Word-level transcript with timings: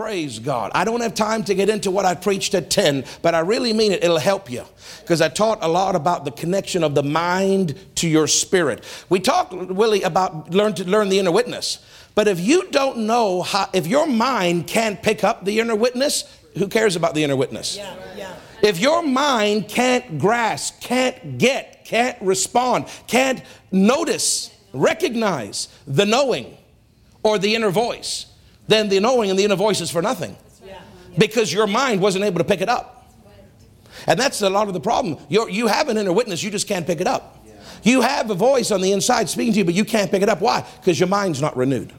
Praise 0.00 0.38
God. 0.38 0.70
I 0.74 0.86
don't 0.86 1.02
have 1.02 1.12
time 1.12 1.44
to 1.44 1.54
get 1.54 1.68
into 1.68 1.90
what 1.90 2.06
I 2.06 2.14
preached 2.14 2.54
at 2.54 2.70
10, 2.70 3.04
but 3.20 3.34
I 3.34 3.40
really 3.40 3.74
mean 3.74 3.92
it. 3.92 4.02
It'll 4.02 4.16
help 4.16 4.50
you 4.50 4.64
because 5.02 5.20
I 5.20 5.28
taught 5.28 5.58
a 5.60 5.68
lot 5.68 5.94
about 5.94 6.24
the 6.24 6.30
connection 6.30 6.82
of 6.82 6.94
the 6.94 7.02
mind 7.02 7.78
to 7.96 8.08
your 8.08 8.26
spirit. 8.26 8.82
We 9.10 9.20
talked, 9.20 9.52
Willie, 9.52 10.00
about 10.00 10.54
learn 10.54 10.72
to 10.76 10.84
learn 10.84 11.10
the 11.10 11.18
inner 11.18 11.30
witness. 11.30 11.84
But 12.14 12.28
if 12.28 12.40
you 12.40 12.70
don't 12.70 13.00
know 13.00 13.42
how, 13.42 13.68
if 13.74 13.86
your 13.86 14.06
mind 14.06 14.68
can't 14.68 15.02
pick 15.02 15.22
up 15.22 15.44
the 15.44 15.60
inner 15.60 15.76
witness, 15.76 16.24
who 16.56 16.68
cares 16.68 16.96
about 16.96 17.14
the 17.14 17.22
inner 17.22 17.36
witness? 17.36 17.76
Yeah, 17.76 17.94
yeah. 18.16 18.34
If 18.62 18.80
your 18.80 19.02
mind 19.02 19.68
can't 19.68 20.18
grasp, 20.18 20.80
can't 20.80 21.36
get, 21.36 21.84
can't 21.84 22.16
respond, 22.22 22.86
can't 23.06 23.42
notice, 23.70 24.50
recognize 24.72 25.68
the 25.86 26.06
knowing 26.06 26.56
or 27.22 27.38
the 27.38 27.54
inner 27.54 27.70
voice, 27.70 28.29
then 28.70 28.88
the 28.88 29.00
knowing 29.00 29.30
and 29.30 29.38
the 29.38 29.44
inner 29.44 29.56
voice 29.56 29.80
is 29.80 29.90
for 29.90 30.00
nothing. 30.00 30.36
Because 31.18 31.52
your 31.52 31.66
mind 31.66 32.00
wasn't 32.00 32.24
able 32.24 32.38
to 32.38 32.44
pick 32.44 32.60
it 32.60 32.68
up. 32.68 33.08
And 34.06 34.18
that's 34.18 34.40
a 34.42 34.48
lot 34.48 34.68
of 34.68 34.74
the 34.74 34.80
problem. 34.80 35.18
You're, 35.28 35.50
you 35.50 35.66
have 35.66 35.88
an 35.88 35.98
inner 35.98 36.12
witness, 36.12 36.42
you 36.42 36.50
just 36.50 36.68
can't 36.68 36.86
pick 36.86 37.00
it 37.00 37.06
up. 37.06 37.36
You 37.82 38.02
have 38.02 38.30
a 38.30 38.34
voice 38.34 38.70
on 38.70 38.80
the 38.80 38.92
inside 38.92 39.28
speaking 39.28 39.52
to 39.54 39.58
you, 39.58 39.64
but 39.64 39.74
you 39.74 39.84
can't 39.84 40.10
pick 40.10 40.22
it 40.22 40.28
up. 40.28 40.40
Why? 40.40 40.64
Because 40.80 41.00
your 41.00 41.08
mind's 41.08 41.42
not 41.42 41.56
renewed. 41.56 41.92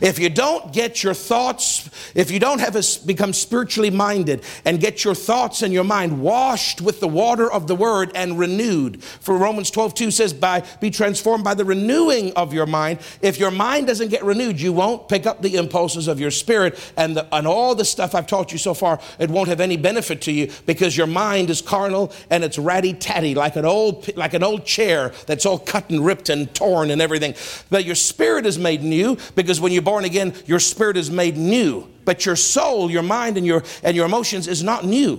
If 0.00 0.18
you 0.18 0.28
don't 0.28 0.72
get 0.72 1.02
your 1.02 1.14
thoughts, 1.14 1.88
if 2.14 2.30
you 2.30 2.38
don't 2.38 2.60
have 2.60 2.76
a, 2.76 2.82
become 3.06 3.32
spiritually 3.32 3.90
minded 3.90 4.42
and 4.64 4.80
get 4.80 5.04
your 5.04 5.14
thoughts 5.14 5.62
and 5.62 5.72
your 5.72 5.84
mind 5.84 6.20
washed 6.20 6.80
with 6.80 7.00
the 7.00 7.08
water 7.08 7.50
of 7.50 7.66
the 7.66 7.74
word 7.74 8.12
and 8.14 8.38
renewed, 8.38 9.02
for 9.02 9.36
Romans 9.36 9.70
12 9.70 9.94
2 9.94 10.10
says, 10.10 10.32
by, 10.32 10.62
be 10.80 10.90
transformed 10.90 11.44
by 11.44 11.54
the 11.54 11.64
renewing 11.64 12.32
of 12.34 12.52
your 12.52 12.66
mind. 12.66 12.98
If 13.20 13.38
your 13.38 13.50
mind 13.50 13.86
doesn't 13.86 14.08
get 14.08 14.24
renewed, 14.24 14.60
you 14.60 14.72
won't 14.72 15.08
pick 15.08 15.26
up 15.26 15.42
the 15.42 15.56
impulses 15.56 16.08
of 16.08 16.20
your 16.20 16.30
spirit 16.30 16.78
and, 16.96 17.16
the, 17.16 17.34
and 17.34 17.46
all 17.46 17.74
the 17.74 17.84
stuff 17.84 18.14
I've 18.14 18.26
taught 18.26 18.52
you 18.52 18.58
so 18.58 18.74
far, 18.74 19.00
it 19.18 19.30
won't 19.30 19.48
have 19.48 19.60
any 19.60 19.76
benefit 19.76 20.22
to 20.22 20.32
you 20.32 20.50
because 20.66 20.96
your 20.96 21.06
mind 21.06 21.50
is 21.50 21.62
carnal 21.62 22.12
and 22.30 22.44
it's 22.44 22.58
ratty 22.58 22.94
tatty 22.94 23.34
like 23.34 23.56
an 23.56 23.64
old, 23.64 24.14
like 24.16 24.34
an 24.34 24.42
old 24.42 24.64
chair 24.64 25.12
that's 25.26 25.46
all 25.46 25.58
cut 25.58 25.90
and 25.90 26.04
ripped 26.04 26.28
and 26.28 26.54
torn 26.54 26.90
and 26.90 27.00
everything. 27.00 27.34
But 27.70 27.84
your 27.84 27.94
spirit 27.94 28.46
is 28.46 28.58
made 28.58 28.82
new 28.82 29.16
because 29.34 29.60
when 29.60 29.71
when 29.72 29.76
you're 29.76 29.82
born 29.82 30.04
again, 30.04 30.34
your 30.44 30.60
spirit 30.60 30.98
is 30.98 31.10
made 31.10 31.38
new, 31.38 31.88
but 32.04 32.26
your 32.26 32.36
soul, 32.36 32.90
your 32.90 33.02
mind, 33.02 33.38
and 33.38 33.46
your, 33.46 33.64
and 33.82 33.96
your 33.96 34.04
emotions 34.04 34.46
is 34.46 34.62
not 34.62 34.84
new. 34.84 35.18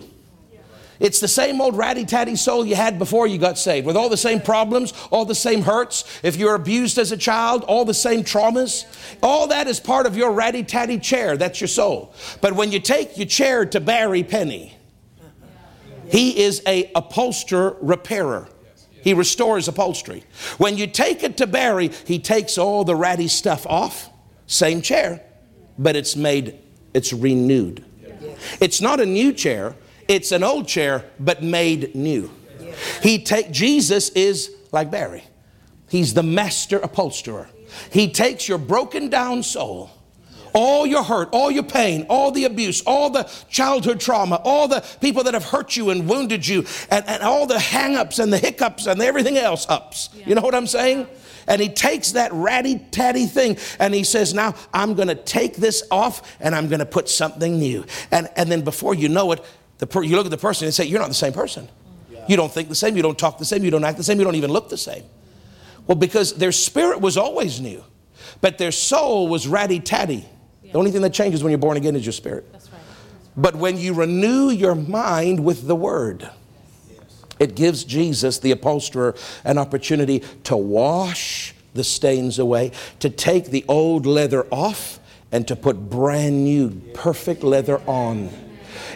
It's 0.99 1.19
the 1.19 1.27
same 1.27 1.59
old 1.59 1.75
ratty 1.75 2.05
tatty 2.05 2.35
soul 2.35 2.63
you 2.63 2.75
had 2.75 2.99
before 2.99 3.25
you 3.25 3.39
got 3.39 3.57
saved, 3.57 3.87
with 3.87 3.97
all 3.97 4.09
the 4.09 4.15
same 4.15 4.39
problems, 4.39 4.93
all 5.09 5.25
the 5.25 5.33
same 5.33 5.63
hurts. 5.63 6.03
If 6.21 6.35
you're 6.35 6.53
abused 6.53 6.99
as 6.99 7.11
a 7.11 7.17
child, 7.17 7.63
all 7.63 7.83
the 7.83 7.95
same 7.95 8.23
traumas. 8.23 8.85
All 9.23 9.47
that 9.47 9.65
is 9.65 9.79
part 9.79 10.05
of 10.05 10.15
your 10.15 10.31
ratty 10.31 10.63
tatty 10.63 10.99
chair. 10.99 11.35
That's 11.35 11.59
your 11.59 11.67
soul. 11.67 12.13
But 12.39 12.53
when 12.53 12.71
you 12.71 12.79
take 12.79 13.17
your 13.17 13.25
chair 13.25 13.65
to 13.65 13.79
Barry 13.79 14.23
Penny, 14.23 14.77
he 16.09 16.43
is 16.43 16.61
a 16.67 16.91
upholsterer 16.93 17.75
repairer. 17.81 18.47
He 19.01 19.15
restores 19.15 19.67
upholstery. 19.67 20.23
When 20.59 20.77
you 20.77 20.85
take 20.85 21.23
it 21.23 21.37
to 21.37 21.47
Barry, 21.47 21.89
he 22.05 22.19
takes 22.19 22.59
all 22.59 22.83
the 22.83 22.95
ratty 22.95 23.29
stuff 23.29 23.65
off 23.65 24.12
same 24.53 24.81
chair, 24.81 25.21
but 25.77 25.95
it's 25.95 26.15
made, 26.15 26.59
it's 26.93 27.11
renewed. 27.11 27.83
It's 28.59 28.81
not 28.81 28.99
a 28.99 29.05
new 29.05 29.33
chair, 29.33 29.75
it's 30.07 30.31
an 30.31 30.43
old 30.43 30.67
chair, 30.67 31.05
but 31.19 31.43
made 31.43 31.95
new. 31.95 32.29
He 33.01 33.23
take 33.23 33.51
Jesus 33.51 34.09
is 34.09 34.51
like 34.71 34.91
Barry. 34.91 35.23
He's 35.89 36.13
the 36.13 36.23
master 36.23 36.79
upholsterer. 36.79 37.49
He 37.91 38.09
takes 38.09 38.47
your 38.47 38.57
broken 38.57 39.09
down 39.09 39.43
soul, 39.43 39.89
all 40.53 40.85
your 40.85 41.03
hurt, 41.03 41.29
all 41.31 41.49
your 41.49 41.63
pain, 41.63 42.05
all 42.09 42.31
the 42.31 42.45
abuse, 42.45 42.81
all 42.85 43.09
the 43.09 43.23
childhood 43.49 43.99
trauma, 43.99 44.41
all 44.43 44.67
the 44.67 44.83
people 45.01 45.23
that 45.23 45.33
have 45.33 45.45
hurt 45.45 45.75
you 45.75 45.89
and 45.89 46.07
wounded 46.07 46.47
you, 46.47 46.65
and, 46.89 47.07
and 47.07 47.23
all 47.23 47.47
the 47.47 47.59
hang 47.59 47.95
ups 47.95 48.19
and 48.19 48.31
the 48.31 48.37
hiccups 48.37 48.85
and 48.85 49.01
everything 49.01 49.37
else 49.37 49.67
ups. 49.69 50.09
You 50.25 50.35
know 50.35 50.41
what 50.41 50.55
I'm 50.55 50.67
saying? 50.67 51.07
And 51.47 51.61
he 51.61 51.69
takes 51.69 52.11
that 52.13 52.31
ratty 52.33 52.79
tatty 52.91 53.25
thing 53.25 53.57
and 53.79 53.93
he 53.93 54.03
says, 54.03 54.33
Now 54.33 54.55
I'm 54.73 54.93
going 54.93 55.07
to 55.07 55.15
take 55.15 55.55
this 55.55 55.83
off 55.91 56.37
and 56.39 56.55
I'm 56.55 56.67
going 56.67 56.79
to 56.79 56.85
put 56.85 57.09
something 57.09 57.57
new. 57.57 57.85
And, 58.11 58.29
and 58.35 58.51
then 58.51 58.61
before 58.61 58.93
you 58.93 59.09
know 59.09 59.31
it, 59.31 59.43
the 59.77 59.87
per- 59.87 60.03
you 60.03 60.15
look 60.15 60.25
at 60.25 60.31
the 60.31 60.37
person 60.37 60.65
and 60.65 60.73
say, 60.73 60.85
You're 60.85 60.99
not 60.99 61.09
the 61.09 61.13
same 61.13 61.33
person. 61.33 61.67
Yeah. 62.09 62.25
You 62.27 62.37
don't 62.37 62.51
think 62.51 62.69
the 62.69 62.75
same, 62.75 62.95
you 62.95 63.03
don't 63.03 63.17
talk 63.17 63.37
the 63.37 63.45
same, 63.45 63.63
you 63.63 63.71
don't 63.71 63.83
act 63.83 63.97
the 63.97 64.03
same, 64.03 64.17
you 64.17 64.23
don't 64.23 64.35
even 64.35 64.51
look 64.51 64.69
the 64.69 64.77
same. 64.77 65.03
Well, 65.87 65.97
because 65.97 66.33
their 66.35 66.51
spirit 66.51 67.01
was 67.01 67.17
always 67.17 67.59
new, 67.59 67.83
but 68.39 68.57
their 68.57 68.71
soul 68.71 69.27
was 69.27 69.47
ratty 69.47 69.79
tatty. 69.79 70.25
Yeah. 70.63 70.71
The 70.71 70.77
only 70.77 70.91
thing 70.91 71.01
that 71.01 71.13
changes 71.13 71.43
when 71.43 71.51
you're 71.51 71.57
born 71.57 71.77
again 71.77 71.95
is 71.95 72.05
your 72.05 72.13
spirit. 72.13 72.51
That's 72.51 72.71
right. 72.71 72.81
But 73.35 73.55
when 73.55 73.77
you 73.77 73.93
renew 73.93 74.49
your 74.49 74.75
mind 74.75 75.43
with 75.43 75.67
the 75.67 75.75
word, 75.75 76.29
it 77.43 77.55
gives 77.55 77.83
Jesus, 77.83 78.39
the 78.39 78.51
upholsterer, 78.51 79.15
an 79.43 79.57
opportunity 79.57 80.23
to 80.45 80.57
wash 80.57 81.53
the 81.73 81.83
stains 81.83 82.39
away, 82.39 82.71
to 82.99 83.09
take 83.09 83.47
the 83.47 83.65
old 83.67 84.05
leather 84.05 84.45
off, 84.51 84.99
and 85.31 85.47
to 85.47 85.55
put 85.55 85.89
brand 85.89 86.43
new, 86.43 86.69
perfect 86.93 87.43
leather 87.43 87.81
on. 87.87 88.29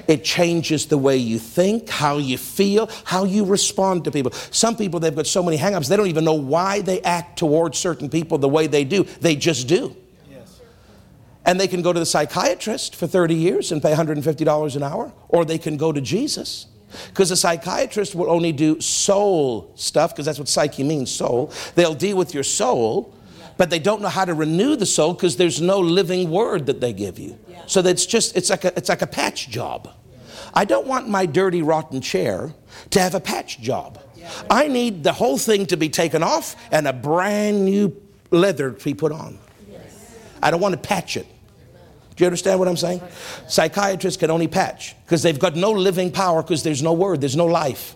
It 0.07 0.23
changes 0.23 0.85
the 0.85 0.97
way 0.97 1.17
you 1.17 1.39
think, 1.39 1.89
how 1.89 2.17
you 2.17 2.37
feel, 2.37 2.89
how 3.03 3.25
you 3.25 3.43
respond 3.43 4.05
to 4.05 4.11
people. 4.11 4.31
Some 4.51 4.77
people, 4.77 4.99
they've 4.99 5.15
got 5.15 5.27
so 5.27 5.43
many 5.43 5.57
hangups, 5.57 5.89
they 5.89 5.97
don't 5.97 6.07
even 6.07 6.23
know 6.23 6.33
why 6.33 6.81
they 6.81 7.01
act 7.01 7.39
towards 7.39 7.77
certain 7.77 8.09
people 8.09 8.37
the 8.37 8.47
way 8.47 8.67
they 8.67 8.83
do. 8.83 9.03
They 9.03 9.35
just 9.35 9.67
do. 9.67 9.95
And 11.43 11.59
they 11.59 11.67
can 11.67 11.81
go 11.81 11.93
to 11.93 11.99
the 11.99 12.05
psychiatrist 12.05 12.95
for 12.95 13.07
30 13.07 13.33
years 13.33 13.71
and 13.71 13.81
pay 13.81 13.93
$150 13.93 14.75
an 14.75 14.83
hour, 14.83 15.13
or 15.29 15.45
they 15.45 15.57
can 15.57 15.77
go 15.77 15.93
to 15.93 16.01
Jesus 16.01 16.67
because 17.07 17.31
a 17.31 17.37
psychiatrist 17.37 18.15
will 18.15 18.29
only 18.29 18.51
do 18.51 18.79
soul 18.81 19.71
stuff, 19.75 20.13
because 20.13 20.25
that's 20.25 20.39
what 20.39 20.47
psyche 20.47 20.83
means, 20.83 21.11
soul. 21.11 21.51
They'll 21.75 21.93
deal 21.93 22.17
with 22.17 22.33
your 22.33 22.43
soul, 22.43 23.13
but 23.57 23.69
they 23.69 23.79
don't 23.79 24.01
know 24.01 24.09
how 24.09 24.25
to 24.25 24.33
renew 24.33 24.75
the 24.75 24.85
soul 24.85 25.13
because 25.13 25.35
there's 25.37 25.61
no 25.61 25.79
living 25.79 26.29
word 26.29 26.67
that 26.67 26.79
they 26.79 26.93
give 26.93 27.19
you. 27.19 27.37
So 27.65 27.81
that's 27.81 28.05
just, 28.05 28.37
it's 28.37 28.49
like 28.49 28.63
a, 28.63 28.77
it's 28.77 28.89
like 28.89 29.01
a 29.01 29.07
patch 29.07 29.49
job. 29.49 29.89
I 30.53 30.65
don't 30.65 30.87
want 30.87 31.09
my 31.09 31.25
dirty, 31.25 31.61
rotten 31.61 32.01
chair 32.01 32.53
to 32.91 32.99
have 32.99 33.15
a 33.15 33.19
patch 33.19 33.59
job. 33.59 33.99
I 34.49 34.67
need 34.67 35.03
the 35.03 35.13
whole 35.13 35.37
thing 35.37 35.65
to 35.67 35.77
be 35.77 35.89
taken 35.89 36.23
off 36.23 36.55
and 36.71 36.87
a 36.87 36.93
brand 36.93 37.65
new 37.65 37.95
leather 38.31 38.71
to 38.71 38.83
be 38.83 38.93
put 38.93 39.11
on. 39.11 39.39
I 40.41 40.51
don't 40.51 40.61
want 40.61 40.73
to 40.73 40.79
patch 40.79 41.17
it. 41.17 41.25
Do 42.17 42.23
you 42.23 42.25
understand 42.25 42.57
what 42.57 42.67
I'm 42.67 42.77
saying? 42.77 43.01
Psychiatrists 43.47 44.19
can 44.19 44.31
only 44.31 44.47
patch 44.47 44.95
because 45.05 45.21
they've 45.21 45.37
got 45.37 45.55
no 45.55 45.71
living 45.71 46.11
power 46.11 46.41
because 46.41 46.63
there's 46.63 46.81
no 46.81 46.91
word, 46.91 47.21
there's 47.21 47.35
no 47.35 47.45
life. 47.45 47.95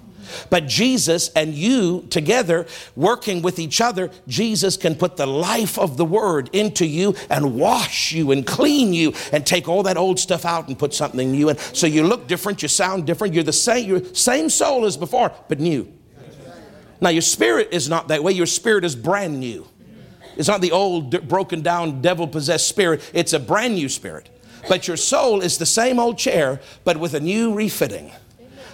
But 0.52 0.68
Jesus 0.68 1.30
and 1.30 1.56
you 1.56 2.06
together, 2.10 2.68
working 2.96 3.42
with 3.42 3.58
each 3.58 3.82
other, 3.82 4.12
Jesus 4.28 4.78
can 4.78 4.96
put 4.96 5.18
the 5.18 5.26
life 5.26 5.78
of 5.78 5.98
the 5.98 6.06
Word 6.06 6.50
into 6.54 6.86
you 6.86 7.16
and 7.30 7.56
wash 7.56 8.12
you 8.12 8.32
and 8.32 8.46
clean 8.46 8.94
you 8.94 9.14
and 9.34 9.46
take 9.46 9.68
all 9.68 9.84
that 9.84 9.98
old 9.98 10.20
stuff 10.20 10.46
out 10.46 10.68
and 10.68 10.78
put 10.78 10.94
something 10.94 11.32
new 11.32 11.50
in. 11.50 11.58
So 11.58 11.88
you 11.88 12.04
look 12.04 12.28
different, 12.28 12.62
you 12.62 12.68
sound 12.68 13.06
different, 13.06 13.34
you're 13.34 13.44
the 13.44 13.52
same, 13.52 13.90
you're 13.90 14.06
same 14.14 14.50
soul 14.50 14.86
as 14.86 14.96
before, 14.98 15.34
but 15.50 15.60
new. 15.60 15.92
Now 17.02 17.10
your 17.10 17.24
spirit 17.24 17.70
is 17.72 17.90
not 17.90 18.10
that 18.10 18.24
way. 18.24 18.32
Your 18.32 18.46
spirit 18.46 18.86
is 18.86 18.96
brand 18.96 19.40
new. 19.40 19.68
It's 20.38 20.48
not 20.48 20.62
the 20.62 20.72
old, 20.72 21.28
broken 21.28 21.62
down, 21.62 22.02
devil 22.02 22.28
possessed 22.28 22.68
spirit, 22.68 23.02
it's 23.14 23.34
a 23.34 23.40
brand 23.40 23.76
new 23.76 23.90
spirit. 23.90 24.30
But 24.68 24.88
your 24.88 24.98
soul 24.98 25.42
is 25.42 25.58
the 25.58 25.66
same 25.66 26.00
old 26.00 26.18
chair, 26.18 26.62
but 26.84 26.98
with 26.98 27.14
a 27.14 27.20
new 27.20 27.54
refitting. 27.54 28.12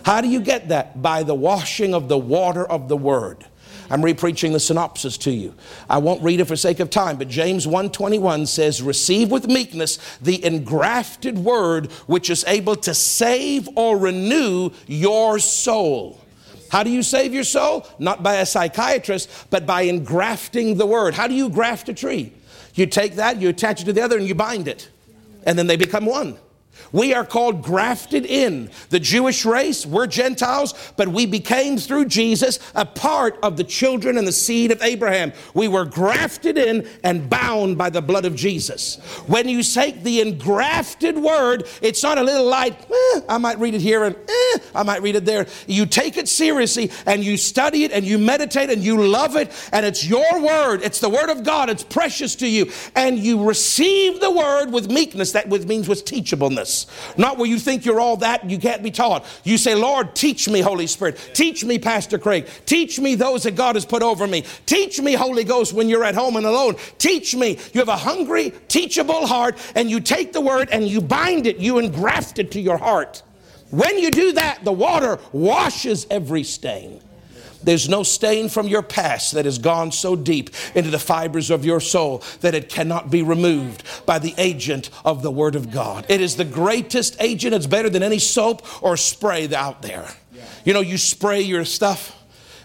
How 0.04 0.22
do 0.22 0.28
you 0.28 0.40
get 0.40 0.70
that? 0.70 1.02
By 1.02 1.24
the 1.24 1.36
washing 1.36 1.94
of 1.94 2.08
the 2.08 2.18
water 2.18 2.66
of 2.66 2.88
the 2.88 2.98
word. 2.98 3.46
I'm 3.90 4.04
repreaching 4.04 4.52
the 4.52 4.60
synopsis 4.60 5.18
to 5.20 5.32
you. 5.32 5.54
I 5.90 5.98
won't 6.00 6.22
read 6.22 6.42
it 6.42 6.46
for 6.46 6.56
sake 6.56 6.80
of 6.80 6.90
time, 6.90 7.18
but 7.18 7.30
James 7.30 7.66
1:21 7.66 8.46
says, 8.46 8.82
"Receive 8.82 9.32
with 9.32 9.48
meekness 9.48 9.98
the 10.22 10.44
engrafted 10.44 11.40
word 11.40 11.92
which 12.06 12.30
is 12.30 12.44
able 12.48 12.76
to 12.78 12.94
save 12.94 13.70
or 13.76 13.98
renew 13.98 14.72
your 14.88 15.40
soul." 15.40 16.20
How 16.70 16.84
do 16.84 16.90
you 16.90 17.04
save 17.04 17.34
your 17.34 17.44
soul? 17.44 17.88
Not 18.00 18.24
by 18.24 18.36
a 18.36 18.46
psychiatrist, 18.46 19.30
but 19.50 19.66
by 19.66 19.82
engrafting 19.84 20.78
the 20.78 20.86
word. 20.86 21.14
How 21.14 21.28
do 21.28 21.34
you 21.34 21.50
graft 21.50 21.90
a 21.90 21.94
tree? 21.94 22.34
You 22.76 22.86
take 22.86 23.16
that, 23.16 23.42
you 23.42 23.50
attach 23.50 23.82
it 23.82 23.86
to 23.86 23.94
the 23.94 24.02
other, 24.02 24.18
and 24.18 24.28
you 24.28 24.36
bind 24.36 24.68
it. 24.68 24.90
And 25.46 25.58
then 25.58 25.68
they 25.68 25.78
become 25.78 26.06
one. 26.06 26.38
We 26.92 27.14
are 27.14 27.26
called 27.26 27.62
grafted 27.62 28.26
in. 28.26 28.70
The 28.90 29.00
Jewish 29.00 29.46
race, 29.46 29.86
we're 29.86 30.08
Gentiles, 30.08 30.74
but 30.96 31.08
we 31.08 31.26
became 31.26 31.78
through 31.78 32.06
Jesus 32.06 32.60
a 32.76 32.86
part 32.86 33.38
of 33.44 33.58
the 33.58 33.64
children 33.64 34.18
and 34.18 34.28
the 34.28 34.32
seed 34.32 34.72
of 34.72 34.82
Abraham. 34.82 35.34
We 35.54 35.68
were 35.68 35.86
grafted 35.86 36.58
in 36.58 36.88
and 37.04 37.30
bound 37.30 37.78
by 37.78 37.90
the 37.90 38.02
blood 38.02 38.26
of 38.26 38.36
Jesus. 38.36 38.98
When 39.28 39.50
you 39.50 39.64
take 39.64 40.04
the 40.04 40.22
engrafted 40.22 41.18
word, 41.18 41.68
it's 41.82 42.04
not 42.04 42.18
a 42.18 42.24
little 42.24 42.46
light, 42.46 42.80
eh, 42.90 43.22
I 43.28 43.38
might 43.38 43.60
read 43.60 43.74
it 43.74 43.82
here 43.82 44.04
and 44.04 44.16
eh, 44.16 44.60
I 44.74 44.84
might 44.84 45.02
read 45.02 45.16
it 45.16 45.26
there. 45.26 45.48
You 45.68 45.86
take 45.86 46.18
it 46.18 46.28
seriously 46.28 46.92
and 47.06 47.24
you 47.24 47.38
study 47.38 47.84
it 47.84 47.92
and 47.92 48.06
you 48.06 48.18
meditate 48.18 48.70
and 48.70 48.84
you 48.84 49.06
love 49.08 49.36
it, 49.36 49.52
and 49.72 49.86
it's 49.86 50.06
your 50.06 50.42
word. 50.42 50.82
It's 50.84 51.00
the 51.00 51.10
word 51.10 51.30
of 51.30 51.44
God. 51.44 51.70
It's 51.70 51.84
precious 51.84 52.36
to 52.38 52.48
you. 52.48 52.72
And 52.96 53.18
you 53.18 53.44
receive 53.44 54.20
the 54.20 54.32
word 54.32 54.72
with 54.72 54.90
meekness. 54.90 55.32
That 55.32 55.50
means 55.50 55.88
with 55.88 56.06
teachableness. 56.06 56.77
Not 57.18 57.38
where 57.38 57.48
you 57.48 57.58
think 57.58 57.86
you're 57.86 58.00
all 58.00 58.18
that 58.18 58.50
you 58.50 58.60
can't 58.60 58.84
be 58.84 58.92
taught. 58.92 59.26
You 59.44 59.58
say, 59.58 59.74
Lord, 59.74 60.16
teach 60.16 60.48
me, 60.48 60.60
Holy 60.60 60.88
Spirit. 60.88 61.18
Teach 61.34 61.64
me, 61.64 61.80
Pastor 61.80 62.20
Craig. 62.20 62.48
Teach 62.66 63.00
me 63.00 63.16
those 63.16 63.44
that 63.44 63.56
God 63.56 63.76
has 63.76 63.86
put 63.86 64.04
over 64.04 64.28
me. 64.28 64.44
Teach 64.66 65.00
me, 65.00 65.14
Holy 65.14 65.44
Ghost, 65.44 65.74
when 65.74 65.90
you're 65.90 66.04
at 66.04 66.16
home 66.16 66.36
and 66.36 66.46
alone. 66.46 66.76
Teach 66.98 67.36
me. 67.36 67.58
You 67.74 67.80
have 67.80 67.90
a 67.90 67.98
hungry, 67.98 68.54
teachable 68.68 69.26
heart, 69.26 69.58
and 69.76 69.90
you 69.90 70.00
take 70.00 70.34
the 70.34 70.42
word 70.42 70.70
and 70.72 70.88
you 70.88 71.02
bind 71.02 71.48
it, 71.48 71.58
you 71.58 71.80
engraft 71.80 72.40
it 72.40 72.52
to 72.52 72.62
your 72.62 72.78
heart. 72.78 73.24
When 73.70 73.98
you 73.98 74.12
do 74.12 74.34
that, 74.34 74.64
the 74.64 74.72
water 74.72 75.20
washes 75.32 76.08
every 76.10 76.44
stain. 76.44 77.02
There's 77.64 77.90
no 77.90 78.04
stain 78.04 78.50
from 78.50 78.68
your 78.68 78.82
past 78.82 79.34
that 79.34 79.46
has 79.46 79.58
gone 79.58 79.92
so 79.92 80.16
deep 80.16 80.50
into 80.76 80.90
the 80.90 81.00
fibers 81.00 81.50
of 81.50 81.66
your 81.66 81.80
soul 81.80 82.24
that 82.42 82.56
it 82.56 82.70
cannot 82.70 83.10
be 83.10 83.22
removed 83.22 83.84
by 84.06 84.20
the 84.20 84.34
agent 84.38 84.90
of 85.06 85.22
the 85.24 85.32
Word 85.32 85.56
of 85.56 85.72
God. 85.72 86.06
It 86.10 86.22
is 86.22 86.36
the 86.36 86.46
greatest 86.46 87.16
agent. 87.20 87.54
It's 87.54 87.68
better 87.68 87.90
than 87.90 88.04
any 88.04 88.20
soap 88.20 88.84
or 88.84 88.98
spray 88.98 89.54
out 89.54 89.82
there. 89.82 90.08
You 90.66 90.74
know, 90.74 90.82
you 90.82 90.98
spray 90.98 91.42
your 91.42 91.64
stuff 91.64 92.17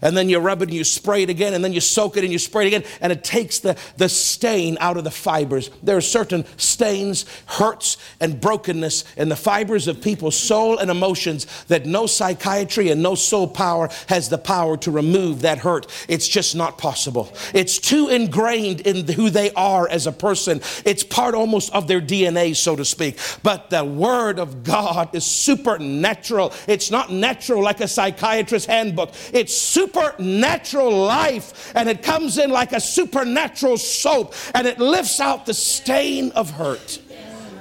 and 0.02 0.16
then 0.16 0.28
you 0.28 0.38
rub 0.38 0.62
it 0.62 0.69
and 0.69 0.76
you 0.76 0.84
spray 0.84 1.22
it 1.22 1.31
again, 1.31 1.54
and 1.54 1.64
then 1.64 1.72
you 1.72 1.81
soak 1.81 2.16
it 2.16 2.25
and 2.25 2.32
you 2.32 2.38
spray 2.38 2.64
it 2.64 2.69
again, 2.69 2.84
and 3.00 3.12
it 3.12 3.25
takes 3.25 3.60
the, 3.60 3.76
the 3.96 4.08
stain 4.08 4.76
out 4.81 4.96
of 4.96 5.04
the 5.04 5.10
fibers. 5.10 5.70
There 5.82 5.96
are 5.96 6.02
certain 6.02 6.44
stains, 6.56 7.25
hurts, 7.46 7.96
and 8.20 8.40
brokenness 8.40 9.04
in 9.16 9.28
the 9.28 9.37
fibers 9.37 9.88
of 9.88 10.02
people's 10.02 10.37
soul 10.37 10.78
and 10.78 10.90
emotions 10.90 11.46
that 11.64 11.87
no 11.87 12.06
psychiatry 12.06 12.90
and 12.90 13.02
no 13.02 13.14
soul 13.14 13.46
power 13.46 13.88
has 14.08 14.28
the 14.28 14.38
power 14.38 14.76
to 14.78 14.90
remove 14.90 15.43
that 15.43 15.58
hurt. 15.58 15.87
It's 16.08 16.28
just 16.28 16.56
not 16.56 16.78
possible. 16.78 17.32
It's 17.54 17.78
too 17.78 18.08
ingrained 18.08 18.81
in 18.81 19.06
who 19.06 19.31
they 19.31 19.52
are 19.52 19.88
as 19.88 20.06
a 20.06 20.12
person. 20.12 20.60
It's 20.84 21.04
part 21.04 21.34
almost 21.34 21.72
of 21.72 21.87
their 21.87 22.00
DNA, 22.00 22.56
so 22.56 22.75
to 22.76 22.84
speak. 22.84 23.19
But 23.43 23.70
the 23.70 23.84
Word 23.84 24.38
of 24.38 24.64
God 24.64 25.14
is 25.14 25.25
supernatural. 25.25 26.52
It's 26.66 26.90
not 26.90 27.12
natural 27.12 27.62
like 27.62 27.81
a 27.81 27.88
psychiatrist's 27.88 28.66
handbook. 28.66 29.12
It's 29.32 29.56
super 29.56 29.92
supernatural 29.93 30.91
life 30.91 31.73
and 31.75 31.89
it 31.89 32.03
comes 32.03 32.39
in 32.39 32.50
like 32.50 32.73
a 32.73 32.81
supernatural 32.81 33.77
soap 33.77 34.35
and 34.55 34.67
it 34.67 34.79
lifts 34.79 35.21
out 35.21 35.47
the 35.47 35.55
stain 35.55 36.31
of 36.33 36.50
hurt 36.50 37.00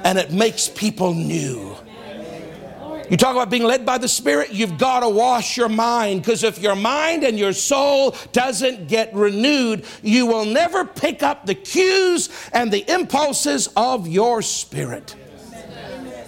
and 0.03 0.17
it 0.17 0.31
makes 0.31 0.67
people 0.69 1.13
new. 1.13 1.75
You 3.09 3.17
talk 3.17 3.35
about 3.35 3.49
being 3.49 3.65
led 3.65 3.85
by 3.85 3.97
the 3.97 4.07
Spirit, 4.07 4.53
you've 4.53 4.77
got 4.77 5.01
to 5.01 5.09
wash 5.09 5.57
your 5.57 5.67
mind 5.67 6.21
because 6.21 6.45
if 6.45 6.59
your 6.59 6.77
mind 6.77 7.25
and 7.25 7.37
your 7.37 7.51
soul 7.51 8.15
doesn't 8.31 8.87
get 8.87 9.13
renewed, 9.13 9.83
you 10.01 10.25
will 10.25 10.45
never 10.45 10.85
pick 10.85 11.21
up 11.21 11.45
the 11.45 11.55
cues 11.55 12.29
and 12.53 12.71
the 12.71 12.89
impulses 12.89 13.67
of 13.75 14.07
your 14.07 14.41
spirit. 14.41 15.15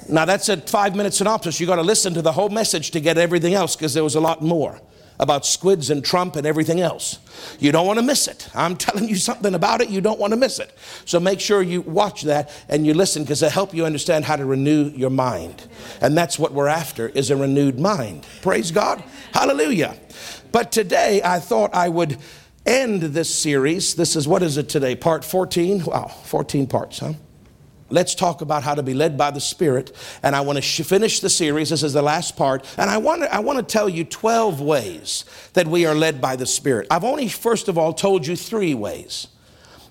Now, 0.09 0.25
that's 0.25 0.49
a 0.49 0.57
five 0.57 0.93
minute 0.97 1.13
synopsis. 1.13 1.61
You've 1.61 1.69
got 1.69 1.77
to 1.77 1.83
listen 1.83 2.13
to 2.15 2.21
the 2.21 2.33
whole 2.33 2.49
message 2.49 2.91
to 2.91 2.99
get 2.99 3.17
everything 3.17 3.53
else 3.53 3.77
because 3.77 3.93
there 3.93 4.03
was 4.03 4.15
a 4.15 4.19
lot 4.19 4.41
more 4.41 4.81
about 5.19 5.45
squids 5.45 5.89
and 5.89 6.03
Trump 6.03 6.35
and 6.35 6.45
everything 6.45 6.81
else. 6.81 7.19
You 7.59 7.71
don't 7.71 7.85
want 7.85 7.99
to 7.99 8.05
miss 8.05 8.27
it. 8.27 8.49
I'm 8.53 8.75
telling 8.77 9.07
you 9.07 9.15
something 9.15 9.53
about 9.53 9.81
it, 9.81 9.89
you 9.89 10.01
don't 10.01 10.19
want 10.19 10.31
to 10.31 10.37
miss 10.37 10.59
it. 10.59 10.75
So 11.05 11.19
make 11.19 11.39
sure 11.39 11.61
you 11.61 11.81
watch 11.81 12.23
that 12.23 12.51
and 12.69 12.85
you 12.85 12.93
listen 12.93 13.23
because 13.23 13.41
it'll 13.41 13.53
help 13.53 13.73
you 13.73 13.85
understand 13.85 14.25
how 14.25 14.35
to 14.35 14.45
renew 14.45 14.89
your 14.89 15.09
mind. 15.09 15.67
And 16.01 16.17
that's 16.17 16.37
what 16.37 16.53
we're 16.53 16.67
after 16.67 17.09
is 17.09 17.29
a 17.29 17.35
renewed 17.35 17.79
mind. 17.79 18.25
Praise 18.41 18.71
God. 18.71 19.03
Hallelujah. 19.33 19.97
But 20.51 20.71
today 20.71 21.21
I 21.23 21.39
thought 21.39 21.73
I 21.73 21.89
would 21.89 22.17
end 22.65 23.01
this 23.01 23.33
series. 23.33 23.95
This 23.95 24.15
is 24.15 24.27
what 24.27 24.43
is 24.43 24.57
it 24.57 24.69
today? 24.69 24.95
Part 24.95 25.25
14? 25.25 25.85
Wow, 25.85 26.07
14 26.07 26.67
parts, 26.67 26.99
huh? 26.99 27.13
Let's 27.89 28.15
talk 28.15 28.41
about 28.41 28.63
how 28.63 28.75
to 28.75 28.83
be 28.83 28.93
led 28.93 29.17
by 29.17 29.31
the 29.31 29.39
Spirit. 29.39 29.91
And 30.21 30.35
I 30.35 30.41
want 30.41 30.57
to 30.57 30.61
sh- 30.61 30.81
finish 30.81 31.19
the 31.19 31.29
series. 31.29 31.69
This 31.69 31.83
is 31.83 31.93
the 31.93 32.01
last 32.01 32.35
part. 32.35 32.65
And 32.77 32.89
I 32.89 32.97
want, 32.97 33.21
to, 33.21 33.33
I 33.33 33.39
want 33.39 33.59
to 33.59 33.63
tell 33.63 33.89
you 33.89 34.03
12 34.03 34.61
ways 34.61 35.25
that 35.53 35.67
we 35.67 35.85
are 35.85 35.95
led 35.95 36.21
by 36.21 36.35
the 36.35 36.45
Spirit. 36.45 36.87
I've 36.89 37.03
only, 37.03 37.27
first 37.27 37.67
of 37.67 37.77
all, 37.77 37.93
told 37.93 38.25
you 38.25 38.35
three 38.35 38.73
ways. 38.73 39.27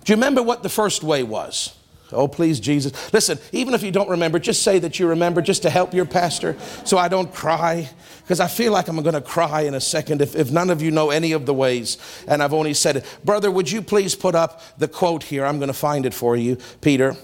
Do 0.04 0.12
you 0.12 0.16
remember 0.16 0.42
what 0.42 0.62
the 0.62 0.68
first 0.68 1.02
way 1.02 1.22
was? 1.22 1.76
Oh, 2.12 2.28
please, 2.28 2.60
Jesus. 2.60 3.12
Listen, 3.12 3.38
even 3.52 3.74
if 3.74 3.82
you 3.82 3.90
don't 3.90 4.10
remember, 4.10 4.38
just 4.38 4.62
say 4.62 4.78
that 4.80 4.98
you 4.98 5.08
remember 5.08 5.40
just 5.40 5.62
to 5.62 5.70
help 5.70 5.94
your 5.94 6.04
pastor 6.04 6.56
so 6.84 6.98
I 6.98 7.08
don't 7.08 7.32
cry. 7.32 7.88
Because 8.20 8.38
I 8.38 8.48
feel 8.48 8.72
like 8.72 8.88
I'm 8.88 9.00
going 9.02 9.14
to 9.14 9.20
cry 9.20 9.62
in 9.62 9.74
a 9.74 9.80
second 9.80 10.20
if, 10.20 10.36
if 10.36 10.50
none 10.50 10.70
of 10.70 10.82
you 10.82 10.90
know 10.90 11.10
any 11.10 11.32
of 11.32 11.46
the 11.46 11.54
ways 11.54 11.98
and 12.28 12.42
I've 12.42 12.52
only 12.52 12.74
said 12.74 12.96
it. 12.96 13.18
Brother, 13.24 13.50
would 13.50 13.70
you 13.70 13.82
please 13.82 14.14
put 14.14 14.34
up 14.34 14.60
the 14.78 14.88
quote 14.88 15.24
here? 15.24 15.44
I'm 15.44 15.58
going 15.58 15.68
to 15.68 15.74
find 15.74 16.06
it 16.06 16.14
for 16.14 16.36
you, 16.36 16.58
Peter. 16.80 17.16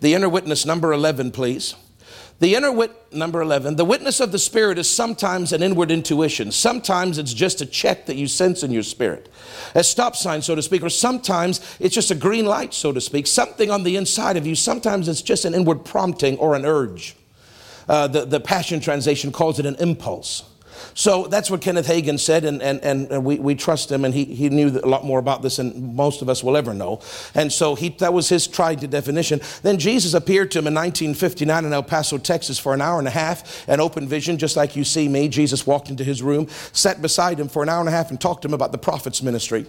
The 0.00 0.14
inner 0.14 0.28
witness, 0.28 0.66
number 0.66 0.92
11, 0.92 1.30
please. 1.30 1.74
The 2.40 2.54
inner 2.54 2.72
wit, 2.72 2.90
number 3.12 3.42
11, 3.42 3.76
the 3.76 3.84
witness 3.84 4.18
of 4.18 4.32
the 4.32 4.38
Spirit 4.38 4.78
is 4.78 4.90
sometimes 4.90 5.52
an 5.52 5.62
inward 5.62 5.90
intuition. 5.90 6.50
Sometimes 6.52 7.18
it's 7.18 7.34
just 7.34 7.60
a 7.60 7.66
check 7.66 8.06
that 8.06 8.16
you 8.16 8.26
sense 8.26 8.62
in 8.62 8.70
your 8.70 8.82
spirit, 8.82 9.28
a 9.74 9.84
stop 9.84 10.16
sign, 10.16 10.40
so 10.40 10.54
to 10.54 10.62
speak, 10.62 10.82
or 10.82 10.88
sometimes 10.88 11.60
it's 11.78 11.94
just 11.94 12.10
a 12.10 12.14
green 12.14 12.46
light, 12.46 12.72
so 12.72 12.92
to 12.92 13.00
speak, 13.00 13.26
something 13.26 13.70
on 13.70 13.82
the 13.82 13.96
inside 13.96 14.38
of 14.38 14.46
you. 14.46 14.54
Sometimes 14.54 15.06
it's 15.06 15.20
just 15.20 15.44
an 15.44 15.52
inward 15.52 15.84
prompting 15.84 16.38
or 16.38 16.54
an 16.54 16.64
urge. 16.64 17.14
Uh, 17.86 18.06
the, 18.06 18.24
the 18.24 18.40
Passion 18.40 18.80
Translation 18.80 19.32
calls 19.32 19.58
it 19.58 19.66
an 19.66 19.76
impulse. 19.76 20.49
So 20.94 21.26
that's 21.26 21.50
what 21.50 21.60
Kenneth 21.60 21.86
Hagin 21.86 22.18
said, 22.18 22.44
and, 22.44 22.62
and, 22.62 22.80
and 22.82 23.24
we, 23.24 23.38
we 23.38 23.54
trust 23.54 23.90
him, 23.90 24.04
and 24.04 24.14
he, 24.14 24.24
he 24.24 24.48
knew 24.48 24.80
a 24.82 24.86
lot 24.86 25.04
more 25.04 25.18
about 25.18 25.42
this 25.42 25.56
than 25.56 25.94
most 25.94 26.22
of 26.22 26.28
us 26.28 26.42
will 26.42 26.56
ever 26.56 26.74
know. 26.74 27.00
And 27.34 27.52
so 27.52 27.74
he, 27.74 27.90
that 28.00 28.12
was 28.12 28.28
his 28.28 28.46
tried 28.46 28.80
to 28.80 28.88
definition. 28.88 29.40
Then 29.62 29.78
Jesus 29.78 30.14
appeared 30.14 30.50
to 30.52 30.58
him 30.58 30.66
in 30.66 30.74
1959 30.74 31.64
in 31.64 31.72
El 31.72 31.82
Paso, 31.82 32.18
Texas 32.18 32.58
for 32.58 32.74
an 32.74 32.80
hour 32.80 32.98
and 32.98 33.08
a 33.08 33.12
half, 33.12 33.68
an 33.68 33.80
open 33.80 34.08
vision, 34.08 34.38
just 34.38 34.56
like 34.56 34.76
you 34.76 34.84
see 34.84 35.08
me. 35.08 35.28
Jesus 35.28 35.66
walked 35.66 35.90
into 35.90 36.04
his 36.04 36.22
room, 36.22 36.48
sat 36.72 37.00
beside 37.02 37.38
him 37.38 37.48
for 37.48 37.62
an 37.62 37.68
hour 37.68 37.80
and 37.80 37.88
a 37.88 37.92
half, 37.92 38.10
and 38.10 38.20
talked 38.20 38.42
to 38.42 38.48
him 38.48 38.54
about 38.54 38.72
the 38.72 38.78
prophet's 38.78 39.22
ministry 39.22 39.66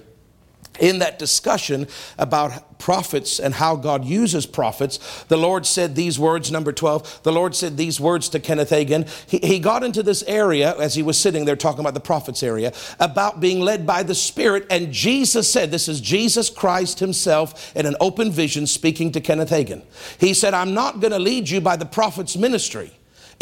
in 0.79 1.00
that 1.00 1.19
discussion 1.19 1.88
about 2.18 2.79
prophets 2.79 3.39
and 3.39 3.53
how 3.53 3.75
God 3.75 4.06
uses 4.06 4.45
prophets, 4.45 5.23
the 5.27 5.38
Lord 5.38 5.65
said 5.65 5.95
these 5.95 6.18
words, 6.18 6.51
number 6.51 6.71
12, 6.71 7.23
the 7.23 7.31
Lord 7.31 7.56
said 7.56 7.77
these 7.77 8.00
words 8.00 8.29
to 8.29 8.39
Kenneth 8.39 8.69
Hagin. 8.71 9.07
He, 9.29 9.39
he 9.45 9.59
got 9.59 9.83
into 9.83 10.01
this 10.01 10.23
area 10.23 10.75
as 10.77 10.95
he 10.95 11.03
was 11.03 11.18
sitting 11.18 11.45
there 11.45 11.56
talking 11.56 11.81
about 11.81 11.94
the 11.94 12.00
prophets 12.00 12.41
area 12.41 12.73
about 13.00 13.39
being 13.39 13.59
led 13.59 13.85
by 13.85 14.03
the 14.03 14.15
Spirit. 14.15 14.65
And 14.69 14.91
Jesus 14.91 15.51
said, 15.51 15.71
This 15.71 15.88
is 15.88 16.01
Jesus 16.01 16.50
Christ 16.50 17.00
Himself 17.00 17.75
in 17.75 17.85
an 17.85 17.95
open 18.00 18.31
vision 18.31 18.65
speaking 18.65 19.12
to 19.12 19.21
Kenneth 19.21 19.50
Hagin. 19.50 19.83
He 20.19 20.33
said, 20.33 20.53
I'm 20.53 20.74
not 20.74 21.00
going 21.00 21.12
to 21.13 21.19
lead 21.19 21.50
you 21.50 21.62
by 21.62 21.75
the 21.75 21.85
prophet's 21.85 22.38
ministry 22.38 22.91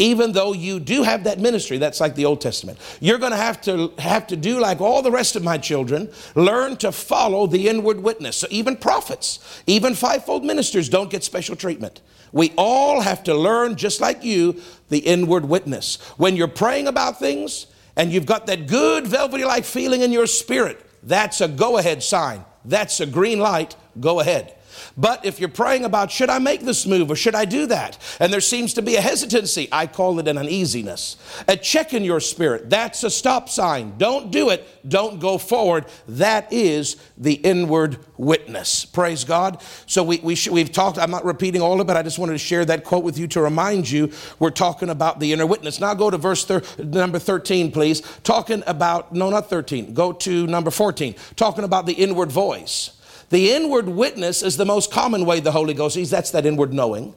even 0.00 0.32
though 0.32 0.54
you 0.54 0.80
do 0.80 1.02
have 1.02 1.24
that 1.24 1.38
ministry 1.38 1.76
that's 1.76 2.00
like 2.00 2.14
the 2.14 2.24
old 2.24 2.40
testament. 2.40 2.78
You're 3.00 3.18
going 3.18 3.32
to 3.32 3.36
have 3.36 3.60
to 3.62 3.92
have 3.98 4.26
to 4.28 4.36
do 4.36 4.58
like 4.58 4.80
all 4.80 5.02
the 5.02 5.10
rest 5.10 5.36
of 5.36 5.44
my 5.44 5.58
children 5.58 6.10
learn 6.34 6.78
to 6.78 6.90
follow 6.90 7.46
the 7.46 7.68
inward 7.68 8.02
witness. 8.02 8.38
So 8.38 8.46
even 8.50 8.76
prophets 8.76 9.62
even 9.66 9.94
fivefold 9.94 10.42
ministers 10.44 10.88
don't 10.88 11.10
get 11.10 11.22
special 11.22 11.54
treatment. 11.54 12.00
We 12.32 12.52
all 12.56 13.02
have 13.02 13.22
to 13.24 13.34
learn 13.34 13.76
just 13.76 14.00
like 14.00 14.24
you 14.24 14.60
the 14.88 14.98
inward 14.98 15.44
witness. 15.44 15.96
When 16.16 16.34
you're 16.34 16.48
praying 16.48 16.86
about 16.86 17.18
things 17.18 17.66
and 17.94 18.10
you've 18.10 18.26
got 18.26 18.46
that 18.46 18.66
good 18.66 19.06
velvety 19.06 19.44
like 19.44 19.64
feeling 19.64 20.00
in 20.00 20.12
your 20.12 20.26
spirit 20.26 20.86
that's 21.02 21.40
a 21.42 21.48
go 21.48 21.76
ahead 21.76 22.02
sign. 22.02 22.44
That's 22.64 23.00
a 23.00 23.06
green 23.06 23.38
light. 23.38 23.76
Go 24.00 24.20
ahead 24.20 24.56
but 25.00 25.24
if 25.24 25.40
you're 25.40 25.48
praying 25.48 25.84
about, 25.86 26.10
should 26.10 26.28
I 26.28 26.38
make 26.38 26.60
this 26.60 26.86
move 26.86 27.10
or 27.10 27.16
should 27.16 27.34
I 27.34 27.46
do 27.46 27.66
that? 27.66 27.96
And 28.20 28.30
there 28.30 28.42
seems 28.42 28.74
to 28.74 28.82
be 28.82 28.96
a 28.96 29.00
hesitancy, 29.00 29.68
I 29.72 29.86
call 29.86 30.18
it 30.18 30.28
an 30.28 30.36
uneasiness. 30.36 31.16
A 31.48 31.56
check 31.56 31.94
in 31.94 32.04
your 32.04 32.20
spirit, 32.20 32.68
that's 32.68 33.02
a 33.02 33.10
stop 33.10 33.48
sign. 33.48 33.94
Don't 33.96 34.30
do 34.30 34.50
it, 34.50 34.66
don't 34.86 35.18
go 35.18 35.38
forward. 35.38 35.86
That 36.06 36.52
is 36.52 36.96
the 37.16 37.34
inward 37.34 37.98
witness. 38.18 38.84
Praise 38.84 39.24
God. 39.24 39.62
So 39.86 40.02
we, 40.02 40.18
we 40.18 40.36
we've 40.50 40.70
talked, 40.70 40.98
I'm 40.98 41.10
not 41.10 41.24
repeating 41.24 41.62
all 41.62 41.80
of 41.80 41.88
it, 41.88 41.96
I 41.96 42.02
just 42.02 42.18
wanted 42.18 42.32
to 42.32 42.38
share 42.38 42.66
that 42.66 42.84
quote 42.84 43.02
with 43.02 43.18
you 43.18 43.26
to 43.28 43.40
remind 43.40 43.90
you 43.90 44.12
we're 44.38 44.50
talking 44.50 44.90
about 44.90 45.18
the 45.18 45.32
inner 45.32 45.46
witness. 45.46 45.80
Now 45.80 45.94
go 45.94 46.10
to 46.10 46.18
verse 46.18 46.44
thir- 46.44 46.62
number 46.78 47.18
13, 47.18 47.72
please. 47.72 48.02
Talking 48.22 48.62
about, 48.66 49.14
no, 49.14 49.30
not 49.30 49.48
13, 49.48 49.94
go 49.94 50.12
to 50.12 50.46
number 50.46 50.70
14. 50.70 51.14
Talking 51.36 51.64
about 51.64 51.86
the 51.86 51.94
inward 51.94 52.30
voice. 52.30 52.99
The 53.30 53.52
inward 53.52 53.88
witness 53.88 54.42
is 54.42 54.56
the 54.56 54.66
most 54.66 54.92
common 54.92 55.24
way 55.24 55.40
the 55.40 55.52
Holy 55.52 55.74
Ghost 55.74 55.94
sees. 55.94 56.10
That's 56.10 56.32
that 56.32 56.46
inward 56.46 56.72
knowing. 56.72 57.14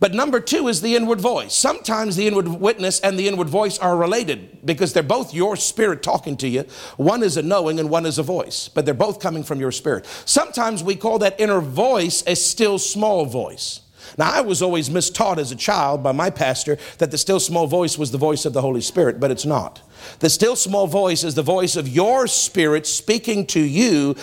But 0.00 0.14
number 0.14 0.40
two 0.40 0.66
is 0.66 0.80
the 0.80 0.96
inward 0.96 1.20
voice. 1.20 1.54
Sometimes 1.54 2.16
the 2.16 2.26
inward 2.26 2.48
witness 2.48 2.98
and 2.98 3.16
the 3.16 3.28
inward 3.28 3.48
voice 3.48 3.78
are 3.78 3.96
related 3.96 4.58
because 4.66 4.92
they're 4.92 5.02
both 5.04 5.32
your 5.32 5.54
spirit 5.54 6.02
talking 6.02 6.36
to 6.38 6.48
you. 6.48 6.64
One 6.96 7.22
is 7.22 7.36
a 7.36 7.42
knowing 7.42 7.78
and 7.78 7.88
one 7.88 8.04
is 8.04 8.18
a 8.18 8.24
voice, 8.24 8.66
but 8.66 8.84
they're 8.84 8.94
both 8.94 9.20
coming 9.20 9.44
from 9.44 9.60
your 9.60 9.70
spirit. 9.70 10.06
Sometimes 10.24 10.82
we 10.82 10.96
call 10.96 11.20
that 11.20 11.38
inner 11.38 11.60
voice 11.60 12.24
a 12.26 12.34
still 12.34 12.80
small 12.80 13.26
voice. 13.26 13.81
Now, 14.18 14.30
I 14.30 14.40
was 14.40 14.62
always 14.62 14.88
mistaught 14.88 15.38
as 15.38 15.52
a 15.52 15.56
child 15.56 16.02
by 16.02 16.12
my 16.12 16.30
pastor 16.30 16.78
that 16.98 17.10
the 17.10 17.18
still 17.18 17.40
small 17.40 17.66
voice 17.66 17.96
was 17.96 18.10
the 18.10 18.18
voice 18.18 18.44
of 18.44 18.52
the 18.52 18.60
Holy 18.60 18.80
Spirit, 18.80 19.20
but 19.20 19.30
it's 19.30 19.46
not. 19.46 19.80
The 20.18 20.30
still 20.30 20.56
small 20.56 20.86
voice 20.86 21.24
is 21.24 21.34
the 21.34 21.42
voice 21.42 21.76
of 21.76 21.88
your 21.88 22.26
spirit 22.26 22.86
speaking 22.86 23.46
to 23.46 23.60
you 23.60 24.16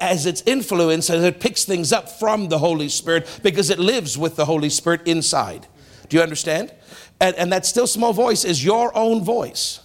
as 0.00 0.26
its 0.26 0.42
influence, 0.46 1.10
as 1.10 1.22
it 1.22 1.40
picks 1.40 1.64
things 1.64 1.92
up 1.92 2.08
from 2.08 2.48
the 2.48 2.58
Holy 2.58 2.88
Spirit 2.88 3.40
because 3.42 3.70
it 3.70 3.78
lives 3.78 4.16
with 4.18 4.36
the 4.36 4.46
Holy 4.46 4.70
Spirit 4.70 5.02
inside. 5.06 5.66
Do 6.08 6.16
you 6.16 6.22
understand? 6.22 6.72
And, 7.20 7.36
and 7.36 7.52
that 7.52 7.66
still 7.66 7.86
small 7.86 8.12
voice 8.12 8.44
is 8.44 8.64
your 8.64 8.96
own 8.96 9.22
voice. 9.22 9.80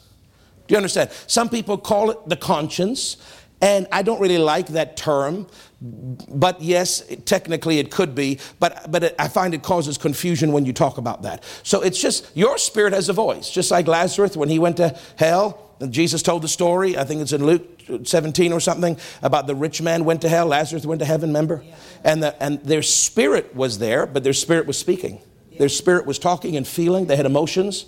Do 0.67 0.73
you 0.73 0.77
understand? 0.77 1.11
Some 1.27 1.49
people 1.49 1.77
call 1.77 2.09
it 2.09 2.17
the 2.27 2.35
conscience, 2.35 3.17
and 3.65 3.88
I 3.91 4.01
don't 4.03 4.22
really 4.22 4.38
like 4.38 4.67
that 4.67 4.95
term 4.95 5.48
but 5.81 6.62
yes, 6.62 7.03
technically 7.25 7.79
it 7.79 7.91
could 7.91 8.15
be, 8.15 8.39
but, 8.60 8.89
but 8.91 9.03
it, 9.03 9.15
I 9.19 9.27
find 9.27 9.53
it 9.53 9.62
causes 9.62 9.98
confusion 9.98 10.51
when 10.51 10.65
you 10.65 10.74
talk 10.74 10.98
about 10.98 11.24
that. 11.24 11.43
So 11.63 11.81
it's 11.81 12.00
just 12.00 12.36
your 12.36 12.57
spirit 12.57 12.93
has 12.93 13.10
a 13.10 13.13
voice, 13.13 13.50
just 13.51 13.72
like 13.72 13.88
Lazarus 13.88 14.36
when 14.36 14.50
he 14.50 14.57
went 14.57 14.77
to 14.77 14.98
hell. 15.17 15.62
Jesus 15.89 16.24
told 16.24 16.41
the 16.41 16.48
story, 16.48 16.98
I 16.98 17.03
think 17.03 17.22
it's 17.22 17.34
in 17.34 17.45
Luke 17.45 17.81
17 18.03 18.51
or 18.53 18.60
something, 18.60 18.98
about 19.22 19.45
the 19.45 19.55
rich 19.55 19.81
man 19.81 20.05
went 20.05 20.22
to 20.22 20.29
hell, 20.29 20.48
Lazarus 20.48 20.86
went 20.86 21.00
to 21.00 21.05
heaven, 21.05 21.29
remember? 21.29 21.62
Yeah. 21.63 21.75
And, 22.03 22.24
the, 22.24 22.43
and 22.43 22.63
their 22.63 22.81
spirit 22.81 23.55
was 23.55 23.77
there, 23.77 24.05
but 24.05 24.24
their 24.24 24.34
spirit 24.34 24.65
was 24.65 24.79
speaking. 24.79 25.22
Their 25.60 25.69
spirit 25.69 26.05
was 26.05 26.17
talking 26.17 26.55
and 26.55 26.67
feeling, 26.67 27.05
they 27.05 27.15
had 27.15 27.25
emotions. 27.25 27.86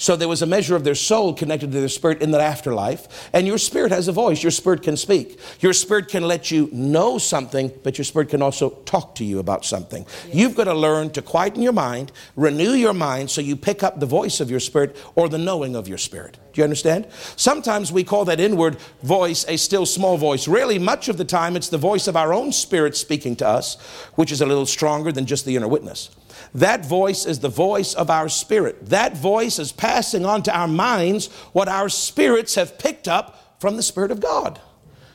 So 0.00 0.16
there 0.16 0.28
was 0.28 0.40
a 0.40 0.46
measure 0.46 0.74
of 0.74 0.82
their 0.82 0.94
soul 0.94 1.34
connected 1.34 1.72
to 1.72 1.78
their 1.78 1.88
spirit 1.90 2.22
in 2.22 2.30
the 2.30 2.40
afterlife. 2.40 3.28
And 3.34 3.46
your 3.46 3.58
spirit 3.58 3.92
has 3.92 4.08
a 4.08 4.12
voice. 4.12 4.42
Your 4.42 4.50
spirit 4.50 4.82
can 4.82 4.96
speak. 4.96 5.38
Your 5.60 5.74
spirit 5.74 6.08
can 6.08 6.22
let 6.22 6.50
you 6.50 6.70
know 6.72 7.18
something, 7.18 7.70
but 7.84 7.98
your 7.98 8.06
spirit 8.06 8.30
can 8.30 8.40
also 8.40 8.70
talk 8.86 9.14
to 9.16 9.24
you 9.24 9.40
about 9.40 9.66
something. 9.66 10.06
Yes. 10.24 10.34
You've 10.34 10.56
got 10.56 10.64
to 10.64 10.74
learn 10.74 11.10
to 11.10 11.20
quieten 11.20 11.60
your 11.60 11.74
mind, 11.74 12.12
renew 12.34 12.72
your 12.72 12.94
mind 12.94 13.30
so 13.30 13.42
you 13.42 13.56
pick 13.56 13.82
up 13.82 14.00
the 14.00 14.06
voice 14.06 14.40
of 14.40 14.50
your 14.50 14.58
spirit 14.58 14.96
or 15.16 15.28
the 15.28 15.36
knowing 15.36 15.76
of 15.76 15.86
your 15.86 15.98
spirit. 15.98 16.38
Do 16.54 16.62
you 16.62 16.64
understand? 16.64 17.06
Sometimes 17.36 17.92
we 17.92 18.02
call 18.02 18.24
that 18.24 18.40
inward 18.40 18.78
voice 19.02 19.44
a 19.48 19.58
still 19.58 19.84
small 19.84 20.16
voice. 20.16 20.48
Really, 20.48 20.78
much 20.78 21.10
of 21.10 21.18
the 21.18 21.26
time, 21.26 21.56
it's 21.56 21.68
the 21.68 21.76
voice 21.76 22.08
of 22.08 22.16
our 22.16 22.32
own 22.32 22.52
spirit 22.52 22.96
speaking 22.96 23.36
to 23.36 23.46
us, 23.46 23.78
which 24.14 24.32
is 24.32 24.40
a 24.40 24.46
little 24.46 24.64
stronger 24.64 25.12
than 25.12 25.26
just 25.26 25.44
the 25.44 25.56
inner 25.56 25.68
witness. 25.68 26.08
That 26.54 26.84
voice 26.84 27.26
is 27.26 27.38
the 27.38 27.48
voice 27.48 27.94
of 27.94 28.10
our 28.10 28.28
spirit. 28.28 28.86
That 28.86 29.16
voice 29.16 29.58
is 29.58 29.72
passing 29.72 30.24
on 30.24 30.42
to 30.44 30.56
our 30.56 30.68
minds 30.68 31.28
what 31.52 31.68
our 31.68 31.88
spirits 31.88 32.56
have 32.56 32.78
picked 32.78 33.06
up 33.06 33.56
from 33.60 33.76
the 33.76 33.82
Spirit 33.82 34.10
of 34.10 34.20
God. 34.20 34.60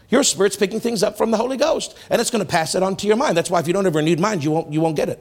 Your 0.10 0.24
spirit's 0.24 0.56
picking 0.56 0.80
things 0.80 1.04
up 1.04 1.18
from 1.18 1.32
the 1.32 1.38
Holy 1.38 1.58
Ghost, 1.58 1.98
and 2.10 2.22
it's 2.22 2.30
going 2.30 2.44
to 2.44 2.50
pass 2.50 2.76
it 2.76 2.84
on 2.84 2.96
to 2.98 3.08
your 3.08 3.18
mind. 3.18 3.36
That's 3.36 3.50
why 3.50 3.60
if 3.60 3.68
you 3.68 3.74
don't 3.74 3.86
have 3.86 3.96
a 3.96 3.98
renewed 3.98 4.20
mind, 4.20 4.44
you 4.44 4.52
won't, 4.52 4.72
you 4.72 4.80
won't 4.80 4.96
get 4.96 5.10
it. 5.10 5.20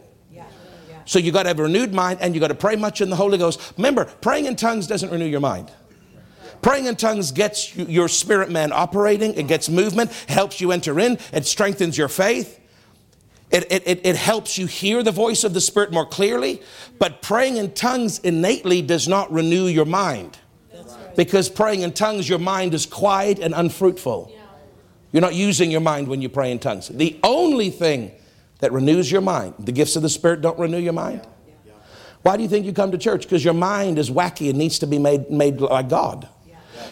So 1.06 1.18
you 1.18 1.32
got 1.32 1.44
to 1.44 1.48
have 1.48 1.58
a 1.58 1.64
renewed 1.64 1.92
mind, 1.92 2.20
and 2.20 2.34
you 2.34 2.40
got 2.40 2.48
to 2.48 2.54
pray 2.54 2.76
much 2.76 3.00
in 3.00 3.10
the 3.10 3.16
Holy 3.16 3.38
Ghost. 3.38 3.74
Remember, 3.76 4.04
praying 4.04 4.46
in 4.46 4.56
tongues 4.56 4.86
doesn't 4.86 5.10
renew 5.10 5.26
your 5.26 5.40
mind. 5.40 5.70
Praying 6.62 6.86
in 6.86 6.96
tongues 6.96 7.32
gets 7.32 7.76
your 7.76 8.08
spirit 8.08 8.50
man 8.50 8.72
operating, 8.72 9.34
it 9.34 9.48
gets 9.48 9.68
movement, 9.68 10.12
helps 10.28 10.60
you 10.60 10.72
enter 10.72 10.98
in, 10.98 11.18
it 11.32 11.44
strengthens 11.44 11.98
your 11.98 12.08
faith. 12.08 12.58
It, 13.50 13.70
it, 13.70 14.00
it, 14.04 14.16
helps 14.16 14.58
you 14.58 14.66
hear 14.66 15.02
the 15.02 15.12
voice 15.12 15.44
of 15.44 15.54
the 15.54 15.60
Spirit 15.60 15.92
more 15.92 16.06
clearly, 16.06 16.60
but 16.98 17.22
praying 17.22 17.56
in 17.56 17.72
tongues 17.72 18.18
innately 18.18 18.82
does 18.82 19.06
not 19.06 19.30
renew 19.32 19.66
your 19.66 19.84
mind. 19.84 20.38
Because 21.16 21.48
praying 21.48 21.82
in 21.82 21.92
tongues, 21.92 22.28
your 22.28 22.40
mind 22.40 22.74
is 22.74 22.86
quiet 22.86 23.38
and 23.38 23.54
unfruitful. 23.54 24.32
You're 25.12 25.20
not 25.20 25.34
using 25.34 25.70
your 25.70 25.82
mind 25.82 26.08
when 26.08 26.20
you 26.20 26.28
pray 26.28 26.50
in 26.50 26.58
tongues. 26.58 26.88
The 26.88 27.20
only 27.22 27.70
thing 27.70 28.10
that 28.58 28.72
renews 28.72 29.12
your 29.12 29.20
mind, 29.20 29.54
the 29.60 29.72
gifts 29.72 29.94
of 29.94 30.02
the 30.02 30.08
Spirit 30.08 30.40
don't 30.40 30.58
renew 30.58 30.78
your 30.78 30.92
mind. 30.92 31.20
Why 32.22 32.36
do 32.36 32.42
you 32.42 32.48
think 32.48 32.64
you 32.64 32.72
come 32.72 32.90
to 32.90 32.98
church? 32.98 33.22
Because 33.22 33.44
your 33.44 33.54
mind 33.54 33.98
is 33.98 34.10
wacky 34.10 34.48
and 34.48 34.58
needs 34.58 34.78
to 34.80 34.86
be 34.86 34.98
made, 34.98 35.30
made 35.30 35.60
like 35.60 35.88
God. 35.88 36.26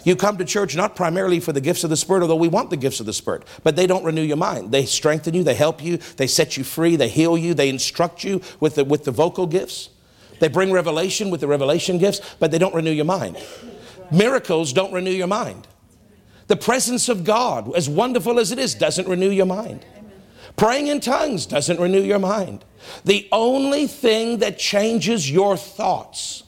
You 0.05 0.17
come 0.17 0.37
to 0.39 0.45
church 0.45 0.75
not 0.75 0.97
primarily 0.97 1.39
for 1.39 1.53
the 1.53 1.61
gifts 1.61 1.85
of 1.85 1.91
the 1.91 1.97
Spirit, 1.97 2.23
although 2.23 2.37
we 2.37 2.49
want 2.49 2.71
the 2.71 2.77
gifts 2.77 3.01
of 3.01 3.07
the 3.07 3.13
Spirit, 3.13 3.45
but 3.63 3.77
they 3.77 3.87
don't 3.87 4.05
renew 4.05 4.23
your 4.23 4.37
mind. 4.37 4.73
They 4.73 4.85
strengthen 4.85 5.35
you, 5.35 5.45
they 5.45 5.55
help 5.55 5.83
you, 5.83 5.99
they 6.17 6.27
set 6.27 6.57
you 6.57 6.65
free, 6.65 6.97
they 6.97 7.09
heal 7.09 7.39
you, 7.39 7.55
they 7.55 7.69
instruct 7.69 8.25
you 8.25 8.41
with 8.59 8.75
the, 8.75 8.85
with 8.85 9.05
the 9.05 9.11
vocal 9.11 9.47
gifts. 9.47 9.91
They 10.41 10.49
bring 10.49 10.73
revelation 10.73 11.31
with 11.31 11.41
the 11.41 11.47
revelation 11.47 11.99
gifts, 11.99 12.21
but 12.41 12.51
they 12.51 12.59
don't 12.59 12.75
renew 12.75 12.91
your 12.91 13.05
mind. 13.05 13.37
Miracles 14.11 14.73
don't 14.73 14.93
renew 14.93 15.13
your 15.13 15.29
mind. 15.29 15.69
The 16.49 16.57
presence 16.57 17.09
of 17.09 17.23
God, 17.23 17.73
as 17.77 17.89
wonderful 17.89 18.41
as 18.41 18.51
it 18.51 18.59
is, 18.59 18.75
doesn't 18.75 19.09
renew 19.09 19.31
your 19.31 19.47
mind. 19.47 19.85
Praying 20.57 20.89
in 20.89 21.01
tongues 21.01 21.47
doesn't 21.47 21.81
renew 21.81 22.03
your 22.03 22.19
mind. 22.19 22.65
The 23.05 23.29
only 23.33 23.87
thing 23.87 24.39
that 24.39 24.59
changes 24.59 25.31
your 25.31 25.57
thoughts 25.57 26.43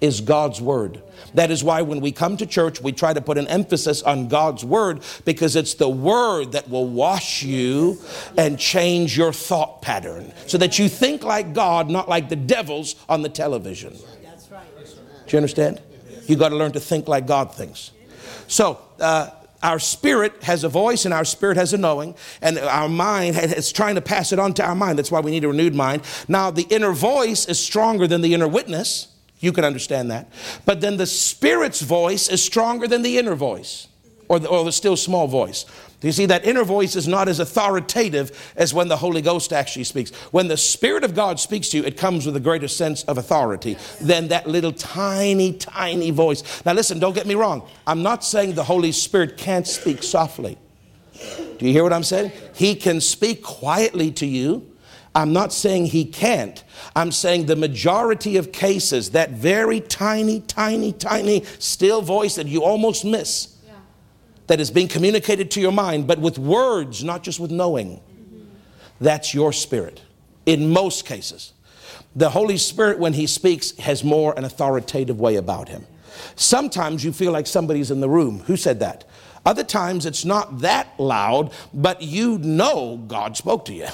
is 0.00 0.20
God's 0.20 0.60
Word. 0.60 1.02
That 1.34 1.50
is 1.50 1.62
why 1.62 1.82
when 1.82 2.00
we 2.00 2.12
come 2.12 2.36
to 2.38 2.46
church, 2.46 2.80
we 2.80 2.92
try 2.92 3.12
to 3.12 3.20
put 3.20 3.38
an 3.38 3.46
emphasis 3.48 4.02
on 4.02 4.28
God's 4.28 4.64
Word 4.64 5.02
because 5.24 5.56
it's 5.56 5.74
the 5.74 5.88
Word 5.88 6.52
that 6.52 6.68
will 6.68 6.86
wash 6.86 7.42
you 7.42 8.00
and 8.36 8.58
change 8.58 9.16
your 9.16 9.32
thought 9.32 9.82
pattern 9.82 10.32
so 10.46 10.58
that 10.58 10.78
you 10.78 10.88
think 10.88 11.24
like 11.24 11.52
God, 11.52 11.90
not 11.90 12.08
like 12.08 12.28
the 12.28 12.36
devils 12.36 12.96
on 13.08 13.22
the 13.22 13.28
television. 13.28 13.94
Do 13.94 15.32
you 15.32 15.38
understand? 15.38 15.80
You 16.26 16.36
got 16.36 16.50
to 16.50 16.56
learn 16.56 16.72
to 16.72 16.80
think 16.80 17.08
like 17.08 17.26
God 17.26 17.54
thinks. 17.54 17.90
So, 18.48 18.80
uh, 19.00 19.30
our 19.62 19.78
spirit 19.78 20.42
has 20.44 20.64
a 20.64 20.68
voice 20.68 21.04
and 21.04 21.14
our 21.14 21.24
spirit 21.24 21.56
has 21.56 21.72
a 21.72 21.78
knowing, 21.78 22.14
and 22.40 22.58
our 22.58 22.88
mind 22.88 23.36
is 23.36 23.72
trying 23.72 23.96
to 23.96 24.00
pass 24.00 24.32
it 24.32 24.38
on 24.38 24.54
to 24.54 24.64
our 24.64 24.74
mind. 24.74 24.98
That's 24.98 25.10
why 25.10 25.20
we 25.20 25.30
need 25.30 25.44
a 25.44 25.48
renewed 25.48 25.74
mind. 25.74 26.02
Now, 26.28 26.50
the 26.50 26.66
inner 26.70 26.92
voice 26.92 27.46
is 27.46 27.58
stronger 27.58 28.06
than 28.06 28.20
the 28.20 28.34
inner 28.34 28.46
witness. 28.46 29.08
You 29.40 29.52
can 29.52 29.64
understand 29.64 30.10
that. 30.10 30.28
But 30.64 30.80
then 30.80 30.96
the 30.96 31.06
Spirit's 31.06 31.82
voice 31.82 32.28
is 32.28 32.42
stronger 32.42 32.88
than 32.88 33.02
the 33.02 33.18
inner 33.18 33.34
voice 33.34 33.88
or 34.28 34.38
the, 34.38 34.48
or 34.48 34.64
the 34.64 34.72
still 34.72 34.96
small 34.96 35.26
voice. 35.26 35.66
You 36.02 36.12
see, 36.12 36.26
that 36.26 36.44
inner 36.44 36.62
voice 36.62 36.94
is 36.94 37.08
not 37.08 37.26
as 37.26 37.40
authoritative 37.40 38.52
as 38.54 38.74
when 38.74 38.88
the 38.88 38.96
Holy 38.96 39.22
Ghost 39.22 39.52
actually 39.52 39.84
speaks. 39.84 40.10
When 40.30 40.46
the 40.46 40.56
Spirit 40.56 41.04
of 41.04 41.14
God 41.14 41.40
speaks 41.40 41.70
to 41.70 41.78
you, 41.78 41.84
it 41.84 41.96
comes 41.96 42.26
with 42.26 42.36
a 42.36 42.40
greater 42.40 42.68
sense 42.68 43.02
of 43.04 43.18
authority 43.18 43.76
than 44.00 44.28
that 44.28 44.46
little 44.46 44.72
tiny, 44.72 45.54
tiny 45.54 46.10
voice. 46.10 46.64
Now, 46.64 46.74
listen, 46.74 46.98
don't 46.98 47.14
get 47.14 47.26
me 47.26 47.34
wrong. 47.34 47.66
I'm 47.86 48.02
not 48.02 48.24
saying 48.24 48.54
the 48.54 48.64
Holy 48.64 48.92
Spirit 48.92 49.36
can't 49.36 49.66
speak 49.66 50.02
softly. 50.02 50.58
Do 51.58 51.66
you 51.66 51.72
hear 51.72 51.82
what 51.82 51.94
I'm 51.94 52.04
saying? 52.04 52.30
He 52.54 52.74
can 52.74 53.00
speak 53.00 53.42
quietly 53.42 54.10
to 54.12 54.26
you. 54.26 54.70
I'm 55.16 55.32
not 55.32 55.50
saying 55.50 55.86
he 55.86 56.04
can't. 56.04 56.62
I'm 56.94 57.10
saying 57.10 57.46
the 57.46 57.56
majority 57.56 58.36
of 58.36 58.52
cases, 58.52 59.12
that 59.12 59.30
very 59.30 59.80
tiny, 59.80 60.40
tiny, 60.40 60.92
tiny 60.92 61.42
still 61.58 62.02
voice 62.02 62.34
that 62.34 62.46
you 62.46 62.62
almost 62.62 63.02
miss, 63.02 63.56
yeah. 63.66 63.72
that 64.48 64.60
is 64.60 64.70
being 64.70 64.88
communicated 64.88 65.50
to 65.52 65.60
your 65.62 65.72
mind, 65.72 66.06
but 66.06 66.18
with 66.18 66.38
words, 66.38 67.02
not 67.02 67.22
just 67.22 67.40
with 67.40 67.50
knowing, 67.50 67.92
mm-hmm. 67.96 68.42
that's 69.00 69.32
your 69.32 69.54
spirit 69.54 70.02
in 70.44 70.68
most 70.68 71.06
cases. 71.06 71.54
The 72.14 72.28
Holy 72.28 72.58
Spirit, 72.58 72.98
when 72.98 73.14
He 73.14 73.26
speaks, 73.26 73.74
has 73.78 74.04
more 74.04 74.34
an 74.36 74.44
authoritative 74.44 75.18
way 75.18 75.36
about 75.36 75.70
Him. 75.70 75.86
Sometimes 76.34 77.02
you 77.02 77.14
feel 77.14 77.32
like 77.32 77.46
somebody's 77.46 77.90
in 77.90 78.00
the 78.00 78.08
room. 78.08 78.40
Who 78.40 78.58
said 78.58 78.80
that? 78.80 79.04
Other 79.46 79.64
times 79.64 80.04
it's 80.04 80.26
not 80.26 80.58
that 80.58 80.88
loud, 80.98 81.54
but 81.72 82.02
you 82.02 82.36
know 82.36 83.02
God 83.08 83.38
spoke 83.38 83.64
to 83.66 83.72
you. 83.72 83.86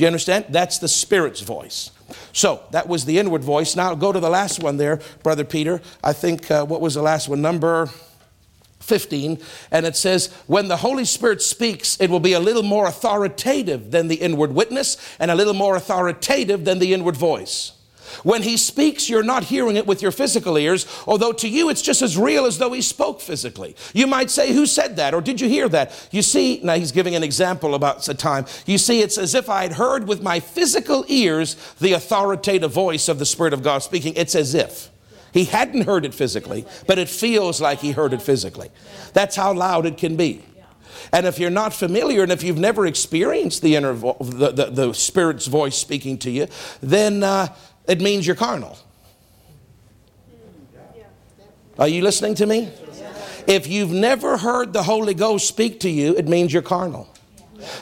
Do 0.00 0.04
you 0.04 0.06
understand? 0.06 0.46
That's 0.48 0.78
the 0.78 0.88
Spirit's 0.88 1.42
voice. 1.42 1.90
So 2.32 2.62
that 2.70 2.88
was 2.88 3.04
the 3.04 3.18
inward 3.18 3.44
voice. 3.44 3.76
Now 3.76 3.94
go 3.94 4.12
to 4.12 4.18
the 4.18 4.30
last 4.30 4.62
one 4.62 4.78
there, 4.78 4.98
Brother 5.22 5.44
Peter. 5.44 5.82
I 6.02 6.14
think, 6.14 6.50
uh, 6.50 6.64
what 6.64 6.80
was 6.80 6.94
the 6.94 7.02
last 7.02 7.28
one? 7.28 7.42
Number 7.42 7.90
15. 8.78 9.38
And 9.70 9.84
it 9.84 9.96
says, 9.96 10.32
When 10.46 10.68
the 10.68 10.78
Holy 10.78 11.04
Spirit 11.04 11.42
speaks, 11.42 12.00
it 12.00 12.08
will 12.08 12.18
be 12.18 12.32
a 12.32 12.40
little 12.40 12.62
more 12.62 12.86
authoritative 12.86 13.90
than 13.90 14.08
the 14.08 14.14
inward 14.14 14.54
witness 14.54 14.96
and 15.18 15.30
a 15.30 15.34
little 15.34 15.52
more 15.52 15.76
authoritative 15.76 16.64
than 16.64 16.78
the 16.78 16.94
inward 16.94 17.18
voice. 17.18 17.72
When 18.22 18.42
he 18.42 18.56
speaks, 18.56 19.08
you're 19.08 19.22
not 19.22 19.44
hearing 19.44 19.76
it 19.76 19.86
with 19.86 20.02
your 20.02 20.12
physical 20.12 20.56
ears, 20.56 20.86
although 21.06 21.32
to 21.32 21.48
you 21.48 21.68
it's 21.70 21.82
just 21.82 22.02
as 22.02 22.16
real 22.16 22.46
as 22.46 22.58
though 22.58 22.72
he 22.72 22.82
spoke 22.82 23.20
physically. 23.20 23.76
You 23.92 24.06
might 24.06 24.30
say, 24.30 24.52
Who 24.52 24.66
said 24.66 24.96
that? 24.96 25.14
Or 25.14 25.20
did 25.20 25.40
you 25.40 25.48
hear 25.48 25.68
that? 25.70 26.08
You 26.10 26.22
see, 26.22 26.60
now 26.62 26.74
he's 26.74 26.92
giving 26.92 27.14
an 27.14 27.22
example 27.22 27.74
about 27.74 28.06
a 28.08 28.14
time. 28.14 28.46
You 28.66 28.78
see, 28.78 29.00
it's 29.00 29.18
as 29.18 29.34
if 29.34 29.48
I 29.48 29.62
had 29.62 29.72
heard 29.72 30.08
with 30.08 30.22
my 30.22 30.40
physical 30.40 31.04
ears 31.08 31.56
the 31.80 31.92
authoritative 31.92 32.72
voice 32.72 33.08
of 33.08 33.18
the 33.18 33.26
Spirit 33.26 33.52
of 33.52 33.62
God 33.62 33.78
speaking. 33.78 34.14
It's 34.16 34.34
as 34.34 34.54
if. 34.54 34.90
He 35.32 35.44
hadn't 35.44 35.82
heard 35.82 36.04
it 36.04 36.14
physically, 36.14 36.66
but 36.86 36.98
it 36.98 37.08
feels 37.08 37.60
like 37.60 37.78
he 37.80 37.92
heard 37.92 38.12
it 38.12 38.22
physically. 38.22 38.70
That's 39.12 39.36
how 39.36 39.52
loud 39.52 39.86
it 39.86 39.96
can 39.96 40.16
be. 40.16 40.44
And 41.12 41.26
if 41.26 41.38
you're 41.38 41.50
not 41.50 41.72
familiar 41.72 42.22
and 42.22 42.30
if 42.30 42.42
you've 42.42 42.58
never 42.58 42.86
experienced 42.86 43.62
the 43.62 43.76
inner 43.76 43.92
vo- 43.92 44.16
the, 44.20 44.50
the, 44.50 44.66
the 44.66 44.92
Spirit's 44.92 45.46
voice 45.46 45.76
speaking 45.76 46.18
to 46.18 46.30
you, 46.30 46.46
then 46.80 47.22
uh, 47.22 47.54
it 47.90 48.00
means 48.00 48.26
you're 48.26 48.36
carnal. 48.36 48.78
Are 51.76 51.88
you 51.88 52.02
listening 52.02 52.36
to 52.36 52.46
me? 52.46 52.70
If 53.46 53.66
you've 53.66 53.90
never 53.90 54.36
heard 54.36 54.72
the 54.72 54.84
Holy 54.84 55.12
Ghost 55.12 55.48
speak 55.48 55.80
to 55.80 55.90
you, 55.90 56.14
it 56.16 56.28
means 56.28 56.52
you're 56.52 56.62
carnal. 56.62 57.08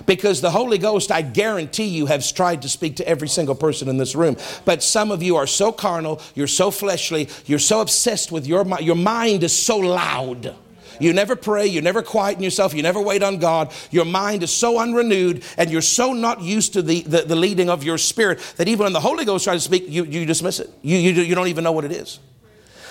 Because 0.06 0.40
the 0.40 0.50
Holy 0.50 0.78
Ghost, 0.78 1.12
I 1.12 1.20
guarantee 1.20 1.88
you, 1.88 2.06
has 2.06 2.32
tried 2.32 2.62
to 2.62 2.68
speak 2.68 2.96
to 2.96 3.08
every 3.08 3.28
single 3.28 3.54
person 3.54 3.88
in 3.88 3.98
this 3.98 4.14
room. 4.14 4.36
But 4.64 4.82
some 4.82 5.10
of 5.10 5.22
you 5.22 5.36
are 5.36 5.46
so 5.46 5.72
carnal, 5.72 6.22
you're 6.34 6.46
so 6.46 6.70
fleshly, 6.70 7.28
you're 7.44 7.58
so 7.58 7.80
obsessed 7.80 8.32
with 8.32 8.46
your 8.46 8.64
mind, 8.64 8.86
your 8.86 8.96
mind 8.96 9.44
is 9.44 9.54
so 9.54 9.76
loud. 9.76 10.54
You 11.00 11.12
never 11.12 11.36
pray, 11.36 11.66
you 11.66 11.80
never 11.80 12.02
quieten 12.02 12.42
yourself, 12.42 12.74
you 12.74 12.82
never 12.82 13.00
wait 13.00 13.22
on 13.22 13.38
God. 13.38 13.72
Your 13.90 14.04
mind 14.04 14.42
is 14.42 14.50
so 14.50 14.78
unrenewed, 14.78 15.44
and 15.56 15.70
you're 15.70 15.80
so 15.80 16.12
not 16.12 16.40
used 16.40 16.72
to 16.74 16.82
the, 16.82 17.02
the, 17.02 17.22
the 17.22 17.36
leading 17.36 17.70
of 17.70 17.84
your 17.84 17.98
spirit 17.98 18.40
that 18.56 18.68
even 18.68 18.84
when 18.84 18.92
the 18.92 19.00
Holy 19.00 19.24
Ghost 19.24 19.44
tries 19.44 19.62
to 19.62 19.68
speak, 19.68 19.84
you, 19.88 20.04
you 20.04 20.24
dismiss 20.24 20.60
it. 20.60 20.70
You, 20.82 20.98
you, 20.98 21.22
you 21.22 21.34
don't 21.34 21.48
even 21.48 21.64
know 21.64 21.72
what 21.72 21.84
it 21.84 21.92
is. 21.92 22.20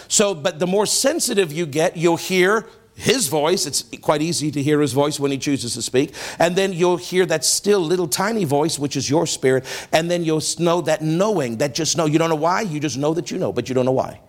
So, 0.08 0.34
but 0.34 0.60
the 0.60 0.68
more 0.68 0.86
sensitive 0.86 1.52
you 1.52 1.66
get, 1.66 1.98
you'll 1.98 2.18
hear 2.18 2.66
his 2.98 3.28
voice. 3.28 3.66
It's 3.66 3.84
quite 4.02 4.22
easy 4.22 4.52
to 4.52 4.62
hear 4.62 4.82
his 4.82 4.92
voice 4.92 5.20
when 5.20 5.32
he 5.32 5.38
chooses 5.38 5.76
to 5.76 5.82
speak. 5.82 6.14
And 6.40 6.56
then 6.56 6.74
you'll 6.74 6.98
hear 6.98 7.26
that 7.28 7.46
still 7.46 7.80
little 7.80 8.08
tiny 8.08 8.44
voice, 8.44 8.80
which 8.80 8.96
is 8.96 9.10
your 9.10 9.28
spirit. 9.28 9.66
And 9.92 10.10
then 10.10 10.24
you'll 10.24 10.42
know 10.60 10.82
that 10.82 11.02
knowing, 11.02 11.58
that 11.58 11.76
just 11.76 11.96
know. 11.96 12.06
You 12.06 12.18
don't 12.18 12.30
know 12.30 12.36
why, 12.36 12.62
you 12.62 12.80
just 12.80 12.98
know 12.98 13.14
that 13.14 13.30
you 13.32 13.38
know, 13.38 13.54
but 13.54 13.70
you 13.70 13.76
don't 13.76 13.86
know 13.86 13.92
why. 13.92 14.20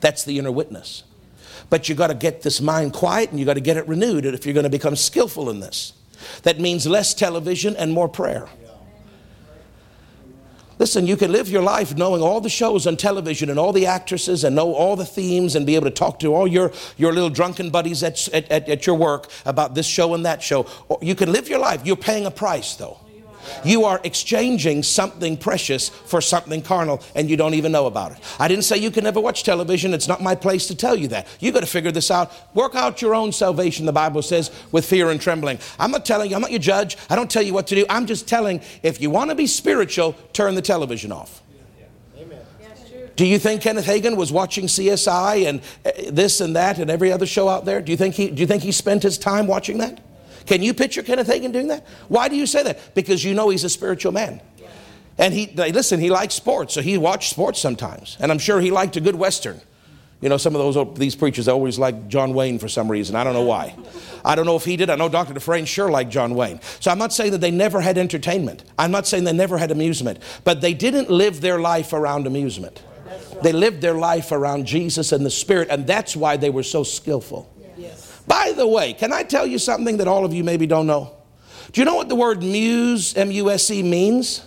That's 0.00 0.24
the 0.24 0.38
inner 0.38 0.52
witness. 0.52 1.04
But 1.70 1.88
you 1.88 1.94
got 1.94 2.06
to 2.08 2.14
get 2.14 2.42
this 2.42 2.60
mind 2.60 2.92
quiet 2.92 3.30
and 3.30 3.38
you 3.38 3.44
got 3.44 3.54
to 3.54 3.60
get 3.60 3.76
it 3.76 3.86
renewed 3.86 4.24
if 4.24 4.46
you're 4.46 4.54
going 4.54 4.64
to 4.64 4.70
become 4.70 4.96
skillful 4.96 5.50
in 5.50 5.60
this. 5.60 5.92
That 6.42 6.58
means 6.58 6.86
less 6.86 7.14
television 7.14 7.76
and 7.76 7.92
more 7.92 8.08
prayer. 8.08 8.48
Listen, 10.78 11.08
you 11.08 11.16
can 11.16 11.32
live 11.32 11.48
your 11.48 11.62
life 11.62 11.96
knowing 11.96 12.22
all 12.22 12.40
the 12.40 12.48
shows 12.48 12.86
on 12.86 12.96
television 12.96 13.50
and 13.50 13.58
all 13.58 13.72
the 13.72 13.86
actresses 13.86 14.44
and 14.44 14.54
know 14.54 14.72
all 14.74 14.94
the 14.94 15.04
themes 15.04 15.56
and 15.56 15.66
be 15.66 15.74
able 15.74 15.86
to 15.86 15.90
talk 15.90 16.20
to 16.20 16.32
all 16.32 16.46
your, 16.46 16.72
your 16.96 17.12
little 17.12 17.30
drunken 17.30 17.70
buddies 17.70 18.04
at, 18.04 18.28
at, 18.28 18.50
at 18.50 18.86
your 18.86 18.94
work 18.94 19.28
about 19.44 19.74
this 19.74 19.86
show 19.86 20.14
and 20.14 20.24
that 20.24 20.40
show. 20.40 20.66
You 21.02 21.16
can 21.16 21.32
live 21.32 21.48
your 21.48 21.58
life. 21.58 21.84
You're 21.84 21.96
paying 21.96 22.26
a 22.26 22.30
price, 22.30 22.76
though. 22.76 22.98
You 23.64 23.84
are 23.84 24.00
exchanging 24.04 24.82
something 24.82 25.36
precious 25.36 25.88
for 25.88 26.20
something 26.20 26.62
carnal 26.62 27.02
and 27.14 27.28
you 27.28 27.36
don't 27.36 27.54
even 27.54 27.72
know 27.72 27.86
about 27.86 28.12
it. 28.12 28.18
I 28.38 28.48
didn't 28.48 28.64
say 28.64 28.78
you 28.78 28.90
can 28.90 29.04
never 29.04 29.20
watch 29.20 29.42
television. 29.42 29.94
It's 29.94 30.08
not 30.08 30.22
my 30.22 30.34
place 30.34 30.66
to 30.68 30.74
tell 30.74 30.96
you 30.96 31.08
that. 31.08 31.26
You 31.40 31.52
got 31.52 31.60
to 31.60 31.66
figure 31.66 31.92
this 31.92 32.10
out. 32.10 32.32
Work 32.54 32.74
out 32.74 33.02
your 33.02 33.14
own 33.14 33.32
salvation, 33.32 33.86
the 33.86 33.92
Bible 33.92 34.22
says, 34.22 34.50
with 34.72 34.84
fear 34.84 35.10
and 35.10 35.20
trembling. 35.20 35.58
I'm 35.78 35.90
not 35.90 36.04
telling 36.04 36.30
you, 36.30 36.36
I'm 36.36 36.42
not 36.42 36.50
your 36.50 36.60
judge. 36.60 36.96
I 37.10 37.16
don't 37.16 37.30
tell 37.30 37.42
you 37.42 37.52
what 37.52 37.66
to 37.68 37.74
do. 37.74 37.86
I'm 37.88 38.06
just 38.06 38.28
telling 38.28 38.60
if 38.82 39.00
you 39.00 39.10
want 39.10 39.30
to 39.30 39.36
be 39.36 39.46
spiritual, 39.46 40.14
turn 40.32 40.54
the 40.54 40.62
television 40.62 41.12
off. 41.12 41.42
Do 43.18 43.26
you 43.26 43.40
think 43.40 43.62
Kenneth 43.62 43.86
Hagin 43.86 44.16
was 44.16 44.30
watching 44.30 44.66
CSI 44.66 45.48
and 45.48 45.60
uh, 45.84 45.90
this 46.12 46.40
and 46.40 46.54
that 46.54 46.78
and 46.78 46.88
every 46.88 47.10
other 47.10 47.26
show 47.26 47.48
out 47.48 47.64
there? 47.64 47.80
Do 47.80 47.90
you 47.90 47.98
think 47.98 48.14
he, 48.14 48.30
do 48.30 48.40
you 48.40 48.46
think 48.46 48.62
he 48.62 48.70
spent 48.70 49.02
his 49.02 49.18
time 49.18 49.48
watching 49.48 49.78
that? 49.78 50.00
Can 50.48 50.62
you 50.62 50.72
picture 50.72 51.02
Kenneth 51.02 51.28
Hagin 51.28 51.52
doing 51.52 51.68
that? 51.68 51.86
Why 52.08 52.28
do 52.28 52.34
you 52.34 52.46
say 52.46 52.62
that? 52.62 52.94
Because 52.94 53.22
you 53.22 53.34
know 53.34 53.50
he's 53.50 53.64
a 53.64 53.68
spiritual 53.68 54.12
man. 54.12 54.40
And 55.18 55.34
he, 55.34 55.48
listen, 55.54 56.00
he 56.00 56.08
likes 56.08 56.34
sports, 56.34 56.72
so 56.72 56.80
he 56.80 56.96
watched 56.96 57.28
sports 57.28 57.60
sometimes. 57.60 58.16
And 58.18 58.32
I'm 58.32 58.38
sure 58.38 58.58
he 58.58 58.70
liked 58.70 58.96
a 58.96 59.02
good 59.02 59.14
Western. 59.14 59.60
You 60.22 60.30
know, 60.30 60.38
some 60.38 60.56
of 60.56 60.74
those 60.74 60.98
these 60.98 61.14
preachers 61.14 61.48
always 61.48 61.78
like 61.78 62.08
John 62.08 62.32
Wayne 62.32 62.58
for 62.58 62.66
some 62.66 62.90
reason. 62.90 63.14
I 63.14 63.24
don't 63.24 63.34
know 63.34 63.42
why. 63.42 63.76
I 64.24 64.34
don't 64.34 64.46
know 64.46 64.56
if 64.56 64.64
he 64.64 64.76
did. 64.78 64.88
I 64.88 64.96
know 64.96 65.10
Dr. 65.10 65.34
Dufresne 65.34 65.66
sure 65.66 65.90
liked 65.90 66.10
John 66.10 66.34
Wayne. 66.34 66.60
So 66.80 66.90
I'm 66.90 66.98
not 66.98 67.12
saying 67.12 67.32
that 67.32 67.42
they 67.42 67.50
never 67.50 67.82
had 67.82 67.98
entertainment. 67.98 68.64
I'm 68.78 68.90
not 68.90 69.06
saying 69.06 69.24
they 69.24 69.34
never 69.34 69.58
had 69.58 69.70
amusement. 69.70 70.20
But 70.44 70.62
they 70.62 70.72
didn't 70.72 71.10
live 71.10 71.42
their 71.42 71.60
life 71.60 71.92
around 71.92 72.26
amusement. 72.26 72.82
They 73.42 73.52
lived 73.52 73.82
their 73.82 73.94
life 73.94 74.32
around 74.32 74.64
Jesus 74.64 75.12
and 75.12 75.26
the 75.26 75.30
Spirit, 75.30 75.68
and 75.70 75.86
that's 75.86 76.16
why 76.16 76.38
they 76.38 76.50
were 76.50 76.62
so 76.62 76.84
skillful. 76.84 77.52
By 78.28 78.52
the 78.54 78.66
way, 78.66 78.92
can 78.92 79.12
I 79.12 79.22
tell 79.22 79.46
you 79.46 79.58
something 79.58 79.96
that 79.96 80.06
all 80.06 80.24
of 80.24 80.34
you 80.34 80.44
maybe 80.44 80.66
don't 80.66 80.86
know? 80.86 81.16
Do 81.72 81.80
you 81.80 81.84
know 81.86 81.96
what 81.96 82.08
the 82.08 82.14
word 82.14 82.42
muse, 82.42 83.16
M 83.16 83.32
U 83.32 83.50
S 83.50 83.70
E, 83.70 83.82
means? 83.82 84.46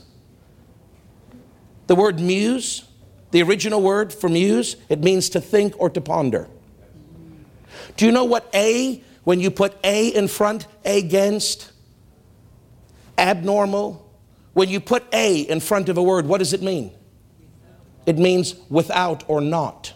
The 1.88 1.96
word 1.96 2.20
muse, 2.20 2.86
the 3.32 3.42
original 3.42 3.82
word 3.82 4.14
for 4.14 4.30
muse, 4.30 4.76
it 4.88 5.04
means 5.04 5.30
to 5.30 5.42
think 5.42 5.74
or 5.80 5.90
to 5.90 6.00
ponder. 6.00 6.48
Do 7.98 8.06
you 8.06 8.12
know 8.12 8.24
what 8.24 8.48
A, 8.54 9.04
when 9.24 9.40
you 9.40 9.52
put 9.52 9.76
A 9.84 10.10
in 10.10 10.28
front, 10.28 10.68
against, 10.86 11.72
abnormal? 13.18 14.10
When 14.54 14.70
you 14.70 14.80
put 14.80 15.04
A 15.12 15.40
in 15.40 15.60
front 15.60 15.90
of 15.90 15.98
a 15.98 16.04
word, 16.04 16.28
what 16.28 16.38
does 16.38 16.54
it 16.54 16.62
mean? 16.62 16.92
It 18.06 18.18
means 18.18 18.56
without 18.70 19.24
or 19.28 19.42
not. 19.42 19.94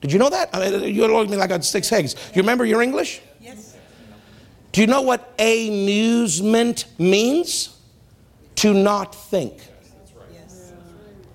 Did 0.00 0.12
you 0.12 0.18
know 0.18 0.30
that? 0.30 0.48
I 0.52 0.70
mean, 0.70 0.94
you 0.94 1.06
look 1.06 1.26
at 1.26 1.30
me 1.30 1.36
like 1.36 1.50
I 1.50 1.54
had 1.54 1.64
six 1.64 1.92
eggs. 1.92 2.14
You 2.34 2.40
remember 2.42 2.64
your 2.64 2.80
English? 2.80 3.20
Yes. 3.40 3.76
Do 4.72 4.80
you 4.80 4.86
know 4.86 5.02
what 5.02 5.34
amusement 5.38 6.86
means? 6.98 7.76
To 8.56 8.74
not 8.74 9.14
think. 9.14 9.56
Yes. 10.32 10.72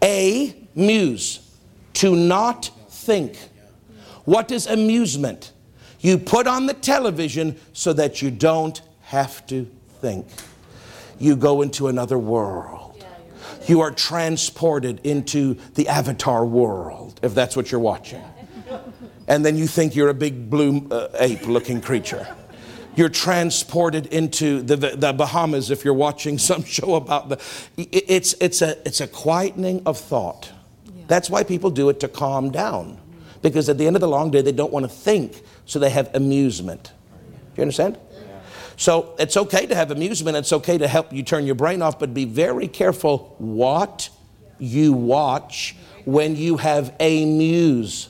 A 0.04 0.56
muse. 0.76 1.40
To 1.96 2.16
not 2.16 2.72
think. 2.90 3.38
What 4.26 4.52
is 4.52 4.68
amusement? 4.68 5.52
You 6.00 6.18
put 6.18 6.48
on 6.48 6.66
the 6.66 6.74
television 6.74 7.60
so 7.74 7.94
that 7.94 8.22
you 8.22 8.32
don't 8.32 8.82
have 9.02 9.46
to 9.48 9.70
think. 10.02 10.28
You 11.20 11.36
go 11.36 11.62
into 11.62 11.88
another 11.88 12.18
world. 12.18 13.04
You 13.68 13.82
are 13.82 13.92
transported 13.92 15.02
into 15.04 15.56
the 15.74 15.88
avatar 15.88 16.46
world, 16.46 17.20
if 17.24 17.34
that's 17.34 17.56
what 17.56 17.72
you're 17.72 17.82
watching 17.82 18.24
and 19.28 19.46
then 19.46 19.58
you 19.58 19.68
think 19.68 19.96
you're 19.96 20.10
a 20.10 20.14
big 20.14 20.50
blue 20.50 20.88
uh, 20.90 21.10
ape 21.20 21.48
looking 21.48 21.82
creature. 21.82 22.28
You're 22.96 23.10
transported 23.10 24.06
into 24.08 24.62
the, 24.62 24.78
the, 24.78 24.96
the, 24.96 25.14
Bahamas 25.14 25.70
if 25.70 25.84
you're 25.84 25.94
watching 25.94 26.38
some 26.38 26.64
show 26.66 26.96
about 26.96 27.30
the. 27.30 27.42
It's, 27.78 28.34
it's, 28.40 28.62
a, 28.62 28.78
it's 28.88 29.02
a 29.02 29.08
quietening 29.08 29.84
of 29.86 29.98
thought. 29.98 30.52
Yeah. 30.86 31.04
That's 31.08 31.30
why 31.30 31.44
people 31.44 31.72
do 31.72 31.90
it 31.90 32.00
to 32.02 32.08
calm 32.08 32.52
down. 32.52 32.98
Because 33.42 33.68
at 33.68 33.78
the 33.78 33.86
end 33.86 33.96
of 33.96 34.00
the 34.00 34.08
long 34.08 34.32
day, 34.32 34.42
they 34.42 34.54
don't 34.54 34.72
want 34.72 34.86
to 34.86 34.90
think, 34.90 35.42
so 35.66 35.78
they 35.78 35.90
have 35.90 36.10
amusement. 36.16 36.94
Do 37.14 37.58
you 37.58 37.64
understand? 37.64 38.00
So 38.78 39.16
it's 39.20 39.38
okay 39.38 39.66
to 39.68 39.76
have 39.76 39.92
amusement, 39.92 40.36
it's 40.36 40.52
okay 40.52 40.78
to 40.78 40.88
help 40.88 41.14
you 41.14 41.24
turn 41.24 41.46
your 41.46 41.56
brain 41.56 41.82
off, 41.82 41.98
but 41.98 42.14
be 42.14 42.26
very 42.26 42.68
careful 42.68 43.36
what 43.38 44.10
you 44.60 44.94
watch 44.94 45.76
when 46.04 46.36
you 46.36 46.58
have 46.58 46.94
amuse 47.00 48.10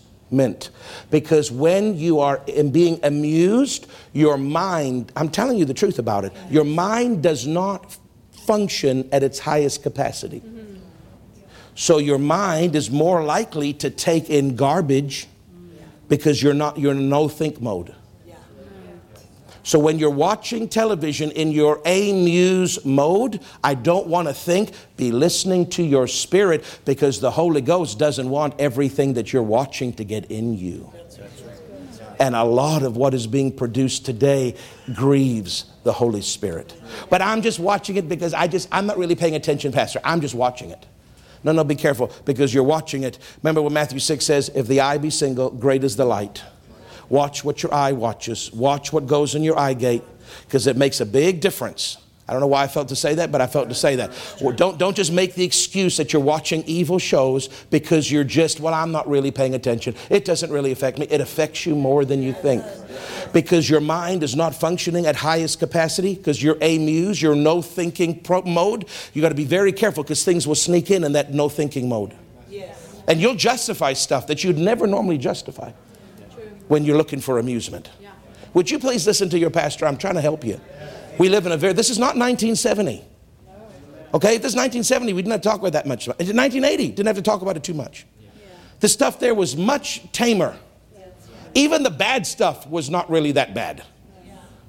Because 1.09 1.51
when 1.51 1.97
you 1.97 2.19
are 2.19 2.41
being 2.71 2.99
amused, 3.03 3.87
your 4.13 4.37
mind, 4.37 5.11
I'm 5.15 5.29
telling 5.29 5.57
you 5.57 5.65
the 5.65 5.73
truth 5.73 5.99
about 5.99 6.25
it, 6.25 6.33
your 6.49 6.63
mind 6.63 7.23
does 7.23 7.47
not 7.47 7.97
function 8.45 9.09
at 9.11 9.23
its 9.23 9.39
highest 9.39 9.83
capacity. 9.83 10.39
Mm-hmm. 10.39 10.75
So 11.75 11.97
your 11.97 12.19
mind 12.19 12.75
is 12.75 12.89
more 12.89 13.23
likely 13.23 13.73
to 13.73 13.89
take 13.89 14.29
in 14.29 14.55
garbage 14.55 15.27
mm, 15.27 15.77
because 16.07 16.41
you're 16.41 16.53
not 16.53 16.79
you're 16.79 16.93
in 16.93 17.09
no 17.09 17.27
think 17.27 17.61
mode. 17.61 17.93
So 19.65 19.79
when 19.79 19.97
you're 19.97 20.11
watching 20.11 20.69
television 20.69 21.31
in 21.31 21.51
your 21.51 21.81
amuse 21.87 22.85
mode, 22.85 23.39
I 23.63 23.73
don't 23.73 24.05
want 24.05 24.27
to 24.27 24.33
think, 24.33 24.71
be 24.95 25.11
listening 25.11 25.67
to 25.71 25.81
your 25.81 26.05
spirit 26.05 26.63
because 26.85 27.19
the 27.19 27.31
Holy 27.31 27.61
Ghost 27.61 27.97
doesn't 27.97 28.29
want 28.29 28.53
everything 28.59 29.15
that 29.15 29.33
you're 29.33 29.41
watching 29.41 29.91
to 29.93 30.03
get 30.03 30.25
in 30.29 30.55
you. 30.55 30.93
And 32.19 32.35
a 32.35 32.43
lot 32.43 32.83
of 32.83 32.95
what 32.95 33.15
is 33.15 33.25
being 33.25 33.51
produced 33.51 34.05
today 34.05 34.55
grieves 34.93 35.65
the 35.83 35.93
Holy 35.93 36.21
Spirit. 36.21 36.75
But 37.09 37.23
I'm 37.23 37.41
just 37.41 37.57
watching 37.57 37.95
it 37.95 38.07
because 38.07 38.35
I 38.35 38.45
just 38.45 38.69
I'm 38.71 38.85
not 38.85 38.99
really 38.99 39.15
paying 39.15 39.35
attention, 39.35 39.71
Pastor. 39.71 39.99
I'm 40.03 40.21
just 40.21 40.35
watching 40.35 40.69
it. 40.69 40.85
No, 41.43 41.51
no, 41.53 41.63
be 41.63 41.73
careful 41.73 42.11
because 42.25 42.53
you're 42.53 42.63
watching 42.63 43.01
it. 43.01 43.17
Remember 43.41 43.63
what 43.63 43.71
Matthew 43.71 43.97
6 43.97 44.23
says, 44.23 44.51
if 44.53 44.67
the 44.67 44.81
eye 44.81 44.99
be 44.99 45.09
single, 45.09 45.49
great 45.49 45.83
is 45.83 45.95
the 45.95 46.05
light. 46.05 46.43
Watch 47.09 47.43
what 47.43 47.63
your 47.63 47.73
eye 47.73 47.91
watches. 47.91 48.51
Watch 48.53 48.91
what 48.91 49.07
goes 49.07 49.35
in 49.35 49.43
your 49.43 49.57
eye 49.57 49.73
gate 49.73 50.03
because 50.45 50.67
it 50.67 50.77
makes 50.77 50.99
a 51.01 51.05
big 51.05 51.39
difference. 51.39 51.97
I 52.27 52.31
don't 52.31 52.41
know 52.41 52.47
why 52.47 52.63
I 52.63 52.67
felt 52.67 52.87
to 52.87 52.95
say 52.95 53.13
that, 53.15 53.31
but 53.31 53.39
I 53.39 53.45
felt 53.45 53.69
to 53.69 53.75
say 53.75 53.97
that. 53.97 54.11
Well, 54.41 54.55
don't, 54.55 54.79
don't 54.79 54.95
just 54.95 55.11
make 55.11 55.35
the 55.35 55.43
excuse 55.43 55.97
that 55.97 56.11
you're 56.11 56.21
watching 56.23 56.63
evil 56.65 56.97
shows 56.97 57.49
because 57.69 58.11
you're 58.11 58.23
just, 58.23 58.59
well, 58.59 58.73
I'm 58.73 58.91
not 58.91 59.07
really 59.07 59.29
paying 59.29 59.53
attention. 59.53 59.93
It 60.09 60.25
doesn't 60.25 60.51
really 60.51 60.71
affect 60.71 60.97
me. 60.97 61.05
It 61.11 61.21
affects 61.21 61.67
you 61.67 61.75
more 61.75 62.03
than 62.03 62.23
you 62.23 62.33
think. 62.33 62.65
Because 63.31 63.69
your 63.69 63.79
mind 63.79 64.23
is 64.23 64.35
not 64.35 64.55
functioning 64.55 65.05
at 65.05 65.15
highest 65.15 65.59
capacity, 65.59 66.15
because 66.15 66.41
you're 66.41 66.57
amuse, 66.61 67.21
you're 67.21 67.35
no 67.35 67.61
thinking 67.61 68.19
pro- 68.19 68.41
mode. 68.41 68.85
You 69.13 69.21
got 69.21 69.29
to 69.29 69.35
be 69.35 69.45
very 69.45 69.71
careful 69.71 70.01
because 70.01 70.23
things 70.23 70.47
will 70.47 70.55
sneak 70.55 70.89
in 70.89 71.03
in 71.03 71.11
that 71.11 71.31
no 71.31 71.47
thinking 71.47 71.87
mode. 71.87 72.15
Yes. 72.49 73.03
And 73.07 73.21
you'll 73.21 73.35
justify 73.35 73.93
stuff 73.93 74.25
that 74.27 74.43
you'd 74.43 74.57
never 74.57 74.87
normally 74.87 75.19
justify 75.19 75.73
when 76.67 76.83
you're 76.83 76.97
looking 76.97 77.19
for 77.19 77.39
amusement. 77.39 77.89
Would 78.53 78.71
you 78.71 78.79
please 78.79 79.05
listen 79.05 79.29
to 79.29 79.39
your 79.39 79.49
pastor? 79.49 79.85
I'm 79.85 79.97
trying 79.97 80.15
to 80.15 80.21
help 80.21 80.43
you. 80.43 80.59
We 81.17 81.29
live 81.29 81.45
in 81.45 81.51
a 81.51 81.57
very, 81.57 81.73
this 81.73 81.89
is 81.89 81.99
not 81.99 82.17
1970. 82.17 83.03
Okay, 84.13 84.35
if 84.35 84.41
this 84.41 84.53
is 84.53 84.55
1970, 84.55 85.13
we 85.13 85.21
didn't 85.21 85.31
have 85.31 85.41
to 85.41 85.49
talk 85.49 85.59
about 85.59 85.73
that 85.73 85.85
much. 85.85 86.07
1980, 86.07 86.87
didn't 86.89 87.07
have 87.07 87.17
to 87.17 87.21
talk 87.21 87.41
about 87.41 87.57
it 87.57 87.63
too 87.63 87.73
much. 87.73 88.05
The 88.79 88.87
stuff 88.87 89.19
there 89.19 89.35
was 89.35 89.57
much 89.57 90.09
tamer. 90.11 90.57
Even 91.53 91.83
the 91.83 91.89
bad 91.89 92.25
stuff 92.25 92.67
was 92.67 92.89
not 92.89 93.09
really 93.09 93.33
that 93.33 93.53
bad. 93.53 93.77
Do 93.77 93.83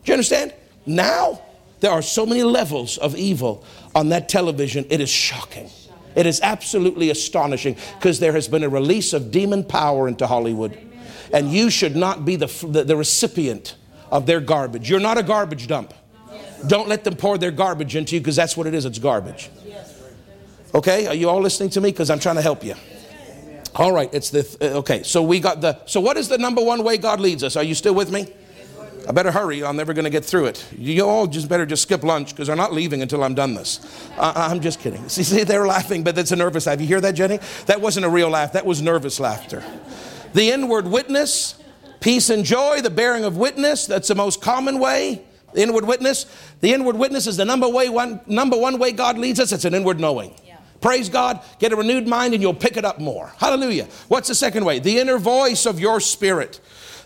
you 0.04 0.14
understand? 0.14 0.52
Now, 0.84 1.42
there 1.80 1.90
are 1.90 2.02
so 2.02 2.24
many 2.24 2.42
levels 2.42 2.98
of 2.98 3.16
evil 3.16 3.64
on 3.94 4.08
that 4.10 4.28
television, 4.28 4.86
it 4.90 5.00
is 5.00 5.10
shocking. 5.10 5.70
It 6.14 6.26
is 6.26 6.40
absolutely 6.42 7.10
astonishing 7.10 7.76
because 7.98 8.20
there 8.20 8.32
has 8.32 8.48
been 8.48 8.64
a 8.64 8.68
release 8.68 9.12
of 9.12 9.30
demon 9.30 9.64
power 9.64 10.08
into 10.08 10.26
Hollywood. 10.26 10.78
And 11.32 11.52
you 11.52 11.70
should 11.70 11.96
not 11.96 12.24
be 12.24 12.36
the, 12.36 12.46
the, 12.66 12.84
the 12.84 12.96
recipient 12.96 13.76
of 14.10 14.26
their 14.26 14.40
garbage. 14.40 14.88
You're 14.88 15.00
not 15.00 15.18
a 15.18 15.22
garbage 15.22 15.66
dump. 15.66 15.92
Don't 16.66 16.88
let 16.88 17.04
them 17.04 17.16
pour 17.16 17.38
their 17.38 17.50
garbage 17.50 17.96
into 17.96 18.14
you 18.14 18.20
because 18.20 18.36
that's 18.36 18.56
what 18.56 18.66
it 18.66 18.74
is 18.74 18.84
it's 18.84 18.98
garbage. 18.98 19.50
Okay, 20.74 21.06
are 21.06 21.14
you 21.14 21.28
all 21.28 21.40
listening 21.40 21.70
to 21.70 21.80
me? 21.80 21.90
Because 21.90 22.10
I'm 22.10 22.18
trying 22.18 22.36
to 22.36 22.42
help 22.42 22.64
you. 22.64 22.74
All 23.74 23.92
right, 23.92 24.12
it's 24.12 24.30
the, 24.30 24.56
uh, 24.60 24.78
okay, 24.78 25.02
so 25.02 25.22
we 25.22 25.38
got 25.38 25.60
the, 25.60 25.78
so 25.84 26.00
what 26.00 26.16
is 26.16 26.28
the 26.28 26.38
number 26.38 26.62
one 26.62 26.82
way 26.82 26.96
God 26.96 27.20
leads 27.20 27.44
us? 27.44 27.56
Are 27.56 27.62
you 27.62 27.74
still 27.74 27.94
with 27.94 28.10
me? 28.10 28.26
I 29.08 29.12
better 29.12 29.30
hurry. 29.30 29.62
I'm 29.62 29.76
never 29.76 29.92
going 29.92 30.04
to 30.04 30.10
get 30.10 30.24
through 30.24 30.46
it. 30.46 30.66
You 30.76 31.06
all 31.06 31.26
just 31.26 31.48
better 31.48 31.64
just 31.64 31.82
skip 31.82 32.02
lunch 32.02 32.30
because 32.30 32.48
they're 32.48 32.56
not 32.56 32.72
leaving 32.72 33.02
until 33.02 33.22
I'm 33.22 33.34
done 33.34 33.54
this. 33.54 33.80
Uh, 34.16 34.32
I'm 34.34 34.60
just 34.60 34.80
kidding. 34.80 35.08
See, 35.08 35.22
see, 35.22 35.44
they're 35.44 35.66
laughing, 35.66 36.02
but 36.02 36.16
that's 36.16 36.32
a 36.32 36.36
nervous 36.36 36.66
laugh. 36.66 36.80
You 36.80 36.86
hear 36.86 37.00
that, 37.00 37.14
Jenny? 37.14 37.38
That 37.66 37.80
wasn't 37.80 38.06
a 38.06 38.08
real 38.08 38.30
laugh. 38.30 38.52
That 38.52 38.66
was 38.66 38.82
nervous 38.82 39.20
laughter. 39.20 39.62
The 40.36 40.50
inward 40.50 40.86
witness, 40.86 41.54
peace 42.00 42.28
and 42.28 42.44
joy, 42.44 42.82
the 42.82 42.90
bearing 42.90 43.24
of 43.24 43.38
witness. 43.38 43.86
That's 43.86 44.08
the 44.08 44.14
most 44.14 44.42
common 44.42 44.78
way. 44.78 45.22
The 45.54 45.62
inward 45.62 45.86
witness. 45.86 46.26
The 46.60 46.74
inward 46.74 46.94
witness 46.94 47.26
is 47.26 47.38
the 47.38 47.46
number 47.46 47.66
way 47.66 47.88
one 47.88 48.20
number 48.26 48.54
one 48.54 48.78
way 48.78 48.92
God 48.92 49.16
leads 49.16 49.40
us. 49.40 49.50
It's 49.52 49.64
an 49.64 49.72
inward 49.72 49.98
knowing. 49.98 50.34
Praise 50.82 51.08
God, 51.08 51.42
get 51.58 51.72
a 51.72 51.76
renewed 51.76 52.06
mind 52.06 52.34
and 52.34 52.42
you'll 52.42 52.52
pick 52.52 52.76
it 52.76 52.84
up 52.84 53.00
more. 53.00 53.32
Hallelujah. 53.38 53.88
What's 54.08 54.28
the 54.28 54.34
second 54.34 54.66
way? 54.66 54.78
The 54.78 54.98
inner 54.98 55.16
voice 55.16 55.64
of 55.64 55.80
your 55.80 56.00
spirit 56.00 56.60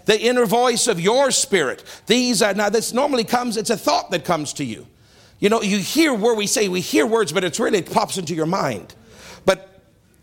the 0.06 0.20
inner 0.20 0.46
voice 0.46 0.88
of 0.88 0.98
your 0.98 1.30
spirit. 1.30 1.84
These 2.06 2.42
are 2.42 2.52
now, 2.54 2.68
this 2.68 2.92
normally 2.92 3.22
comes, 3.22 3.56
it's 3.56 3.70
a 3.70 3.76
thought 3.76 4.10
that 4.10 4.24
comes 4.24 4.54
to 4.54 4.64
you. 4.64 4.88
You 5.38 5.50
know, 5.50 5.62
you 5.62 5.78
hear 5.78 6.12
where 6.12 6.34
we 6.34 6.48
say 6.48 6.66
we 6.68 6.80
hear 6.80 7.06
words, 7.06 7.32
but 7.32 7.44
it's 7.44 7.60
really, 7.60 7.78
it 7.78 7.92
pops 7.92 8.18
into 8.18 8.34
your 8.34 8.46
mind. 8.46 8.94
But 9.44 9.69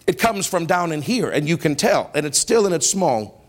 it 0.07 0.17
comes 0.17 0.47
from 0.47 0.65
down 0.65 0.91
in 0.91 1.01
here, 1.01 1.29
and 1.29 1.47
you 1.47 1.57
can 1.57 1.75
tell, 1.75 2.09
and 2.15 2.25
it's 2.25 2.39
still 2.39 2.65
and 2.65 2.73
it's 2.73 2.89
small. 2.89 3.45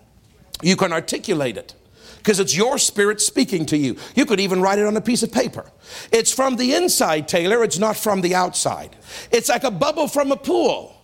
You 0.61 0.77
can 0.77 0.93
articulate 0.93 1.57
it 1.57 1.75
because 2.17 2.41
it's 2.41 2.57
your 2.57 2.79
spirit 2.79 3.21
speaking 3.21 3.65
to 3.67 3.77
you. 3.77 3.97
You 4.17 4.27
could 4.27 4.41
even 4.41 4.61
write 4.61 4.81
it 4.81 4.85
on 4.85 4.97
a 4.97 5.01
piece 5.01 5.23
of 5.23 5.31
paper. 5.31 5.71
It's 6.11 6.33
from 6.33 6.57
the 6.57 6.75
inside, 6.75 7.29
Taylor, 7.29 7.63
it's 7.63 7.79
not 7.79 7.97
from 7.97 8.21
the 8.21 8.35
outside. 8.35 8.97
It's 9.31 9.49
like 9.49 9.63
a 9.63 9.71
bubble 9.71 10.09
from 10.09 10.33
a 10.33 10.37
pool. 10.37 10.95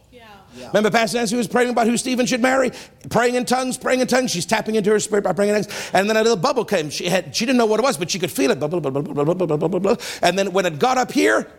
Yeah. 0.57 0.69
Remember 0.69 0.90
Pastor 0.90 1.19
Nancy 1.19 1.35
was 1.37 1.49
praying 1.49 1.71
about 1.71 1.87
who 1.87 1.97
Stephen 1.97 2.27
should 2.27 2.43
marry? 2.43 2.71
Praying 3.11 3.35
in 3.35 3.45
tongues, 3.45 3.77
praying 3.77 4.01
in 4.01 4.07
tongues. 4.07 4.31
She's 4.31 4.47
tapping 4.47 4.77
into 4.77 4.90
her 4.90 5.01
spirit 5.01 5.25
by 5.25 5.33
praying 5.33 5.55
in 5.55 5.62
tongues. 5.62 5.90
And 5.93 6.09
then 6.09 6.17
a 6.17 6.23
little 6.23 6.37
bubble 6.37 6.64
came. 6.64 6.90
She, 6.90 7.09
had, 7.09 7.35
she 7.35 7.45
didn't 7.45 7.59
know 7.59 7.67
what 7.67 7.81
it 7.81 7.83
was, 7.83 7.97
but 7.97 8.11
she 8.11 8.21
could 8.21 8.31
feel 8.31 8.53
it. 8.53 8.61
Blah, 8.61 8.69
blah, 8.69 8.79
blah, 8.79 8.90
blah, 8.90 9.03
blah, 9.03 9.35
blah, 9.35 9.47
blah, 9.47 9.69
blah, 9.69 9.79
blah. 9.81 9.97
And 10.23 10.38
then 10.38 10.53
when 10.53 10.64
it 10.64 10.79
got 10.79 10.97
up 10.97 11.11
here, 11.11 11.51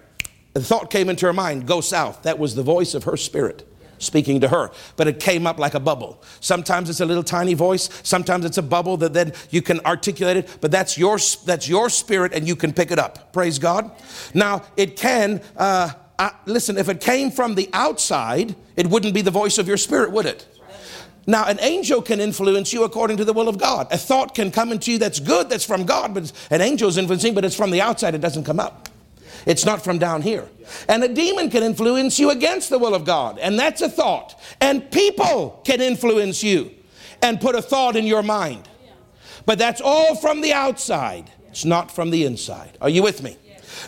the 0.54 0.62
thought 0.62 0.90
came 0.90 1.10
into 1.10 1.26
her 1.26 1.34
mind 1.34 1.68
go 1.68 1.82
south. 1.82 2.24
That 2.24 2.40
was 2.40 2.56
the 2.56 2.64
voice 2.64 2.94
of 2.94 3.04
her 3.04 3.18
spirit 3.18 3.68
speaking 3.98 4.42
to 4.42 4.48
her, 4.48 4.72
but 4.96 5.08
it 5.08 5.20
came 5.20 5.48
up 5.48 5.60
like 5.60 5.74
a 5.74 5.80
bubble. 5.80 6.22
Sometimes 6.40 6.90
it's 6.90 7.00
a 7.00 7.06
little 7.06 7.24
tiny 7.24 7.54
voice, 7.54 7.90
sometimes 8.04 8.46
it's 8.46 8.58
a 8.58 8.64
bubble 8.64 8.98
that 8.98 9.14
then 9.14 9.34
you 9.50 9.62
can 9.62 9.80
articulate 9.82 10.38
it, 10.38 10.58
but 10.62 10.72
that's 10.72 10.98
your 10.98 11.18
that's 11.46 11.68
your 11.68 11.90
spirit 11.90 12.34
and 12.34 12.48
you 12.48 12.56
can 12.56 12.74
pick 12.74 12.92
it 12.92 13.00
up. 13.00 13.34
Praise 13.34 13.60
God. 13.60 13.92
Now 14.34 14.64
it 14.78 14.98
can. 14.98 15.42
Uh, 15.58 15.92
uh, 16.18 16.30
listen, 16.46 16.78
if 16.78 16.88
it 16.88 17.02
came 17.02 17.30
from 17.30 17.56
the 17.56 17.70
outside, 17.74 18.56
it 18.78 18.88
wouldn't 18.88 19.14
be 19.14 19.22
the 19.22 19.32
voice 19.32 19.58
of 19.58 19.68
your 19.68 19.76
spirit, 19.76 20.12
would 20.12 20.26
it? 20.26 20.48
Now, 21.28 21.46
an 21.46 21.58
angel 21.62 22.02
can 22.02 22.20
influence 22.20 22.72
you 22.72 22.84
according 22.84 23.18
to 23.18 23.26
the 23.26 23.34
will 23.34 23.50
of 23.50 23.58
God. 23.58 23.88
A 23.92 23.98
thought 23.98 24.36
can 24.36 24.52
come 24.52 24.72
into 24.72 24.92
you 24.92 25.00
that's 25.00 25.20
good, 25.20 25.50
that's 25.50 25.66
from 25.66 25.86
God, 25.86 26.14
but 26.14 26.32
an 26.52 26.62
angel 26.62 26.88
is 26.88 26.98
influencing, 26.98 27.34
but 27.34 27.44
it's 27.44 27.56
from 27.56 27.72
the 27.72 27.82
outside, 27.82 28.14
it 28.14 28.22
doesn't 28.22 28.44
come 28.44 28.60
up. 28.60 28.90
It's 29.46 29.66
not 29.66 29.84
from 29.84 30.00
down 30.00 30.22
here. 30.22 30.48
And 30.88 31.04
a 31.04 31.08
demon 31.08 31.50
can 31.50 31.64
influence 31.64 32.20
you 32.20 32.30
against 32.32 32.70
the 32.70 32.80
will 32.80 32.96
of 32.96 33.06
God, 33.06 33.38
and 33.40 33.60
that's 33.60 33.82
a 33.82 33.90
thought. 33.90 34.40
And 34.62 34.90
people 34.92 35.62
can 35.64 35.82
influence 35.82 36.44
you 36.44 36.72
and 37.22 37.40
put 37.40 37.56
a 37.56 37.62
thought 37.62 37.96
in 37.96 38.06
your 38.06 38.24
mind. 38.24 38.68
But 39.46 39.60
that's 39.60 39.82
all 39.82 40.16
from 40.16 40.42
the 40.42 40.54
outside, 40.54 41.32
it's 41.50 41.66
not 41.66 41.92
from 41.92 42.10
the 42.10 42.26
inside. 42.26 42.78
Are 42.82 42.90
you 42.90 43.04
with 43.04 43.22
me? 43.22 43.38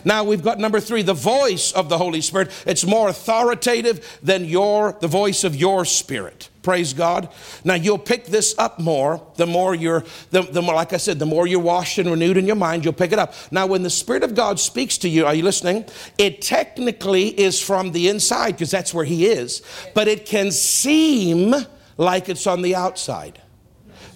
Now 0.04 0.24
we've 0.24 0.42
got 0.42 0.58
number 0.58 0.80
three, 0.80 1.02
the 1.02 1.14
voice 1.14 1.72
of 1.72 1.88
the 1.88 1.98
Holy 1.98 2.20
Spirit. 2.20 2.50
It's 2.66 2.84
more 2.84 3.08
authoritative 3.08 4.18
than 4.22 4.44
your 4.44 4.96
the 5.00 5.08
voice 5.08 5.44
of 5.44 5.56
your 5.56 5.84
spirit. 5.84 6.50
Praise 6.68 6.92
God. 6.92 7.30
Now 7.64 7.76
you'll 7.76 7.96
pick 7.96 8.26
this 8.26 8.54
up 8.58 8.78
more 8.78 9.26
the 9.36 9.46
more 9.46 9.74
you're 9.74 10.04
the, 10.32 10.42
the 10.42 10.60
more 10.60 10.74
like 10.74 10.92
I 10.92 10.98
said, 10.98 11.18
the 11.18 11.24
more 11.24 11.46
you're 11.46 11.60
washed 11.60 11.96
and 11.96 12.10
renewed 12.10 12.36
in 12.36 12.44
your 12.44 12.56
mind, 12.56 12.84
you'll 12.84 12.92
pick 12.92 13.10
it 13.10 13.18
up. 13.18 13.32
Now, 13.50 13.66
when 13.66 13.82
the 13.82 13.88
Spirit 13.88 14.22
of 14.22 14.34
God 14.34 14.60
speaks 14.60 14.98
to 14.98 15.08
you, 15.08 15.24
are 15.24 15.34
you 15.34 15.44
listening? 15.44 15.86
It 16.18 16.42
technically 16.42 17.28
is 17.28 17.58
from 17.58 17.92
the 17.92 18.10
inside, 18.10 18.52
because 18.52 18.70
that's 18.70 18.92
where 18.92 19.06
He 19.06 19.24
is, 19.24 19.62
but 19.94 20.08
it 20.08 20.26
can 20.26 20.52
seem 20.52 21.54
like 21.96 22.28
it's 22.28 22.46
on 22.46 22.60
the 22.60 22.74
outside. 22.74 23.40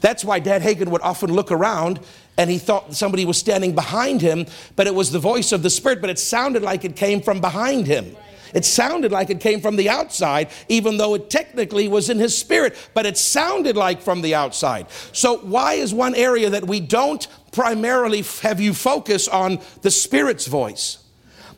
That's 0.03 0.23
why 0.23 0.39
Dad 0.39 0.61
Hagin 0.61 0.89
would 0.89 1.01
often 1.01 1.33
look 1.33 1.51
around 1.51 2.01
and 2.37 2.51
he 2.51 2.59
thought 2.59 2.95
somebody 2.95 3.25
was 3.25 3.39
standing 3.39 3.75
behind 3.75 4.21
him, 4.21 4.45
but 4.77 4.87
it 4.87 4.95
was 4.95 5.11
the 5.11 5.19
voice 5.19 5.53
of 5.53 5.63
the 5.63 5.71
Spirit, 5.71 6.03
but 6.03 6.11
it 6.11 6.19
sounded 6.19 6.63
like 6.63 6.85
it 6.85 6.97
came 6.97 7.23
from 7.23 7.41
behind 7.41 7.87
him. 7.87 8.15
It 8.55 8.65
sounded 8.65 9.13
like 9.13 9.31
it 9.31 9.41
came 9.41 9.61
from 9.61 9.77
the 9.77 9.89
outside, 9.89 10.49
even 10.69 10.97
though 10.97 11.15
it 11.15 11.31
technically 11.31 11.89
was 11.89 12.11
in 12.11 12.19
his 12.19 12.37
spirit, 12.37 12.77
but 12.95 13.07
it 13.07 13.17
sounded 13.17 13.77
like 13.77 14.03
from 14.03 14.23
the 14.23 14.35
outside. 14.35 14.87
So, 15.13 15.39
why 15.39 15.75
is 15.75 15.95
one 15.95 16.15
area 16.15 16.51
that 16.51 16.67
we 16.67 16.81
don't 16.81 17.27
primarily 17.53 18.23
have 18.43 18.61
you 18.61 18.75
focus 18.75 19.29
on 19.29 19.61
the 19.83 19.91
Spirit's 19.91 20.47
voice? 20.47 20.99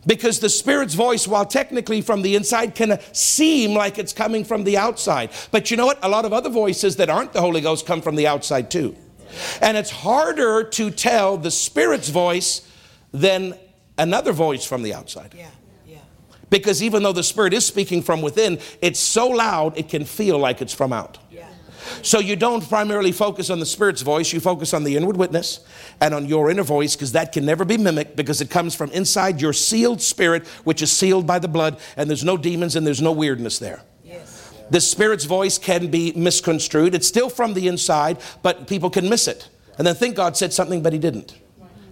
Because 0.06 0.40
the 0.40 0.50
Spirit's 0.50 0.94
voice, 0.94 1.26
while 1.26 1.46
technically 1.46 2.02
from 2.02 2.22
the 2.22 2.36
inside, 2.36 2.74
can 2.74 3.00
seem 3.12 3.74
like 3.74 3.98
it's 3.98 4.12
coming 4.12 4.44
from 4.44 4.64
the 4.64 4.76
outside. 4.76 5.30
But 5.50 5.70
you 5.70 5.76
know 5.76 5.86
what? 5.86 5.98
A 6.02 6.08
lot 6.08 6.24
of 6.24 6.32
other 6.32 6.50
voices 6.50 6.96
that 6.96 7.08
aren't 7.08 7.32
the 7.32 7.40
Holy 7.40 7.62
Ghost 7.62 7.86
come 7.86 8.02
from 8.02 8.16
the 8.16 8.26
outside 8.26 8.70
too. 8.70 8.96
And 9.62 9.76
it's 9.76 9.90
harder 9.90 10.64
to 10.64 10.90
tell 10.90 11.38
the 11.38 11.50
Spirit's 11.50 12.10
voice 12.10 12.68
than 13.12 13.58
another 13.96 14.32
voice 14.32 14.64
from 14.64 14.82
the 14.82 14.92
outside. 14.92 15.34
Yeah. 15.36 15.48
Because 16.54 16.84
even 16.84 17.02
though 17.02 17.12
the 17.12 17.24
Spirit 17.24 17.52
is 17.52 17.66
speaking 17.66 18.00
from 18.00 18.22
within, 18.22 18.60
it's 18.80 19.00
so 19.00 19.26
loud 19.26 19.76
it 19.76 19.88
can 19.88 20.04
feel 20.04 20.38
like 20.38 20.62
it's 20.62 20.72
from 20.72 20.92
out. 20.92 21.18
Yeah. 21.28 21.48
So 22.02 22.20
you 22.20 22.36
don't 22.36 22.66
primarily 22.68 23.10
focus 23.10 23.50
on 23.50 23.58
the 23.58 23.66
Spirit's 23.66 24.02
voice, 24.02 24.32
you 24.32 24.38
focus 24.38 24.72
on 24.72 24.84
the 24.84 24.96
inward 24.96 25.16
witness 25.16 25.66
and 26.00 26.14
on 26.14 26.26
your 26.26 26.52
inner 26.52 26.62
voice 26.62 26.94
because 26.94 27.10
that 27.10 27.32
can 27.32 27.44
never 27.44 27.64
be 27.64 27.76
mimicked 27.76 28.14
because 28.14 28.40
it 28.40 28.50
comes 28.50 28.72
from 28.72 28.92
inside 28.92 29.40
your 29.40 29.52
sealed 29.52 30.00
spirit, 30.00 30.46
which 30.62 30.80
is 30.80 30.92
sealed 30.92 31.26
by 31.26 31.40
the 31.40 31.48
blood, 31.48 31.80
and 31.96 32.08
there's 32.08 32.22
no 32.22 32.36
demons 32.36 32.76
and 32.76 32.86
there's 32.86 33.02
no 33.02 33.10
weirdness 33.10 33.58
there. 33.58 33.82
The 34.70 34.80
Spirit's 34.80 35.24
voice 35.24 35.58
can 35.58 35.88
be 35.88 36.12
misconstrued. 36.12 36.94
It's 36.94 37.08
still 37.08 37.30
from 37.30 37.54
the 37.54 37.66
inside, 37.66 38.18
but 38.42 38.68
people 38.68 38.90
can 38.90 39.08
miss 39.08 39.26
it. 39.26 39.48
And 39.76 39.84
then 39.84 39.96
think 39.96 40.14
God 40.14 40.36
said 40.36 40.52
something, 40.52 40.84
but 40.84 40.92
He 40.92 41.00
didn't. 41.00 41.34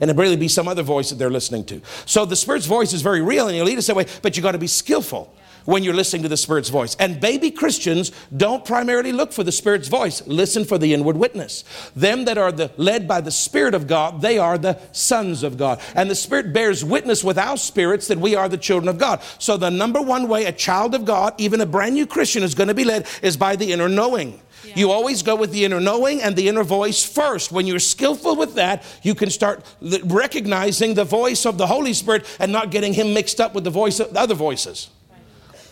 And 0.03 0.11
it 0.11 0.17
really 0.17 0.37
be 0.37 0.49
some 0.49 0.67
other 0.67 0.83
voice 0.83 1.11
that 1.11 1.17
they're 1.17 1.31
listening 1.31 1.65
to. 1.67 1.81
So 2.07 2.25
the 2.25 2.37
Spirit's 2.37 2.67
voice 2.67 2.93
is 2.93 3.03
very 3.03 3.23
real, 3.23 3.47
and 3.47 3.55
He'll 3.55 3.65
lead 3.65 3.79
us 3.79 3.87
that 3.87 3.95
way, 3.97 4.07
but 4.21 4.37
you 4.37 4.43
got 4.43 4.53
to 4.53 4.59
be 4.59 4.67
skillful 4.67 5.33
when 5.65 5.85
you're 5.85 5.95
listening 5.95 6.25
to 6.25 6.29
the 6.29 6.37
Spirit's 6.37 6.71
voice. 6.71 6.97
And 6.97 7.21
baby 7.21 7.53
Christians 7.53 8.11
don't 8.37 8.65
primarily 8.65 9.13
look 9.13 9.33
for 9.33 9.45
the 9.45 9.53
Spirit's 9.53 9.87
voice, 9.87 10.27
listen 10.27 10.65
for 10.65 10.77
the 10.77 10.93
inward 10.93 11.17
witness. 11.17 11.63
Them 11.95 12.25
that 12.25 12.37
are 12.37 12.51
the, 12.51 12.73
led 12.77 13.07
by 13.07 13.21
the 13.21 13.31
Spirit 13.31 13.75
of 13.75 13.87
God, 13.87 14.21
they 14.23 14.39
are 14.39 14.59
the 14.59 14.81
sons 14.91 15.45
of 15.45 15.57
God. 15.57 15.81
And 15.95 16.11
the 16.11 16.17
Spirit 16.17 16.53
bears 16.53 16.85
witness 16.85 17.23
with 17.23 17.39
our 17.39 17.57
spirits 17.57 18.09
that 18.09 18.19
we 18.19 18.35
are 18.35 18.49
the 18.49 18.59
children 18.59 18.89
of 18.89 18.99
God. 18.99 19.23
So 19.39 19.57
the 19.57 19.71
number 19.71 20.03
one 20.03 20.27
way 20.27 20.47
a 20.47 20.53
child 20.53 20.97
of 20.97 21.05
God, 21.05 21.35
even 21.39 21.61
a 21.61 21.67
brand 21.67 21.95
new 21.95 22.07
Christian, 22.07 22.43
is 22.43 22.57
going 22.57 22.69
to 22.69 22.75
be 22.75 22.85
led 22.85 23.07
is 23.23 23.37
by 23.37 23.55
the 23.55 23.73
inner 23.73 23.89
knowing. 23.89 24.41
Yeah. 24.65 24.73
You 24.77 24.91
always 24.91 25.23
go 25.23 25.35
with 25.35 25.53
the 25.53 25.65
inner 25.65 25.81
knowing 25.81 26.23
and 26.23 26.37
the 26.37 26.49
inner 26.49 26.65
voice 26.65 27.05
first. 27.05 27.53
When 27.53 27.67
you're 27.67 27.79
skillful 27.79 28.37
with 28.37 28.55
that, 28.55 28.85
you 29.03 29.15
can 29.15 29.31
start 29.31 29.65
recognizing 30.05 30.95
the 30.95 31.05
voice 31.05 31.45
of 31.47 31.59
the 31.59 31.67
Holy 31.67 31.93
Spirit 31.93 32.25
and 32.39 32.53
not 32.53 32.71
getting 32.71 32.95
him 32.95 33.15
mixed 33.15 33.41
up 33.41 33.55
with 33.55 33.65
the 33.65 33.71
voice 33.71 34.01
of 34.01 34.13
the 34.13 34.21
other 34.21 34.35
voices. 34.35 34.89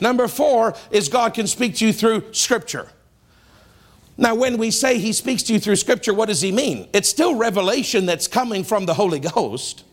Number 0.00 0.28
four 0.28 0.74
is 0.90 1.08
God 1.08 1.34
can 1.34 1.46
speak 1.46 1.76
to 1.76 1.86
you 1.86 1.92
through 1.92 2.32
Scripture. 2.32 2.88
Now, 4.16 4.34
when 4.34 4.58
we 4.58 4.70
say 4.70 4.98
He 4.98 5.12
speaks 5.12 5.42
to 5.44 5.54
you 5.54 5.58
through 5.58 5.76
Scripture, 5.76 6.12
what 6.12 6.28
does 6.28 6.42
He 6.42 6.52
mean? 6.52 6.88
It's 6.92 7.08
still 7.08 7.34
revelation 7.34 8.06
that's 8.06 8.28
coming 8.28 8.64
from 8.64 8.86
the 8.86 8.94
Holy 8.94 9.18
Ghost, 9.20 9.84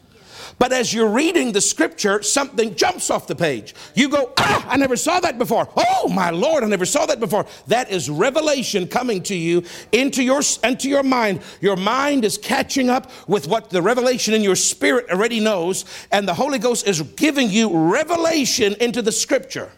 But 0.60 0.74
as 0.74 0.92
you're 0.92 1.10
reading 1.10 1.52
the 1.52 1.62
scripture, 1.62 2.24
something 2.24 2.76
jumps 2.76 3.12
off 3.12 3.28
the 3.28 3.36
page. 3.36 3.76
You 3.94 4.10
go, 4.10 4.34
ah, 4.38 4.68
I 4.68 4.78
never 4.78 4.96
saw 4.96 5.20
that 5.20 5.38
before. 5.38 5.70
Oh, 5.78 6.10
my 6.10 6.32
Lord, 6.32 6.64
I 6.64 6.68
never 6.68 6.86
saw 6.86 7.06
that 7.06 7.20
before. 7.20 7.46
That 7.68 7.92
is 7.92 8.10
revelation 8.10 8.88
coming 8.88 9.22
to 9.24 9.36
you 9.36 9.64
into 9.92 10.24
your, 10.24 10.42
into 10.64 10.90
your 10.90 11.04
mind. 11.04 11.42
Your 11.62 11.76
mind 11.76 12.26
is 12.26 12.40
catching 12.40 12.90
up 12.90 13.12
with 13.28 13.48
what 13.48 13.70
the 13.70 13.84
revelation 13.84 14.34
in 14.34 14.42
your 14.42 14.56
spirit 14.56 15.06
already 15.12 15.40
knows, 15.40 15.86
and 16.12 16.28
the 16.28 16.34
Holy 16.34 16.58
Ghost 16.58 16.88
is 16.88 17.02
giving 17.02 17.52
you 17.52 17.92
revelation 17.92 18.76
into 18.80 19.04
the 19.04 19.12
scripture. 19.12 19.72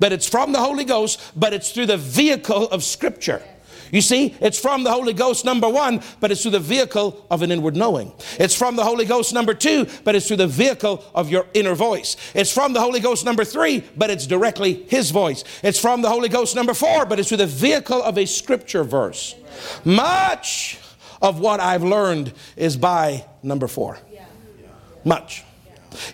But 0.00 0.10
it's 0.10 0.28
from 0.28 0.50
the 0.50 0.58
Holy 0.58 0.84
Ghost, 0.84 1.20
but 1.36 1.52
it's 1.52 1.70
through 1.70 1.86
the 1.86 1.96
vehicle 1.96 2.68
of 2.70 2.82
scripture. 2.82 3.40
You 3.92 4.00
see, 4.00 4.34
it's 4.40 4.58
from 4.58 4.84
the 4.84 4.90
Holy 4.90 5.12
Ghost, 5.12 5.44
number 5.44 5.68
one, 5.68 6.00
but 6.18 6.32
it's 6.32 6.40
through 6.40 6.52
the 6.52 6.60
vehicle 6.60 7.26
of 7.30 7.42
an 7.42 7.52
inward 7.52 7.76
knowing. 7.76 8.10
It's 8.38 8.56
from 8.56 8.74
the 8.74 8.84
Holy 8.84 9.04
Ghost, 9.04 9.34
number 9.34 9.52
two, 9.52 9.86
but 10.02 10.14
it's 10.14 10.26
through 10.26 10.38
the 10.38 10.46
vehicle 10.46 11.04
of 11.14 11.28
your 11.28 11.46
inner 11.52 11.74
voice. 11.74 12.16
It's 12.34 12.50
from 12.50 12.72
the 12.72 12.80
Holy 12.80 13.00
Ghost, 13.00 13.26
number 13.26 13.44
three, 13.44 13.84
but 13.94 14.08
it's 14.08 14.26
directly 14.26 14.84
His 14.88 15.10
voice. 15.10 15.44
It's 15.62 15.78
from 15.78 16.00
the 16.00 16.08
Holy 16.08 16.30
Ghost, 16.30 16.56
number 16.56 16.72
four, 16.72 17.04
but 17.04 17.20
it's 17.20 17.28
through 17.28 17.36
the 17.36 17.46
vehicle 17.46 18.02
of 18.02 18.16
a 18.16 18.24
scripture 18.24 18.82
verse. 18.82 19.34
Much 19.84 20.78
of 21.20 21.38
what 21.38 21.60
I've 21.60 21.84
learned 21.84 22.32
is 22.56 22.78
by 22.78 23.26
number 23.42 23.68
four. 23.68 23.98
Much. 25.04 25.44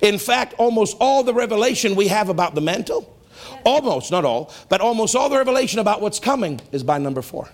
In 0.03 0.19
fact, 0.19 0.55
almost 0.59 0.97
all 0.99 1.23
the 1.23 1.33
revelation 1.33 1.95
we 1.95 2.09
have 2.09 2.29
about 2.29 2.57
the 2.57 2.61
mantle, 2.61 3.17
almost, 3.64 4.11
not 4.11 4.25
all, 4.25 4.53
but 4.69 4.81
almost 4.81 5.14
all 5.14 5.29
the 5.29 5.37
revelation 5.37 5.79
about 5.79 6.01
what's 6.01 6.19
coming 6.19 6.61
is 6.73 6.83
by 6.83 6.99
number 6.99 7.23
four. 7.23 7.49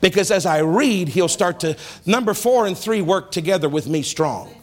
Because 0.00 0.30
as 0.30 0.46
I 0.46 0.58
read, 0.58 1.08
he'll 1.08 1.28
start 1.28 1.60
to, 1.60 1.76
number 2.06 2.34
four 2.34 2.66
and 2.66 2.76
three 2.76 3.02
work 3.02 3.30
together 3.30 3.68
with 3.68 3.86
me 3.86 4.02
strong. 4.02 4.54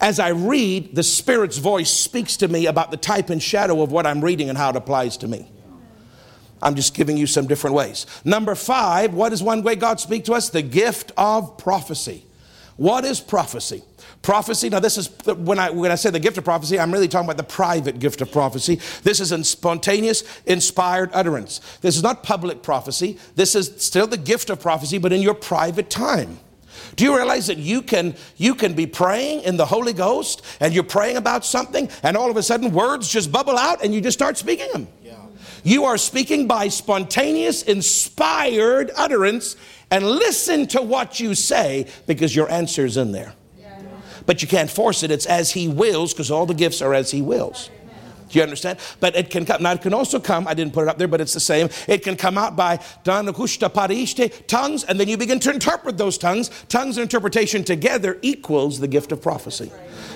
As 0.00 0.18
I 0.18 0.28
read, 0.28 0.94
the 0.94 1.02
Spirit's 1.02 1.58
voice 1.58 1.90
speaks 1.90 2.36
to 2.38 2.48
me 2.48 2.66
about 2.66 2.90
the 2.90 2.96
type 2.96 3.30
and 3.30 3.42
shadow 3.42 3.82
of 3.82 3.92
what 3.92 4.06
I'm 4.06 4.22
reading 4.22 4.48
and 4.48 4.58
how 4.58 4.70
it 4.70 4.76
applies 4.76 5.16
to 5.18 5.28
me. 5.28 5.48
I'm 6.62 6.74
just 6.74 6.94
giving 6.94 7.16
you 7.16 7.26
some 7.26 7.46
different 7.46 7.76
ways. 7.76 8.06
Number 8.24 8.54
five, 8.54 9.14
what 9.14 9.32
is 9.32 9.42
one 9.42 9.62
way 9.62 9.76
God 9.76 10.00
speaks 10.00 10.26
to 10.26 10.34
us? 10.34 10.48
The 10.48 10.62
gift 10.62 11.12
of 11.16 11.58
prophecy. 11.58 12.24
What 12.76 13.04
is 13.04 13.20
prophecy? 13.20 13.82
Prophecy, 14.24 14.70
now 14.70 14.80
this 14.80 14.96
is, 14.96 15.10
when 15.36 15.58
I, 15.58 15.68
when 15.68 15.90
I 15.90 15.96
say 15.96 16.08
the 16.08 16.18
gift 16.18 16.38
of 16.38 16.44
prophecy, 16.44 16.80
I'm 16.80 16.90
really 16.90 17.08
talking 17.08 17.26
about 17.26 17.36
the 17.36 17.42
private 17.42 17.98
gift 17.98 18.22
of 18.22 18.32
prophecy. 18.32 18.80
This 19.02 19.20
is 19.20 19.32
in 19.32 19.44
spontaneous, 19.44 20.24
inspired 20.46 21.10
utterance. 21.12 21.60
This 21.82 21.94
is 21.94 22.02
not 22.02 22.22
public 22.22 22.62
prophecy. 22.62 23.18
This 23.34 23.54
is 23.54 23.74
still 23.76 24.06
the 24.06 24.16
gift 24.16 24.48
of 24.48 24.62
prophecy, 24.62 24.96
but 24.96 25.12
in 25.12 25.20
your 25.20 25.34
private 25.34 25.90
time. 25.90 26.38
Do 26.96 27.04
you 27.04 27.14
realize 27.14 27.48
that 27.48 27.58
you 27.58 27.82
can 27.82 28.14
you 28.38 28.54
can 28.54 28.72
be 28.72 28.86
praying 28.86 29.42
in 29.42 29.58
the 29.58 29.66
Holy 29.66 29.92
Ghost 29.92 30.40
and 30.58 30.72
you're 30.72 30.84
praying 30.84 31.18
about 31.18 31.44
something 31.44 31.90
and 32.02 32.16
all 32.16 32.30
of 32.30 32.38
a 32.38 32.42
sudden 32.42 32.72
words 32.72 33.10
just 33.10 33.30
bubble 33.30 33.58
out 33.58 33.84
and 33.84 33.94
you 33.94 34.00
just 34.00 34.16
start 34.16 34.38
speaking 34.38 34.72
them? 34.72 34.88
Yeah. 35.02 35.16
You 35.64 35.84
are 35.84 35.98
speaking 35.98 36.46
by 36.46 36.68
spontaneous 36.68 37.62
inspired 37.62 38.90
utterance 38.96 39.56
and 39.90 40.06
listen 40.06 40.66
to 40.68 40.80
what 40.80 41.20
you 41.20 41.34
say 41.34 41.88
because 42.06 42.34
your 42.34 42.50
answer 42.50 42.86
is 42.86 42.96
in 42.96 43.12
there 43.12 43.34
but 44.26 44.42
you 44.42 44.48
can't 44.48 44.70
force 44.70 45.02
it. 45.02 45.10
It's 45.10 45.26
as 45.26 45.52
He 45.52 45.68
wills 45.68 46.12
because 46.12 46.30
all 46.30 46.46
the 46.46 46.54
gifts 46.54 46.82
are 46.82 46.94
as 46.94 47.10
He 47.10 47.22
wills. 47.22 47.70
Do 48.30 48.38
you 48.38 48.42
understand? 48.42 48.78
But 48.98 49.14
it 49.14 49.30
can 49.30 49.44
come. 49.44 49.62
Now, 49.62 49.72
it 49.72 49.82
can 49.82 49.94
also 49.94 50.18
come, 50.18 50.48
I 50.48 50.54
didn't 50.54 50.72
put 50.72 50.82
it 50.82 50.88
up 50.88 50.98
there, 50.98 51.06
but 51.06 51.20
it's 51.20 51.34
the 51.34 51.40
same. 51.40 51.68
It 51.86 52.02
can 52.02 52.16
come 52.16 52.36
out 52.36 52.56
by 52.56 52.78
tongues, 54.48 54.84
and 54.84 54.98
then 54.98 55.08
you 55.08 55.16
begin 55.16 55.38
to 55.40 55.52
interpret 55.52 55.98
those 55.98 56.18
tongues. 56.18 56.50
Tongues 56.68 56.96
and 56.96 57.02
interpretation 57.02 57.62
together 57.62 58.18
equals 58.22 58.80
the 58.80 58.88
gift 58.88 59.12
of 59.12 59.22
prophecy. 59.22 59.70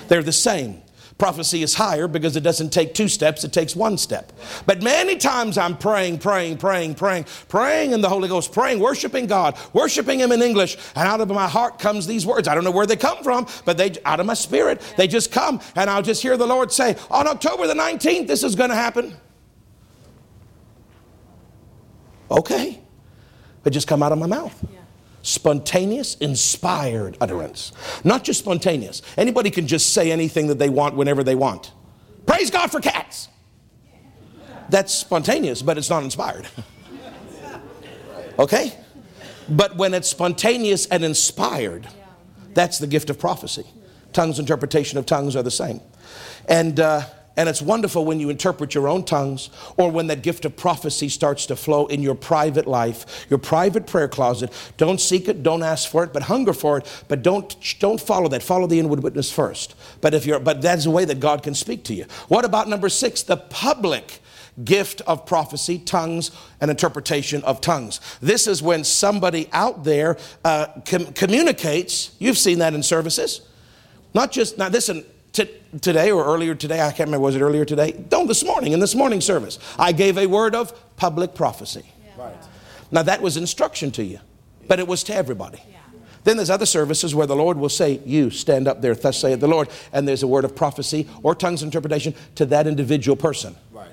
They're 0.09 0.23
the 0.23 0.33
same. 0.33 0.81
Prophecy 1.19 1.61
is 1.63 1.75
higher 1.75 2.07
because 2.07 2.37
it 2.37 2.41
doesn't 2.41 2.69
take 2.69 2.93
two 2.93 3.09
steps, 3.09 3.43
it 3.43 3.51
takes 3.51 3.75
one 3.75 3.97
step. 3.97 4.31
But 4.65 4.81
many 4.81 5.17
times 5.17 5.57
I'm 5.57 5.77
praying, 5.77 6.19
praying, 6.19 6.57
praying, 6.57 6.95
praying, 6.95 7.25
praying 7.49 7.91
in 7.91 7.99
the 7.99 8.07
Holy 8.07 8.29
Ghost, 8.29 8.53
praying, 8.53 8.79
worshiping 8.79 9.27
God, 9.27 9.57
worshiping 9.73 10.21
Him 10.21 10.31
in 10.31 10.41
English, 10.41 10.77
and 10.95 11.05
out 11.05 11.19
of 11.19 11.27
my 11.27 11.47
heart 11.47 11.77
comes 11.77 12.07
these 12.07 12.25
words. 12.25 12.47
I 12.47 12.55
don't 12.55 12.63
know 12.63 12.71
where 12.71 12.85
they 12.85 12.95
come 12.95 13.21
from, 13.21 13.47
but 13.65 13.77
they 13.77 13.95
out 14.05 14.21
of 14.21 14.25
my 14.25 14.33
spirit, 14.33 14.79
they 14.95 15.07
just 15.07 15.29
come, 15.29 15.59
and 15.75 15.89
I'll 15.89 16.01
just 16.01 16.21
hear 16.21 16.37
the 16.37 16.47
Lord 16.47 16.71
say, 16.71 16.95
On 17.11 17.27
October 17.27 17.67
the 17.67 17.73
19th, 17.73 18.25
this 18.25 18.41
is 18.41 18.55
going 18.55 18.69
to 18.69 18.75
happen. 18.77 19.13
Okay. 22.31 22.79
It 23.65 23.69
just 23.71 23.87
come 23.89 24.01
out 24.01 24.11
of 24.11 24.17
my 24.17 24.25
mouth. 24.25 24.57
Yeah 24.73 24.78
spontaneous, 25.21 26.15
inspired 26.15 27.17
utterance. 27.19 27.71
Not 28.03 28.23
just 28.23 28.39
spontaneous. 28.39 29.01
Anybody 29.17 29.51
can 29.51 29.67
just 29.67 29.93
say 29.93 30.11
anything 30.11 30.47
that 30.47 30.59
they 30.59 30.69
want 30.69 30.95
whenever 30.95 31.23
they 31.23 31.35
want. 31.35 31.71
Praise 32.25 32.49
God 32.49 32.71
for 32.71 32.79
cats. 32.79 33.27
That's 34.69 34.93
spontaneous, 34.93 35.61
but 35.61 35.77
it's 35.77 35.89
not 35.89 36.03
inspired. 36.03 36.47
okay? 38.39 38.77
But 39.49 39.77
when 39.77 39.93
it's 39.93 40.07
spontaneous 40.07 40.85
and 40.85 41.03
inspired, 41.03 41.87
that's 42.53 42.77
the 42.77 42.87
gift 42.87 43.09
of 43.09 43.19
prophecy. 43.19 43.65
Tongues, 44.13 44.39
interpretation 44.39 44.97
of 44.97 45.05
tongues 45.05 45.35
are 45.35 45.43
the 45.43 45.51
same. 45.51 45.81
And, 46.47 46.79
uh, 46.79 47.01
and 47.37 47.47
it's 47.47 47.61
wonderful 47.61 48.03
when 48.03 48.19
you 48.19 48.29
interpret 48.29 48.75
your 48.75 48.87
own 48.87 49.03
tongues 49.03 49.49
or 49.77 49.89
when 49.91 50.07
that 50.07 50.23
gift 50.23 50.43
of 50.45 50.57
prophecy 50.57 51.07
starts 51.07 51.45
to 51.45 51.55
flow 51.55 51.85
in 51.87 52.01
your 52.01 52.15
private 52.15 52.67
life, 52.67 53.25
your 53.29 53.39
private 53.39 53.87
prayer 53.87 54.07
closet. 54.07 54.51
Don't 54.77 54.99
seek 54.99 55.27
it, 55.27 55.41
don't 55.41 55.63
ask 55.63 55.89
for 55.89 56.03
it, 56.03 56.11
but 56.11 56.23
hunger 56.23 56.53
for 56.53 56.79
it. 56.79 57.03
But 57.07 57.23
don't, 57.23 57.55
don't 57.79 58.01
follow 58.01 58.27
that. 58.29 58.43
Follow 58.43 58.67
the 58.67 58.79
inward 58.79 59.03
witness 59.03 59.31
first. 59.31 59.75
But, 60.01 60.13
if 60.13 60.25
you're, 60.25 60.39
but 60.39 60.61
that's 60.61 60.85
a 60.85 60.91
way 60.91 61.05
that 61.05 61.19
God 61.19 61.41
can 61.41 61.55
speak 61.55 61.83
to 61.85 61.93
you. 61.93 62.05
What 62.27 62.43
about 62.43 62.67
number 62.67 62.89
six? 62.89 63.23
The 63.23 63.37
public 63.37 64.19
gift 64.63 65.01
of 65.07 65.25
prophecy, 65.25 65.79
tongues, 65.79 66.31
and 66.59 66.69
interpretation 66.69 67.41
of 67.43 67.61
tongues. 67.61 68.01
This 68.21 68.47
is 68.47 68.61
when 68.61 68.83
somebody 68.83 69.47
out 69.53 69.85
there 69.85 70.17
uh, 70.43 70.67
com- 70.85 71.13
communicates. 71.13 72.13
You've 72.19 72.37
seen 72.37 72.59
that 72.59 72.73
in 72.73 72.83
services. 72.83 73.41
Not 74.13 74.31
just, 74.31 74.57
now 74.57 74.67
listen, 74.67 75.05
today 75.81 76.11
or 76.11 76.25
earlier 76.25 76.55
today, 76.55 76.81
I 76.81 76.91
can't 76.91 77.07
remember, 77.07 77.19
was 77.19 77.35
it 77.35 77.41
earlier 77.41 77.65
today? 77.65 78.05
No, 78.11 78.25
this 78.25 78.43
morning, 78.43 78.73
in 78.73 78.79
this 78.79 78.95
morning 78.95 79.21
service, 79.21 79.59
I 79.77 79.91
gave 79.91 80.17
a 80.17 80.25
word 80.25 80.55
of 80.55 80.73
public 80.95 81.35
prophecy. 81.35 81.83
Yeah. 82.03 82.25
Right. 82.25 82.35
Now, 82.91 83.03
that 83.03 83.21
was 83.21 83.37
instruction 83.37 83.91
to 83.91 84.03
you, 84.03 84.19
but 84.67 84.79
it 84.79 84.87
was 84.87 85.03
to 85.03 85.15
everybody. 85.15 85.61
Yeah. 85.69 85.79
Then 86.23 86.37
there's 86.37 86.49
other 86.49 86.65
services 86.65 87.15
where 87.15 87.27
the 87.27 87.35
Lord 87.35 87.57
will 87.57 87.69
say, 87.69 88.01
You 88.05 88.29
stand 88.29 88.67
up 88.67 88.81
there, 88.81 88.95
thus 88.95 89.19
saith 89.19 89.39
the 89.39 89.47
Lord, 89.47 89.69
and 89.93 90.07
there's 90.07 90.23
a 90.23 90.27
word 90.27 90.43
of 90.43 90.55
prophecy 90.55 91.07
or 91.23 91.35
tongues 91.35 91.63
interpretation 91.63 92.13
to 92.35 92.45
that 92.47 92.67
individual 92.67 93.15
person. 93.15 93.55
Right. 93.71 93.89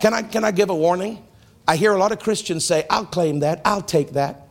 Can, 0.00 0.14
I, 0.14 0.22
can 0.22 0.44
I 0.44 0.50
give 0.50 0.70
a 0.70 0.74
warning? 0.74 1.24
I 1.66 1.76
hear 1.76 1.92
a 1.92 1.98
lot 1.98 2.12
of 2.12 2.18
Christians 2.18 2.64
say, 2.64 2.84
I'll 2.90 3.06
claim 3.06 3.40
that, 3.40 3.62
I'll 3.64 3.82
take 3.82 4.12
that. 4.12 4.48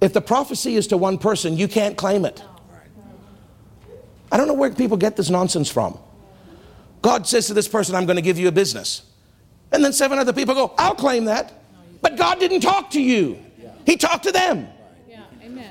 If 0.00 0.12
the 0.12 0.20
prophecy 0.20 0.76
is 0.76 0.86
to 0.88 0.96
one 0.96 1.18
person, 1.18 1.56
you 1.56 1.66
can't 1.66 1.96
claim 1.96 2.24
it. 2.24 2.42
I 4.30 4.36
don't 4.36 4.48
know 4.48 4.54
where 4.54 4.70
people 4.70 4.96
get 4.96 5.16
this 5.16 5.30
nonsense 5.30 5.70
from. 5.70 5.98
God 7.04 7.26
says 7.26 7.48
to 7.48 7.54
this 7.54 7.68
person, 7.68 7.94
I'm 7.94 8.06
going 8.06 8.16
to 8.16 8.22
give 8.22 8.38
you 8.38 8.48
a 8.48 8.52
business. 8.52 9.02
And 9.70 9.84
then 9.84 9.92
seven 9.92 10.18
other 10.18 10.32
people 10.32 10.54
go, 10.54 10.72
I'll 10.78 10.94
claim 10.94 11.26
that. 11.26 11.52
But 12.00 12.16
God 12.16 12.40
didn't 12.40 12.62
talk 12.62 12.88
to 12.92 13.00
you, 13.00 13.38
He 13.84 13.98
talked 13.98 14.24
to 14.24 14.32
them. 14.32 14.68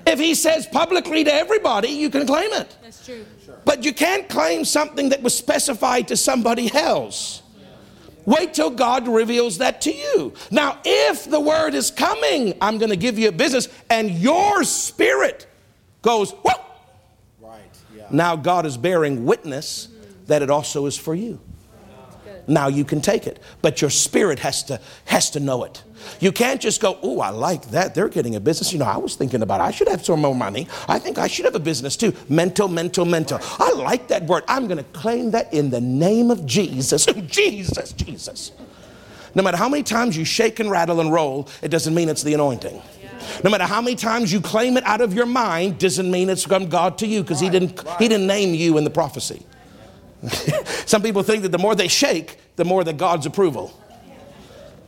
If 0.05 0.19
He 0.19 0.35
says 0.35 0.67
publicly 0.67 1.23
to 1.23 1.33
everybody, 1.33 1.87
you 1.87 2.11
can 2.11 2.27
claim 2.27 2.53
it. 2.53 2.77
That's 2.83 3.03
true. 3.03 3.25
But 3.65 3.83
you 3.83 3.93
can't 3.95 4.29
claim 4.29 4.63
something 4.63 5.09
that 5.09 5.23
was 5.23 5.35
specified 5.35 6.09
to 6.09 6.17
somebody 6.17 6.71
else. 6.71 7.41
Wait 8.25 8.53
till 8.53 8.69
God 8.69 9.07
reveals 9.07 9.57
that 9.57 9.81
to 9.81 9.91
you. 9.91 10.35
Now, 10.51 10.77
if 10.85 11.27
the 11.27 11.39
word 11.39 11.73
is 11.73 11.89
coming, 11.89 12.55
I'm 12.61 12.77
going 12.77 12.91
to 12.91 12.95
give 12.95 13.17
you 13.17 13.29
a 13.29 13.31
business, 13.31 13.69
and 13.89 14.11
your 14.11 14.63
spirit 14.63 15.47
goes, 16.03 16.29
Whoa, 16.31 16.63
now 18.11 18.35
God 18.35 18.67
is 18.67 18.77
bearing 18.77 19.25
witness 19.25 19.87
that 20.27 20.41
it 20.41 20.49
also 20.49 20.85
is 20.85 20.97
for 20.97 21.15
you. 21.15 21.39
Now 22.47 22.67
you 22.67 22.83
can 22.83 23.01
take 23.01 23.25
it, 23.25 23.39
but 23.61 23.81
your 23.81 23.89
spirit 23.89 24.39
has 24.39 24.63
to 24.63 24.79
has 25.05 25.29
to 25.31 25.39
know 25.39 25.63
it. 25.63 25.83
You 26.19 26.33
can't 26.33 26.59
just 26.59 26.81
go, 26.81 26.97
"Oh, 27.01 27.21
I 27.21 27.29
like 27.29 27.69
that. 27.71 27.95
They're 27.95 28.09
getting 28.09 28.35
a 28.35 28.39
business." 28.39 28.73
You 28.73 28.79
know, 28.79 28.85
I 28.85 28.97
was 28.97 29.15
thinking 29.15 29.41
about 29.41 29.61
it. 29.61 29.63
I 29.63 29.71
should 29.71 29.87
have 29.87 30.03
some 30.03 30.21
more 30.21 30.35
money. 30.35 30.67
I 30.87 30.99
think 30.99 31.17
I 31.17 31.27
should 31.27 31.45
have 31.45 31.55
a 31.55 31.59
business 31.59 31.95
too. 31.95 32.13
Mental, 32.27 32.67
mental, 32.67 33.05
mental. 33.05 33.39
I 33.59 33.71
like 33.71 34.09
that 34.09 34.23
word. 34.25 34.43
I'm 34.47 34.67
going 34.67 34.77
to 34.77 34.83
claim 34.91 35.31
that 35.31 35.53
in 35.53 35.69
the 35.69 35.79
name 35.79 36.31
of 36.31 36.45
Jesus. 36.45 37.05
Jesus, 37.27 37.93
Jesus. 37.93 38.51
No 39.35 39.41
matter 39.41 39.57
how 39.57 39.69
many 39.69 39.83
times 39.83 40.17
you 40.17 40.25
shake 40.25 40.59
and 40.59 40.69
rattle 40.69 40.99
and 40.99 41.11
roll, 41.11 41.47
it 41.61 41.69
doesn't 41.69 41.93
mean 41.95 42.09
it's 42.09 42.23
the 42.23 42.33
anointing. 42.33 42.81
No 43.43 43.49
matter 43.49 43.63
how 43.63 43.81
many 43.81 43.95
times 43.95 44.31
you 44.33 44.41
claim 44.41 44.75
it 44.75 44.83
out 44.85 44.99
of 44.99 45.13
your 45.13 45.25
mind, 45.25 45.79
doesn't 45.79 46.11
mean 46.11 46.29
it's 46.29 46.43
from 46.43 46.67
God 46.67 46.97
to 46.97 47.07
you 47.07 47.21
because 47.21 47.39
He 47.39 47.49
didn't. 47.49 47.81
He 47.99 48.09
didn't 48.09 48.27
name 48.27 48.53
you 48.53 48.77
in 48.77 48.83
the 48.83 48.89
prophecy. 48.89 49.45
Some 50.85 51.01
people 51.01 51.23
think 51.23 51.43
that 51.43 51.51
the 51.51 51.57
more 51.57 51.75
they 51.75 51.87
shake, 51.87 52.37
the 52.55 52.65
more 52.65 52.83
that 52.83 52.97
God's 52.97 53.25
approval. 53.25 53.79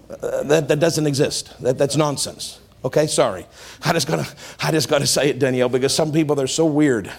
Uh, 0.10 0.44
that, 0.44 0.68
that 0.68 0.80
doesn't 0.80 1.08
exist. 1.08 1.60
That, 1.62 1.78
that's 1.78 1.96
nonsense. 1.96 2.60
Okay, 2.84 3.08
sorry. 3.08 3.48
I 3.84 3.94
just 3.94 4.08
gotta 4.08 4.28
I 4.62 4.72
just 4.72 4.88
gotta 4.88 5.08
say 5.08 5.30
it, 5.30 5.40
Danielle, 5.40 5.70
because 5.70 5.96
some 5.96 6.12
people 6.12 6.36
they're 6.36 6.46
so 6.46 6.66
weird. 6.66 7.12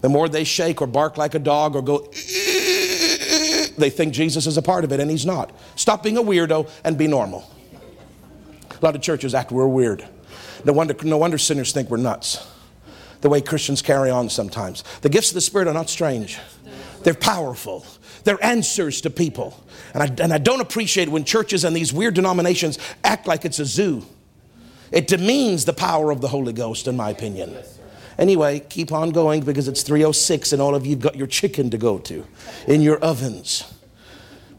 The 0.00 0.08
more 0.08 0.28
they 0.28 0.44
shake 0.44 0.82
or 0.82 0.86
bark 0.88 1.16
like 1.16 1.34
a 1.34 1.38
dog 1.38 1.76
or 1.76 1.82
go 1.82 1.98
They 3.76 3.90
think 3.90 4.12
Jesus 4.12 4.46
is 4.46 4.56
a 4.56 4.62
part 4.62 4.84
of 4.84 4.92
it, 4.92 5.00
and 5.00 5.10
he's 5.10 5.24
not. 5.24 5.52
Stop 5.76 6.02
being 6.02 6.16
a 6.16 6.22
weirdo 6.22 6.68
and 6.84 6.98
be 6.98 7.06
normal. 7.06 7.50
A 8.70 8.84
lot 8.84 8.94
of 8.94 9.02
churches 9.02 9.34
act 9.34 9.50
we're 9.50 9.66
weird. 9.66 10.06
No 10.64 10.72
wonder, 10.72 10.94
no 11.02 11.18
wonder 11.18 11.38
sinners 11.38 11.72
think 11.72 11.90
we're 11.90 11.96
nuts. 11.96 12.46
The 13.20 13.28
way 13.28 13.40
Christians 13.40 13.82
carry 13.82 14.10
on 14.10 14.28
sometimes. 14.28 14.84
The 15.00 15.08
gifts 15.08 15.28
of 15.30 15.34
the 15.34 15.40
Spirit 15.40 15.68
are 15.68 15.74
not 15.74 15.88
strange, 15.88 16.38
they're 17.04 17.14
powerful. 17.14 17.86
They're 18.24 18.42
answers 18.42 19.02
to 19.02 19.10
people. 19.10 19.62
And 19.92 20.02
I, 20.02 20.22
and 20.24 20.32
I 20.32 20.38
don't 20.38 20.60
appreciate 20.60 21.08
when 21.08 21.24
churches 21.24 21.64
and 21.64 21.76
these 21.76 21.92
weird 21.92 22.14
denominations 22.14 22.78
act 23.04 23.26
like 23.26 23.44
it's 23.44 23.58
a 23.58 23.66
zoo. 23.66 24.04
It 24.90 25.06
demeans 25.06 25.66
the 25.66 25.72
power 25.72 26.10
of 26.10 26.20
the 26.20 26.28
Holy 26.28 26.52
Ghost, 26.52 26.88
in 26.88 26.96
my 26.96 27.10
opinion. 27.10 27.56
Anyway, 28.18 28.60
keep 28.60 28.92
on 28.92 29.10
going 29.10 29.42
because 29.42 29.68
it's 29.68 29.82
306 29.82 30.52
and 30.52 30.62
all 30.62 30.74
of 30.74 30.86
you've 30.86 31.00
got 31.00 31.16
your 31.16 31.26
chicken 31.26 31.68
to 31.70 31.78
go 31.78 31.98
to 31.98 32.24
in 32.66 32.80
your 32.80 32.98
ovens. 32.98 33.70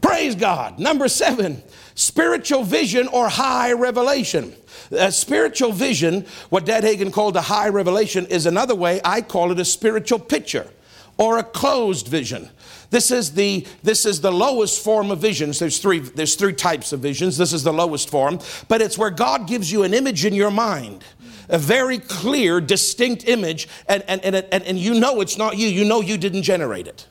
Praise 0.00 0.34
God. 0.34 0.78
Number 0.78 1.08
seven, 1.08 1.62
spiritual 1.94 2.62
vision 2.62 3.08
or 3.08 3.28
high 3.28 3.72
revelation. 3.72 4.54
A 4.92 5.10
spiritual 5.10 5.72
vision, 5.72 6.26
what 6.50 6.64
Dad 6.66 6.84
Hagin 6.84 7.12
called 7.12 7.34
a 7.34 7.40
high 7.40 7.70
revelation, 7.70 8.26
is 8.26 8.46
another 8.46 8.74
way 8.74 9.00
I 9.04 9.22
call 9.22 9.50
it 9.50 9.58
a 9.58 9.64
spiritual 9.64 10.18
picture 10.20 10.70
or 11.18 11.38
a 11.38 11.42
closed 11.42 12.08
vision. 12.08 12.50
This 12.90 13.10
is 13.10 13.32
the 13.32 13.66
this 13.82 14.06
is 14.06 14.20
the 14.20 14.32
lowest 14.32 14.82
form 14.82 15.10
of 15.10 15.18
visions. 15.18 15.58
There's 15.58 15.78
three 15.78 15.98
there's 15.98 16.34
three 16.34 16.52
types 16.52 16.92
of 16.92 17.00
visions. 17.00 17.36
This 17.36 17.52
is 17.52 17.62
the 17.62 17.72
lowest 17.72 18.10
form, 18.10 18.38
but 18.68 18.80
it's 18.80 18.96
where 18.96 19.10
God 19.10 19.48
gives 19.48 19.72
you 19.72 19.82
an 19.82 19.94
image 19.94 20.24
in 20.24 20.34
your 20.34 20.50
mind 20.50 21.04
a 21.48 21.58
very 21.58 21.98
clear, 21.98 22.60
distinct 22.60 23.28
image, 23.28 23.68
and, 23.88 24.02
and, 24.08 24.20
and, 24.24 24.36
and, 24.36 24.64
and 24.64 24.78
you 24.78 24.98
know 24.98 25.20
it's 25.20 25.38
not 25.38 25.56
you. 25.56 25.68
You 25.68 25.84
know 25.84 26.00
you 26.00 26.16
didn't 26.16 26.42
generate 26.42 26.86
it. 26.86 27.06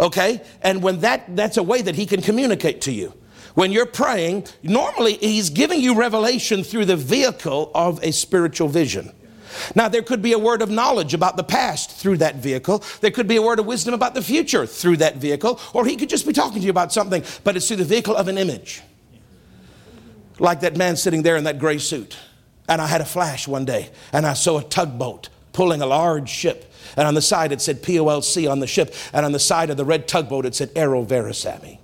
Okay? 0.00 0.42
And 0.62 0.82
when 0.82 1.00
that, 1.00 1.36
that's 1.36 1.56
a 1.56 1.62
way 1.62 1.82
that 1.82 1.94
he 1.94 2.06
can 2.06 2.22
communicate 2.22 2.80
to 2.82 2.92
you. 2.92 3.14
When 3.54 3.70
you're 3.70 3.86
praying, 3.86 4.46
normally 4.62 5.14
he's 5.14 5.50
giving 5.50 5.80
you 5.80 5.94
revelation 5.94 6.64
through 6.64 6.86
the 6.86 6.96
vehicle 6.96 7.70
of 7.74 8.02
a 8.02 8.10
spiritual 8.10 8.68
vision. 8.68 9.12
Now, 9.74 9.88
there 9.88 10.02
could 10.02 10.22
be 10.22 10.32
a 10.32 10.38
word 10.38 10.62
of 10.62 10.70
knowledge 10.70 11.14
about 11.14 11.36
the 11.36 11.44
past 11.44 11.90
through 11.90 12.18
that 12.18 12.36
vehicle. 12.36 12.82
There 13.00 13.10
could 13.10 13.28
be 13.28 13.36
a 13.36 13.42
word 13.42 13.58
of 13.58 13.66
wisdom 13.66 13.94
about 13.94 14.14
the 14.14 14.22
future 14.22 14.66
through 14.66 14.98
that 14.98 15.16
vehicle. 15.16 15.60
Or 15.72 15.86
he 15.86 15.96
could 15.96 16.08
just 16.08 16.26
be 16.26 16.32
talking 16.32 16.60
to 16.60 16.64
you 16.64 16.70
about 16.70 16.92
something, 16.92 17.22
but 17.44 17.56
it's 17.56 17.68
through 17.68 17.78
the 17.78 17.84
vehicle 17.84 18.16
of 18.16 18.28
an 18.28 18.38
image. 18.38 18.82
Like 20.38 20.60
that 20.60 20.76
man 20.76 20.96
sitting 20.96 21.22
there 21.22 21.36
in 21.36 21.44
that 21.44 21.58
gray 21.58 21.78
suit. 21.78 22.16
And 22.68 22.80
I 22.80 22.86
had 22.86 23.00
a 23.00 23.04
flash 23.06 23.46
one 23.48 23.64
day, 23.64 23.90
and 24.12 24.24
I 24.24 24.34
saw 24.34 24.58
a 24.58 24.64
tugboat 24.64 25.28
pulling 25.52 25.82
a 25.82 25.86
large 25.86 26.28
ship. 26.28 26.72
And 26.96 27.06
on 27.06 27.14
the 27.14 27.22
side 27.22 27.52
it 27.52 27.60
said 27.60 27.82
POLC 27.82 28.50
on 28.50 28.60
the 28.60 28.66
ship, 28.66 28.94
and 29.12 29.24
on 29.26 29.32
the 29.32 29.38
side 29.38 29.70
of 29.70 29.76
the 29.76 29.84
red 29.84 30.08
tugboat 30.08 30.46
it 30.46 30.54
said 30.54 30.70
Aero 30.74 31.04
Verisami. 31.04 31.78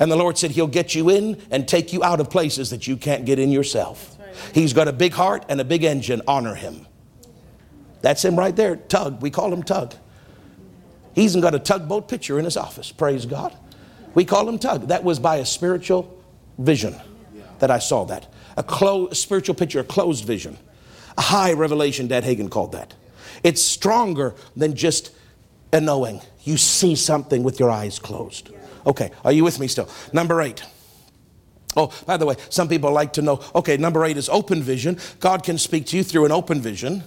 And 0.00 0.10
the 0.10 0.16
Lord 0.16 0.38
said, 0.38 0.52
He'll 0.52 0.66
get 0.66 0.94
you 0.94 1.08
in 1.08 1.40
and 1.50 1.68
take 1.68 1.92
you 1.92 2.02
out 2.02 2.20
of 2.20 2.30
places 2.30 2.70
that 2.70 2.86
you 2.86 2.96
can't 2.96 3.24
get 3.24 3.38
in 3.38 3.50
yourself. 3.50 4.17
He's 4.52 4.72
got 4.72 4.88
a 4.88 4.92
big 4.92 5.12
heart 5.12 5.44
and 5.48 5.60
a 5.60 5.64
big 5.64 5.84
engine. 5.84 6.22
Honor 6.26 6.54
him. 6.54 6.86
That's 8.02 8.24
him 8.24 8.38
right 8.38 8.54
there. 8.54 8.76
Tug. 8.76 9.22
We 9.22 9.30
call 9.30 9.52
him 9.52 9.62
Tug. 9.62 9.94
He's 11.14 11.34
got 11.34 11.54
a 11.54 11.58
tugboat 11.58 12.08
picture 12.08 12.38
in 12.38 12.44
his 12.44 12.56
office. 12.56 12.92
Praise 12.92 13.26
God. 13.26 13.56
We 14.14 14.24
call 14.24 14.48
him 14.48 14.58
Tug. 14.58 14.88
That 14.88 15.04
was 15.04 15.18
by 15.18 15.36
a 15.36 15.46
spiritual 15.46 16.22
vision 16.58 16.94
that 17.58 17.70
I 17.70 17.78
saw 17.78 18.04
that 18.04 18.32
a, 18.58 18.62
clo- 18.62 19.06
a 19.06 19.14
spiritual 19.14 19.54
picture, 19.54 19.80
a 19.80 19.84
closed 19.84 20.24
vision, 20.24 20.58
a 21.16 21.22
high 21.22 21.52
revelation, 21.52 22.08
Dad 22.08 22.24
Hagin 22.24 22.50
called 22.50 22.72
that. 22.72 22.92
It's 23.44 23.62
stronger 23.62 24.34
than 24.56 24.74
just 24.74 25.12
a 25.72 25.80
knowing. 25.80 26.20
You 26.42 26.56
see 26.56 26.96
something 26.96 27.44
with 27.44 27.60
your 27.60 27.70
eyes 27.70 27.98
closed. 27.98 28.50
Okay, 28.84 29.10
are 29.24 29.32
you 29.32 29.44
with 29.44 29.60
me 29.60 29.68
still? 29.68 29.88
Number 30.12 30.42
eight. 30.42 30.62
Oh, 31.78 31.92
by 32.06 32.16
the 32.16 32.26
way, 32.26 32.34
some 32.50 32.68
people 32.68 32.90
like 32.90 33.12
to 33.12 33.22
know 33.22 33.40
okay, 33.54 33.76
number 33.76 34.04
eight 34.04 34.16
is 34.16 34.28
open 34.28 34.64
vision. 34.64 34.98
God 35.20 35.44
can 35.44 35.58
speak 35.58 35.86
to 35.86 35.96
you 35.96 36.02
through 36.02 36.24
an 36.24 36.32
open 36.32 36.60
vision. 36.60 37.04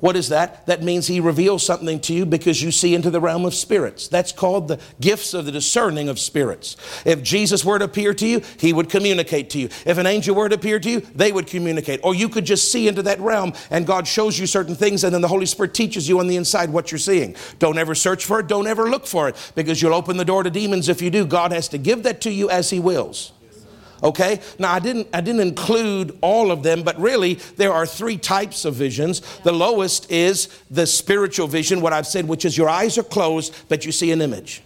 What 0.00 0.16
is 0.16 0.30
that? 0.30 0.66
That 0.66 0.82
means 0.82 1.06
he 1.06 1.20
reveals 1.20 1.64
something 1.64 2.00
to 2.00 2.12
you 2.12 2.26
because 2.26 2.60
you 2.60 2.72
see 2.72 2.96
into 2.96 3.08
the 3.08 3.20
realm 3.20 3.44
of 3.44 3.54
spirits. 3.54 4.08
That's 4.08 4.32
called 4.32 4.66
the 4.66 4.80
gifts 5.00 5.32
of 5.32 5.46
the 5.46 5.52
discerning 5.52 6.08
of 6.08 6.18
spirits. 6.18 6.76
If 7.06 7.22
Jesus 7.22 7.64
were 7.64 7.78
to 7.78 7.84
appear 7.84 8.12
to 8.14 8.26
you, 8.26 8.42
he 8.58 8.72
would 8.72 8.90
communicate 8.90 9.50
to 9.50 9.60
you. 9.60 9.68
If 9.86 9.96
an 9.96 10.06
angel 10.06 10.34
were 10.34 10.48
to 10.48 10.56
appear 10.56 10.80
to 10.80 10.90
you, 10.90 11.00
they 11.14 11.30
would 11.30 11.46
communicate. 11.46 12.00
Or 12.02 12.16
you 12.16 12.28
could 12.28 12.44
just 12.44 12.72
see 12.72 12.88
into 12.88 13.02
that 13.02 13.20
realm 13.20 13.52
and 13.70 13.86
God 13.86 14.08
shows 14.08 14.38
you 14.38 14.46
certain 14.46 14.74
things 14.74 15.04
and 15.04 15.14
then 15.14 15.22
the 15.22 15.28
Holy 15.28 15.46
Spirit 15.46 15.72
teaches 15.72 16.08
you 16.08 16.18
on 16.18 16.26
the 16.26 16.36
inside 16.36 16.70
what 16.70 16.90
you're 16.90 16.98
seeing. 16.98 17.36
Don't 17.60 17.78
ever 17.78 17.94
search 17.94 18.26
for 18.26 18.40
it, 18.40 18.48
don't 18.48 18.66
ever 18.66 18.90
look 18.90 19.06
for 19.06 19.28
it 19.28 19.52
because 19.54 19.80
you'll 19.80 19.94
open 19.94 20.16
the 20.16 20.24
door 20.24 20.42
to 20.42 20.50
demons 20.50 20.88
if 20.88 21.00
you 21.00 21.10
do. 21.10 21.24
God 21.24 21.52
has 21.52 21.68
to 21.68 21.78
give 21.78 22.02
that 22.02 22.20
to 22.22 22.30
you 22.32 22.50
as 22.50 22.70
he 22.70 22.80
wills. 22.80 23.32
Okay? 24.04 24.40
Now 24.58 24.72
I 24.72 24.78
didn't 24.78 25.08
I 25.14 25.22
didn't 25.22 25.40
include 25.40 26.16
all 26.20 26.50
of 26.50 26.62
them, 26.62 26.82
but 26.82 27.00
really 27.00 27.34
there 27.56 27.72
are 27.72 27.86
three 27.86 28.18
types 28.18 28.66
of 28.66 28.74
visions. 28.74 29.22
The 29.42 29.52
lowest 29.52 30.10
is 30.10 30.48
the 30.70 30.86
spiritual 30.86 31.46
vision, 31.46 31.80
what 31.80 31.94
I've 31.94 32.06
said, 32.06 32.28
which 32.28 32.44
is 32.44 32.56
your 32.56 32.68
eyes 32.68 32.98
are 32.98 33.02
closed, 33.02 33.54
but 33.68 33.86
you 33.86 33.92
see 33.92 34.12
an 34.12 34.20
image. 34.20 34.62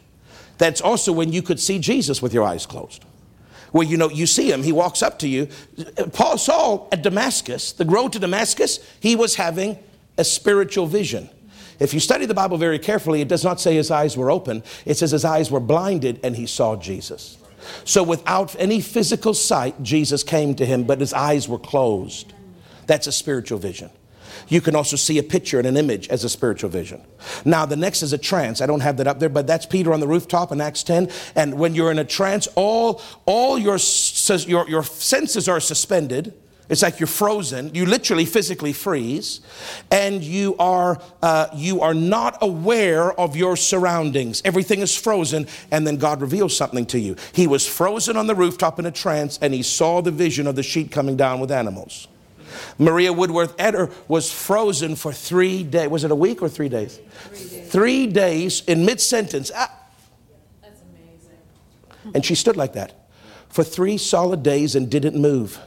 That's 0.59 0.81
also 0.81 1.13
when 1.13 1.33
you 1.33 1.41
could 1.41 1.61
see 1.61 1.79
Jesus 1.79 2.21
with 2.21 2.35
your 2.35 2.43
eyes 2.43 2.67
closed. 2.67 3.05
Where 3.71 3.87
you 3.87 3.97
know 3.97 4.11
you 4.11 4.27
see 4.27 4.51
him, 4.51 4.65
he 4.65 4.73
walks 4.73 5.03
up 5.03 5.21
to 5.21 5.29
you. 5.29 5.49
Paul 6.13 6.37
Saul 6.37 6.89
at 6.91 7.03
Damascus, 7.03 7.73
the 7.73 7.85
road 7.85 8.13
to 8.15 8.19
Damascus, 8.19 8.81
he 8.99 9.15
was 9.15 9.37
having 9.37 9.79
a 10.17 10.25
spiritual 10.25 10.87
vision. 10.87 11.31
If 11.79 11.95
you 11.95 12.01
study 12.01 12.27
the 12.27 12.35
Bible 12.35 12.57
very 12.57 12.81
carefully, 12.81 13.21
it 13.21 13.29
does 13.29 13.45
not 13.45 13.61
say 13.61 13.77
his 13.77 13.93
eyes 13.93 14.17
were 14.17 14.33
open. 14.33 14.65
It 14.85 14.97
says 14.97 15.13
his 15.13 15.25
eyes 15.25 15.49
were 15.49 15.61
blinded 15.61 16.19
and 16.25 16.35
he 16.35 16.47
saw 16.47 16.75
Jesus. 16.75 17.39
So, 17.85 18.03
without 18.03 18.55
any 18.59 18.81
physical 18.81 19.35
sight, 19.35 19.83
Jesus 19.83 20.23
came 20.23 20.55
to 20.57 20.67
him, 20.67 20.85
but 20.85 21.01
his 21.01 21.13
eyes 21.13 21.49
were 21.49 21.59
closed. 21.59 22.33
That's 22.87 23.07
a 23.07 23.13
spiritual 23.13 23.59
vision. 23.59 23.91
You 24.49 24.61
can 24.61 24.77
also 24.77 24.97
see 24.97 25.19
a 25.19 25.23
picture 25.23 25.59
and 25.59 25.67
an 25.67 25.77
image 25.77 26.09
as 26.09 26.25
a 26.25 26.29
spiritual 26.29 26.71
vision. 26.71 27.03
Now, 27.45 27.67
the 27.67 27.77
next 27.77 28.03
is 28.03 28.13
a 28.13 28.19
trance. 28.19 28.61
I 28.61 28.67
don't 28.67 28.81
have 28.81 28.97
that 28.99 29.07
up 29.07 29.19
there, 29.19 29.29
but 29.29 29.47
that's 29.47 29.67
Peter 29.67 29.93
on 29.93 30.01
the 30.01 30.07
rooftop 30.07 30.53
in 30.53 30.61
Acts 30.61 30.83
10. 30.83 31.11
And 31.35 31.59
when 31.59 31.75
you're 31.75 31.91
in 31.91 31.99
a 31.99 32.05
trance, 32.05 32.47
all, 32.55 33.03
all 33.27 33.59
your, 33.59 33.79
your, 34.47 34.69
your 34.69 34.85
senses 34.85 35.49
are 35.49 35.61
suspended 35.61 36.35
it's 36.69 36.83
like 36.83 37.01
you're 37.01 37.07
frozen. 37.07 37.75
You 37.75 37.87
literally 37.87 38.27
physically 38.27 38.73
freeze, 38.73 39.41
and 39.91 40.23
you 40.23 40.55
are 40.59 41.01
uh, 41.23 41.49
you 41.55 41.81
are 41.81 41.95
not 41.95 42.39
aware 42.43 43.19
of 43.19 43.37
your 43.37 43.57
surroundings. 43.57 44.43
Everything 44.45 44.81
is 44.81 44.95
frozen, 44.95 45.47
and 45.71 45.87
then 45.87 45.97
God 45.97 46.21
reveals 46.21 46.57
something 46.57 46.85
to 46.87 46.99
you. 46.99 47.17
He 47.33 47.47
was 47.47 47.67
frozen 47.67 48.17
on 48.17 48.27
the 48.27 48.35
rooftop 48.35 48.79
in 48.79 48.87
a 48.87 48.91
trance, 48.91 49.39
and 49.41 49.55
he 49.55 49.63
saw 49.63 50.03
the 50.03 50.11
vision 50.11 50.47
of 50.47 50.57
the 50.57 50.63
sheet 50.63 50.91
coming 50.91 51.17
down 51.17 51.41
with 51.41 51.51
animals. 51.51 52.09
Maria 52.79 53.13
Woodworth 53.13 53.57
Etter 53.57 53.93
was 54.07 54.31
frozen 54.33 54.97
for 54.97 55.13
three 55.13 55.63
days. 55.63 55.89
Was 55.89 56.05
it 56.05 56.11
a 56.11 56.15
week 56.15 56.43
or 56.43 56.49
three 56.49 56.69
days? 56.69 56.99
Three 57.33 57.49
days, 57.49 57.73
three 57.73 58.07
days 58.07 58.63
in 58.67 58.85
mid 58.85 59.01
sentence. 59.01 59.51
Ah. 59.55 59.73
That's 60.63 60.81
amazing. 60.83 62.13
And 62.15 62.25
she 62.25 62.35
stood 62.35 62.57
like 62.57 62.75
that 62.75 63.09
for 63.49 63.65
three 63.65 63.97
solid 63.97 64.43
days 64.43 64.75
and 64.75 64.91
didn't 64.91 65.21
move. 65.21 65.59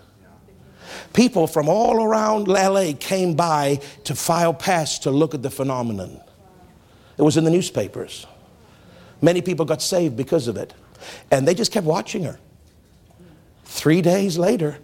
People 1.13 1.47
from 1.47 1.67
all 1.67 2.04
around 2.04 2.47
LA 2.47 2.93
came 2.97 3.34
by 3.36 3.80
to 4.06 4.15
file 4.15 4.54
past 4.54 5.04
to 5.04 5.12
look 5.12 5.34
at 5.34 5.41
the 5.41 5.50
phenomenon. 5.50 6.21
It 7.17 7.21
was 7.21 7.38
in 7.38 7.43
the 7.43 7.52
newspapers. 7.52 8.26
Many 9.21 9.41
people 9.41 9.65
got 9.65 9.82
saved 9.82 10.15
because 10.15 10.47
of 10.47 10.58
it. 10.58 10.74
And 11.30 11.47
they 11.47 11.54
just 11.54 11.71
kept 11.71 11.86
watching 11.86 12.24
her. 12.24 12.39
Three 13.65 14.02
days 14.02 14.38
later, 14.38 14.78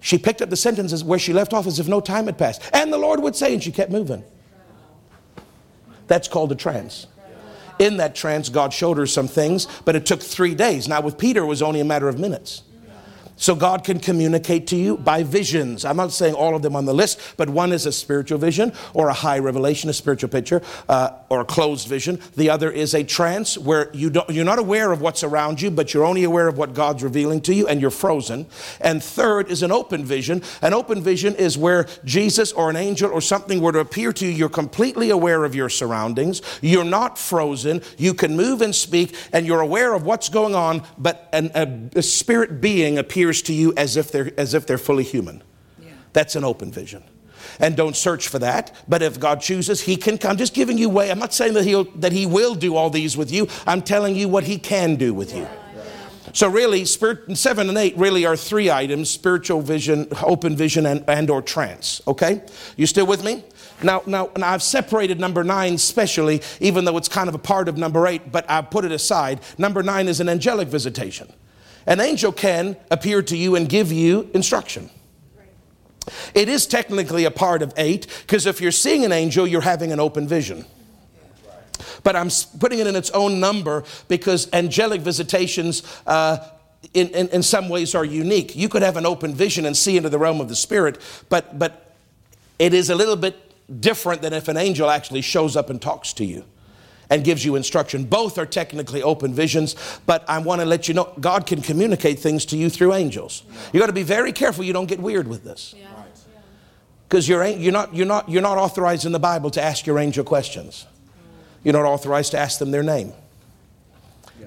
she 0.00 0.18
picked 0.18 0.42
up 0.42 0.50
the 0.50 0.56
sentences 0.56 1.02
where 1.04 1.18
she 1.18 1.32
left 1.32 1.52
off 1.52 1.66
as 1.66 1.78
if 1.78 1.88
no 1.88 2.00
time 2.00 2.26
had 2.26 2.38
passed. 2.38 2.62
And 2.72 2.92
the 2.92 2.98
Lord 2.98 3.20
would 3.20 3.36
say, 3.36 3.52
and 3.52 3.62
she 3.62 3.72
kept 3.72 3.90
moving. 3.90 4.24
That's 6.06 6.28
called 6.28 6.52
a 6.52 6.54
trance. 6.54 7.06
In 7.78 7.98
that 7.98 8.14
trance, 8.14 8.48
God 8.48 8.72
showed 8.72 8.96
her 8.96 9.06
some 9.06 9.28
things, 9.28 9.66
but 9.84 9.96
it 9.96 10.06
took 10.06 10.22
three 10.22 10.54
days. 10.54 10.88
Now, 10.88 11.00
with 11.02 11.18
Peter, 11.18 11.42
it 11.42 11.46
was 11.46 11.60
only 11.60 11.80
a 11.80 11.84
matter 11.84 12.08
of 12.08 12.18
minutes. 12.18 12.62
So 13.36 13.54
God 13.54 13.84
can 13.84 14.00
communicate 14.00 14.66
to 14.68 14.76
you 14.76 14.96
by 14.96 15.22
visions. 15.22 15.84
I'm 15.84 15.96
not 15.96 16.12
saying 16.12 16.34
all 16.34 16.56
of 16.56 16.62
them 16.62 16.74
on 16.74 16.86
the 16.86 16.94
list, 16.94 17.20
but 17.36 17.50
one 17.50 17.70
is 17.70 17.84
a 17.84 17.92
spiritual 17.92 18.38
vision 18.38 18.72
or 18.94 19.08
a 19.08 19.12
high 19.12 19.38
revelation, 19.38 19.90
a 19.90 19.92
spiritual 19.92 20.30
picture, 20.30 20.62
uh, 20.88 21.10
or 21.28 21.40
a 21.40 21.44
closed 21.44 21.86
vision. 21.86 22.18
The 22.36 22.48
other 22.48 22.70
is 22.70 22.94
a 22.94 23.04
trance 23.04 23.58
where 23.58 23.90
you 23.92 24.10
you're 24.30 24.44
not 24.44 24.58
aware 24.58 24.90
of 24.90 25.02
what's 25.02 25.22
around 25.22 25.60
you, 25.60 25.70
but 25.70 25.92
you're 25.92 26.04
only 26.04 26.24
aware 26.24 26.48
of 26.48 26.56
what 26.56 26.72
God's 26.72 27.02
revealing 27.02 27.42
to 27.42 27.54
you 27.54 27.68
and 27.68 27.80
you're 27.80 27.90
frozen. 27.90 28.46
And 28.80 29.02
third 29.02 29.50
is 29.50 29.62
an 29.62 29.70
open 29.70 30.04
vision. 30.04 30.42
An 30.62 30.72
open 30.72 31.02
vision 31.02 31.34
is 31.34 31.58
where 31.58 31.86
Jesus 32.04 32.52
or 32.52 32.70
an 32.70 32.76
angel 32.76 33.10
or 33.10 33.20
something 33.20 33.60
were 33.60 33.72
to 33.72 33.80
appear 33.80 34.12
to 34.14 34.24
you. 34.24 34.32
You're 34.32 34.48
completely 34.48 35.10
aware 35.10 35.44
of 35.44 35.54
your 35.54 35.68
surroundings. 35.68 36.40
You're 36.62 36.84
not 36.84 37.18
frozen. 37.18 37.82
You 37.98 38.14
can 38.14 38.34
move 38.34 38.62
and 38.62 38.74
speak 38.74 39.14
and 39.32 39.46
you're 39.46 39.60
aware 39.60 39.92
of 39.92 40.04
what's 40.04 40.30
going 40.30 40.54
on, 40.54 40.82
but 40.96 41.28
an, 41.34 41.50
a, 41.54 41.98
a 41.98 42.02
spirit 42.02 42.62
being 42.62 42.96
appears 42.96 43.25
appears 43.26 43.42
to 43.42 43.52
you 43.52 43.72
as 43.76 43.96
if 43.96 44.12
they're, 44.12 44.30
as 44.38 44.54
if 44.54 44.66
they're 44.66 44.78
fully 44.78 45.02
human. 45.02 45.42
Yeah. 45.80 45.90
That's 46.12 46.36
an 46.36 46.44
open 46.44 46.70
vision. 46.70 47.02
and 47.60 47.76
don't 47.76 47.96
search 47.96 48.28
for 48.28 48.38
that. 48.38 48.72
But 48.88 49.02
if 49.02 49.18
God 49.18 49.40
chooses, 49.40 49.80
He 49.80 49.96
can 49.96 50.18
come. 50.18 50.32
I'm 50.32 50.36
just 50.36 50.54
giving 50.54 50.78
you 50.78 50.88
way. 50.88 51.10
I'm 51.10 51.18
not 51.18 51.34
saying 51.34 51.54
that 51.54 51.64
He'll 51.64 51.84
that 51.96 52.12
He 52.12 52.26
will 52.26 52.54
do 52.54 52.76
all 52.76 52.90
these 52.90 53.16
with 53.16 53.32
you. 53.32 53.48
I'm 53.66 53.82
telling 53.82 54.14
you 54.14 54.28
what 54.28 54.44
He 54.44 54.58
can 54.58 54.96
do 54.96 55.12
with 55.14 55.34
you. 55.34 55.46
So 56.32 56.48
really, 56.48 56.84
spirit, 56.84 57.36
seven 57.36 57.68
and 57.68 57.78
eight 57.78 57.96
really 57.96 58.26
are 58.26 58.36
three 58.36 58.70
items: 58.70 59.10
spiritual 59.10 59.62
vision, 59.62 60.06
open 60.22 60.56
vision, 60.56 60.86
and, 60.86 61.04
and 61.08 61.30
or 61.30 61.42
trance. 61.42 62.00
Okay, 62.06 62.42
you 62.76 62.86
still 62.86 63.06
with 63.06 63.24
me? 63.24 63.42
Now, 63.82 64.02
now, 64.06 64.30
now, 64.36 64.52
I've 64.52 64.62
separated 64.62 65.20
number 65.20 65.44
nine 65.44 65.78
specially, 65.78 66.42
even 66.60 66.84
though 66.84 66.96
it's 66.96 67.08
kind 67.08 67.28
of 67.28 67.34
a 67.34 67.38
part 67.38 67.68
of 67.68 67.76
number 67.76 68.06
eight, 68.06 68.32
but 68.32 68.48
I've 68.50 68.70
put 68.70 68.84
it 68.84 68.92
aside. 68.92 69.40
Number 69.58 69.82
nine 69.82 70.08
is 70.08 70.20
an 70.20 70.28
angelic 70.28 70.68
visitation. 70.68 71.32
An 71.86 72.00
angel 72.00 72.32
can 72.32 72.76
appear 72.90 73.22
to 73.22 73.36
you 73.36 73.54
and 73.54 73.68
give 73.68 73.92
you 73.92 74.28
instruction. 74.34 74.90
It 76.34 76.48
is 76.48 76.66
technically 76.66 77.24
a 77.24 77.30
part 77.30 77.62
of 77.62 77.72
eight, 77.76 78.06
because 78.22 78.46
if 78.46 78.60
you're 78.60 78.72
seeing 78.72 79.04
an 79.04 79.12
angel, 79.12 79.46
you're 79.46 79.60
having 79.60 79.92
an 79.92 80.00
open 80.00 80.26
vision. 80.28 80.64
But 82.02 82.16
I'm 82.16 82.30
putting 82.58 82.78
it 82.78 82.86
in 82.86 82.96
its 82.96 83.10
own 83.10 83.40
number 83.40 83.84
because 84.08 84.52
angelic 84.52 85.00
visitations 85.00 85.82
uh, 86.06 86.38
in, 86.94 87.08
in, 87.08 87.28
in, 87.28 87.42
some 87.42 87.68
ways 87.68 87.94
are 87.94 88.04
unique. 88.04 88.54
You 88.54 88.68
could 88.68 88.82
have 88.82 88.96
an 88.96 89.06
open 89.06 89.34
vision 89.34 89.66
and 89.66 89.76
see 89.76 89.96
into 89.96 90.08
the 90.08 90.18
realm 90.18 90.40
of 90.40 90.48
the 90.48 90.54
spirit, 90.54 90.98
but, 91.28 91.58
but 91.58 91.94
it 92.58 92.72
is 92.72 92.90
a 92.90 92.94
little 92.94 93.16
bit 93.16 93.36
different 93.80 94.22
than 94.22 94.32
if 94.32 94.46
an 94.48 94.56
angel 94.56 94.88
actually 94.88 95.22
shows 95.22 95.56
up 95.56 95.68
and 95.68 95.82
talks 95.82 96.12
to 96.14 96.24
you 96.24 96.44
and 97.10 97.24
gives 97.24 97.44
you 97.44 97.56
instruction. 97.56 98.04
Both 98.04 98.38
are 98.38 98.46
technically 98.46 99.02
open 99.02 99.32
visions, 99.32 99.76
but 100.06 100.28
I 100.28 100.38
want 100.38 100.60
to 100.60 100.64
let 100.64 100.88
you 100.88 100.94
know 100.94 101.12
God 101.20 101.46
can 101.46 101.62
communicate 101.62 102.18
things 102.18 102.44
to 102.46 102.56
you 102.56 102.68
through 102.68 102.94
angels. 102.94 103.42
You 103.72 103.80
got 103.80 103.86
to 103.86 103.92
be 103.92 104.02
very 104.02 104.32
careful 104.32 104.64
you 104.64 104.72
don't 104.72 104.86
get 104.86 105.00
weird 105.00 105.28
with 105.28 105.44
this. 105.44 105.74
Because 107.08 107.28
you're, 107.28 107.46
you're, 107.46 107.72
not, 107.72 107.94
you're, 107.94 108.06
not, 108.06 108.28
you're 108.28 108.42
not 108.42 108.58
authorized 108.58 109.06
in 109.06 109.12
the 109.12 109.20
Bible 109.20 109.50
to 109.52 109.62
ask 109.62 109.86
your 109.86 109.98
angel 109.98 110.24
questions. 110.24 110.86
You're 111.62 111.74
not 111.74 111.84
authorized 111.84 112.32
to 112.32 112.38
ask 112.38 112.58
them 112.58 112.72
their 112.72 112.82
name. 112.82 113.12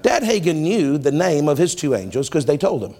Dad 0.02 0.22
Hagin 0.22 0.56
knew 0.56 0.98
the 0.98 1.12
name 1.12 1.48
of 1.48 1.58
his 1.58 1.74
two 1.74 1.94
angels 1.94 2.28
because 2.28 2.46
they 2.46 2.56
told 2.56 2.82
him. 2.82 2.94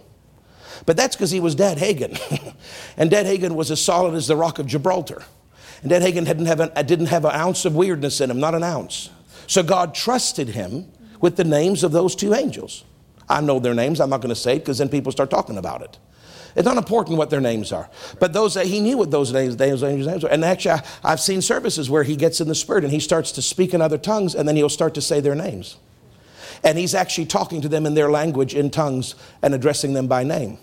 But 0.86 0.96
that's 0.96 1.14
because 1.14 1.30
he 1.30 1.40
was 1.40 1.54
Dad 1.54 1.78
Hagin. 1.78 2.18
and 2.96 3.10
Dad 3.10 3.26
Hagin 3.26 3.54
was 3.54 3.70
as 3.70 3.82
solid 3.82 4.14
as 4.14 4.26
the 4.26 4.36
rock 4.36 4.58
of 4.58 4.66
Gibraltar. 4.66 5.22
And 5.82 5.90
Dad 5.90 6.02
Hagin 6.02 6.24
didn't 6.24 6.46
have, 6.46 6.60
an, 6.60 6.86
didn't 6.86 7.06
have 7.06 7.24
an 7.24 7.32
ounce 7.32 7.64
of 7.64 7.74
weirdness 7.74 8.20
in 8.20 8.30
him, 8.30 8.40
not 8.40 8.54
an 8.54 8.62
ounce. 8.62 9.10
So 9.50 9.64
God 9.64 9.96
trusted 9.96 10.50
him 10.50 10.86
with 11.20 11.34
the 11.34 11.42
names 11.42 11.82
of 11.82 11.90
those 11.90 12.14
two 12.14 12.34
angels. 12.34 12.84
I 13.28 13.40
know 13.40 13.58
their 13.58 13.74
names. 13.74 14.00
I'm 14.00 14.08
not 14.08 14.20
going 14.20 14.28
to 14.28 14.40
say 14.40 14.54
it 14.54 14.58
because 14.60 14.78
then 14.78 14.88
people 14.88 15.10
start 15.10 15.28
talking 15.28 15.58
about 15.58 15.82
it. 15.82 15.98
It's 16.54 16.64
not 16.64 16.76
important 16.76 17.18
what 17.18 17.30
their 17.30 17.40
names 17.40 17.72
are. 17.72 17.90
But 18.20 18.32
those 18.32 18.54
that 18.54 18.66
he 18.66 18.78
knew 18.78 18.96
what 18.96 19.10
those 19.10 19.32
names, 19.32 19.56
those 19.56 19.82
angels' 19.82 20.06
names 20.06 20.22
were. 20.22 20.28
And 20.28 20.44
actually, 20.44 20.80
I, 21.02 21.10
have 21.10 21.18
seen 21.18 21.42
services 21.42 21.90
where 21.90 22.04
he 22.04 22.14
gets 22.14 22.40
in 22.40 22.46
the 22.46 22.54
spirit 22.54 22.84
and 22.84 22.92
he 22.92 23.00
starts 23.00 23.32
to 23.32 23.42
speak 23.42 23.74
in 23.74 23.82
other 23.82 23.98
tongues 23.98 24.36
and 24.36 24.46
then 24.46 24.54
he'll 24.54 24.68
start 24.68 24.94
to 24.94 25.00
say 25.00 25.18
their 25.18 25.34
names. 25.34 25.78
And 26.62 26.78
he's 26.78 26.94
actually 26.94 27.26
talking 27.26 27.60
to 27.62 27.68
them 27.68 27.86
in 27.86 27.94
their 27.94 28.08
language 28.08 28.54
in 28.54 28.70
tongues 28.70 29.16
and 29.42 29.52
addressing 29.52 29.94
them 29.94 30.06
by 30.06 30.22
name. 30.22 30.58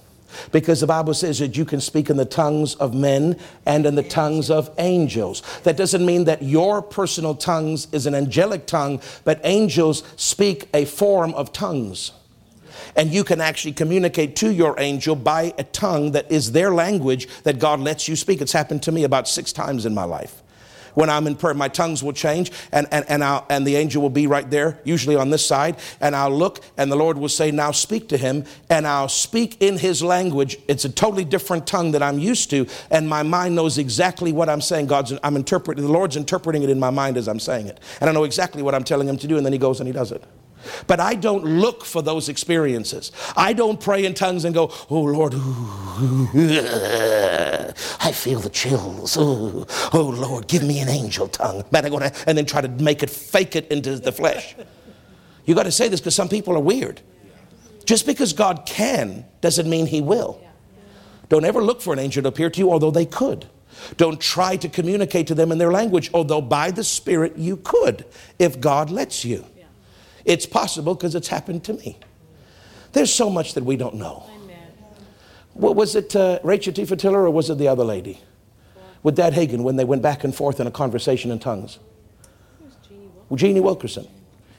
Because 0.51 0.81
the 0.81 0.87
Bible 0.87 1.13
says 1.13 1.39
that 1.39 1.57
you 1.57 1.65
can 1.65 1.81
speak 1.81 2.09
in 2.09 2.17
the 2.17 2.25
tongues 2.25 2.75
of 2.75 2.93
men 2.93 3.39
and 3.65 3.85
in 3.85 3.95
the 3.95 4.03
tongues 4.03 4.49
of 4.49 4.69
angels. 4.77 5.41
That 5.63 5.77
doesn't 5.77 6.05
mean 6.05 6.25
that 6.25 6.43
your 6.43 6.81
personal 6.81 7.35
tongues 7.35 7.87
is 7.91 8.05
an 8.05 8.15
angelic 8.15 8.65
tongue, 8.67 9.01
but 9.23 9.39
angels 9.43 10.03
speak 10.15 10.69
a 10.73 10.85
form 10.85 11.33
of 11.33 11.53
tongues. 11.53 12.11
And 12.95 13.11
you 13.11 13.23
can 13.23 13.41
actually 13.41 13.73
communicate 13.73 14.35
to 14.37 14.51
your 14.51 14.79
angel 14.79 15.15
by 15.15 15.53
a 15.57 15.63
tongue 15.63 16.11
that 16.11 16.31
is 16.31 16.51
their 16.51 16.73
language 16.73 17.27
that 17.43 17.59
God 17.59 17.79
lets 17.79 18.07
you 18.07 18.15
speak. 18.15 18.41
It's 18.41 18.53
happened 18.53 18.83
to 18.83 18.91
me 18.91 19.03
about 19.03 19.27
six 19.27 19.51
times 19.51 19.85
in 19.85 19.93
my 19.93 20.03
life 20.03 20.41
when 20.97 21.11
I'm 21.11 21.27
in 21.27 21.35
prayer. 21.35 21.53
My 21.53 21.67
tongues 21.67 22.03
will 22.03 22.11
change, 22.11 22.51
and, 22.71 22.87
and, 22.91 23.05
and, 23.07 23.23
I'll, 23.23 23.45
and 23.51 23.67
the 23.67 23.75
angel 23.75 24.01
will 24.01 24.09
be 24.09 24.25
right 24.25 24.49
there, 24.49 24.79
usually 24.83 25.15
on 25.15 25.29
this 25.29 25.45
side, 25.45 25.77
and 26.01 26.15
I'll 26.15 26.35
look, 26.35 26.59
and 26.75 26.91
the 26.91 26.95
Lord 26.95 27.19
will 27.19 27.29
say, 27.29 27.51
Now 27.51 27.69
speak 27.71 28.09
to 28.09 28.17
him, 28.17 28.45
and 28.67 28.87
I'll 28.87 29.07
speak 29.07 29.61
in 29.61 29.77
his 29.77 30.01
language. 30.01 30.57
It's 30.67 30.85
a 30.85 30.89
totally 30.89 31.23
different 31.23 31.67
tongue 31.67 31.91
that 31.91 32.01
I'm 32.01 32.17
used 32.17 32.49
to, 32.49 32.65
and 32.89 33.07
my 33.07 33.21
mind 33.21 33.55
knows 33.55 33.77
exactly 33.77 34.33
what 34.33 34.49
I'm 34.49 34.59
saying. 34.59 34.87
God's, 34.87 35.13
I'm 35.21 35.35
interpreting, 35.35 35.85
the 35.85 35.91
Lord's 35.91 36.17
interpreting 36.17 36.63
it 36.63 36.69
in 36.71 36.79
my 36.79 36.89
mind 36.89 37.15
as 37.17 37.27
I'm 37.27 37.39
saying 37.39 37.67
it. 37.67 37.79
And 38.01 38.09
I 38.09 38.13
know 38.13 38.23
exactly 38.23 38.63
what 38.63 38.73
I'm 38.73 38.83
telling 38.83 39.07
him 39.07 39.17
to 39.17 39.27
do, 39.27 39.37
and 39.37 39.45
then 39.45 39.53
he 39.53 39.59
goes 39.59 39.79
and 39.79 39.85
he 39.85 39.93
does 39.93 40.11
it. 40.11 40.23
But 40.87 40.99
I 40.99 41.15
don't 41.15 41.43
look 41.43 41.85
for 41.85 42.01
those 42.01 42.29
experiences. 42.29 43.11
I 43.35 43.53
don't 43.53 43.79
pray 43.79 44.05
in 44.05 44.13
tongues 44.13 44.45
and 44.45 44.53
go, 44.53 44.71
Oh 44.89 45.01
Lord, 45.01 45.33
I 47.99 48.11
feel 48.11 48.39
the 48.39 48.49
chills. 48.49 49.17
Oh, 49.19 49.65
oh 49.93 50.09
Lord, 50.09 50.47
give 50.47 50.63
me 50.63 50.79
an 50.79 50.89
angel 50.89 51.27
tongue. 51.27 51.63
And 51.73 52.37
then 52.37 52.45
try 52.45 52.61
to 52.61 52.69
make 52.69 53.03
it, 53.03 53.09
fake 53.09 53.55
it 53.55 53.67
into 53.71 53.97
the 53.97 54.11
flesh. 54.11 54.55
You 55.45 55.55
got 55.55 55.63
to 55.63 55.71
say 55.71 55.87
this 55.87 55.99
because 55.99 56.15
some 56.15 56.29
people 56.29 56.55
are 56.55 56.61
weird. 56.61 57.01
Just 57.85 58.05
because 58.05 58.33
God 58.33 58.63
can 58.65 59.25
doesn't 59.41 59.69
mean 59.69 59.87
He 59.87 60.01
will. 60.01 60.41
Don't 61.29 61.45
ever 61.45 61.63
look 61.63 61.81
for 61.81 61.93
an 61.93 61.99
angel 61.99 62.23
to 62.23 62.29
appear 62.29 62.49
to 62.49 62.59
you, 62.59 62.71
although 62.71 62.91
they 62.91 63.05
could. 63.05 63.47
Don't 63.95 64.19
try 64.19 64.57
to 64.57 64.69
communicate 64.69 65.27
to 65.27 65.35
them 65.35 65.51
in 65.51 65.57
their 65.57 65.71
language, 65.71 66.09
although 66.13 66.41
by 66.41 66.71
the 66.71 66.83
Spirit 66.83 67.37
you 67.37 67.57
could, 67.57 68.05
if 68.39 68.59
God 68.59 68.89
lets 68.89 69.23
you. 69.23 69.45
It's 70.27 70.45
possible 70.45 70.93
because 70.93 71.15
it's 71.15 71.29
happened 71.29 71.63
to 71.63 71.73
me. 71.73 71.97
There's 72.91 73.13
so 73.13 73.29
much 73.29 73.53
that 73.53 73.63
we 73.63 73.77
don't 73.77 73.95
know. 73.95 74.29
What 75.53 75.75
was 75.75 75.95
it, 75.95 76.15
uh, 76.15 76.39
Rachel 76.43 76.73
T. 76.73 76.83
Fatiller, 76.83 77.15
or 77.15 77.31
was 77.31 77.49
it 77.49 77.57
the 77.57 77.69
other 77.69 77.85
lady? 77.85 78.19
With 79.01 79.15
Dad 79.15 79.33
Hagin 79.33 79.63
when 79.63 79.77
they 79.77 79.85
went 79.85 80.01
back 80.01 80.23
and 80.23 80.35
forth 80.35 80.59
in 80.59 80.67
a 80.67 80.71
conversation 80.71 81.31
in 81.31 81.39
tongues. 81.39 81.79
Jeannie 83.33 83.61
Wilkerson. 83.61 84.07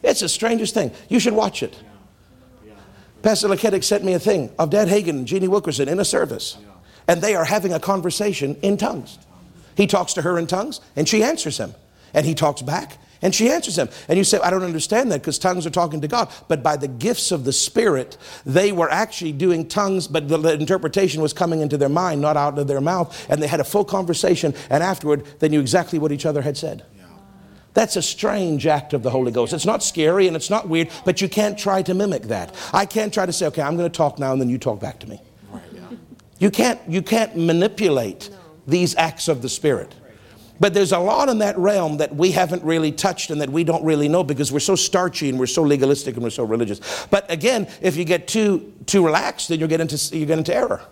It's 0.02 0.20
the 0.20 0.28
strangest 0.28 0.74
thing. 0.74 0.90
You 1.08 1.20
should 1.20 1.34
watch 1.34 1.62
it. 1.62 1.76
Pastor 3.22 3.48
Laketic 3.48 3.84
sent 3.84 4.04
me 4.04 4.14
a 4.14 4.18
thing 4.18 4.50
of 4.58 4.70
Dad 4.70 4.88
Hagin 4.88 5.10
and 5.10 5.26
Jeannie 5.26 5.48
Wilkerson 5.48 5.88
in 5.88 6.00
a 6.00 6.04
service. 6.04 6.56
And 7.06 7.20
they 7.20 7.34
are 7.34 7.44
having 7.44 7.72
a 7.72 7.80
conversation 7.80 8.56
in 8.62 8.76
tongues. 8.76 9.18
He 9.76 9.86
talks 9.86 10.14
to 10.14 10.22
her 10.22 10.38
in 10.38 10.46
tongues, 10.46 10.80
and 10.96 11.08
she 11.08 11.22
answers 11.22 11.58
him. 11.58 11.74
And 12.14 12.24
he 12.24 12.34
talks 12.34 12.62
back, 12.62 12.98
and 13.20 13.34
she 13.34 13.50
answers 13.50 13.76
him. 13.76 13.88
And 14.08 14.16
you 14.16 14.24
say, 14.24 14.38
I 14.38 14.50
don't 14.50 14.62
understand 14.62 15.10
that 15.12 15.20
because 15.20 15.38
tongues 15.38 15.66
are 15.66 15.70
talking 15.70 16.00
to 16.00 16.08
God. 16.08 16.30
But 16.46 16.62
by 16.62 16.76
the 16.76 16.88
gifts 16.88 17.32
of 17.32 17.44
the 17.44 17.52
Spirit, 17.52 18.16
they 18.46 18.70
were 18.72 18.90
actually 18.90 19.32
doing 19.32 19.66
tongues, 19.66 20.06
but 20.06 20.28
the, 20.28 20.38
the, 20.38 20.52
interpretation 20.54 21.20
was 21.20 21.32
coming 21.32 21.60
into 21.60 21.76
their 21.76 21.88
mind, 21.88 22.20
not 22.20 22.36
out 22.36 22.58
of 22.58 22.68
their 22.68 22.80
mouth. 22.80 23.26
And 23.28 23.42
they 23.42 23.46
had 23.46 23.60
a 23.60 23.64
full 23.64 23.84
conversation. 23.84 24.54
And 24.70 24.82
afterward, 24.82 25.24
they 25.40 25.48
knew 25.48 25.60
exactly 25.60 25.98
what 25.98 26.12
each 26.12 26.26
other 26.26 26.42
had 26.42 26.56
said. 26.56 26.84
That's 27.74 27.96
a 27.96 28.02
strange 28.02 28.66
act 28.66 28.92
of 28.92 29.02
the 29.02 29.10
Holy 29.10 29.30
Ghost. 29.30 29.52
It's 29.52 29.66
not 29.66 29.84
scary 29.84 30.26
and 30.26 30.34
it's 30.34 30.50
not 30.50 30.68
weird, 30.68 30.90
but 31.04 31.20
you 31.20 31.28
can't 31.28 31.56
try 31.56 31.82
to 31.82 31.94
mimic 31.94 32.24
that. 32.24 32.52
I 32.72 32.86
can't 32.86 33.14
try 33.14 33.24
to 33.24 33.32
say, 33.32 33.46
okay, 33.46 33.62
I'm 33.62 33.76
going 33.76 33.88
to 33.88 33.96
talk 33.96 34.18
now 34.18 34.32
and 34.32 34.40
then 34.40 34.48
you 34.48 34.58
talk 34.58 34.80
back 34.80 34.98
to 35.00 35.08
me. 35.08 35.20
You 36.40 36.50
can't, 36.50 36.80
you 36.88 37.02
can't 37.02 37.36
manipulate 37.36 38.30
these 38.66 38.94
acts 38.96 39.28
of 39.28 39.42
the 39.42 39.48
Spirit. 39.48 39.94
But 40.61 40.74
there's 40.74 40.92
a 40.92 40.98
lot 40.98 41.28
in 41.28 41.38
that 41.38 41.56
realm 41.56 41.98
that 41.98 42.14
we 42.14 42.32
haven't 42.32 42.64
really 42.64 42.92
touched 42.92 43.30
and 43.30 43.40
that 43.40 43.50
we 43.50 43.64
don't 43.64 43.84
really 43.84 44.09
know 44.09 44.24
because 44.24 44.50
we're 44.50 44.61
so 44.61 44.74
starchy 44.74 45.28
and 45.28 45.38
we're 45.38 45.46
so 45.46 45.62
legalistic 45.62 46.14
and 46.14 46.22
we're 46.22 46.30
so 46.30 46.44
religious. 46.44 47.06
But 47.11 47.30
again, 47.30 47.68
if 47.80 47.96
you 47.96 48.04
get 48.04 48.26
too 48.26 48.72
too 48.86 49.04
relaxed, 49.04 49.48
then 49.48 49.61
you 49.61 49.66
get 49.66 49.80
into 49.80 50.16
you 50.16 50.26
get 50.26 50.38
into 50.38 50.54
error. 50.54 50.82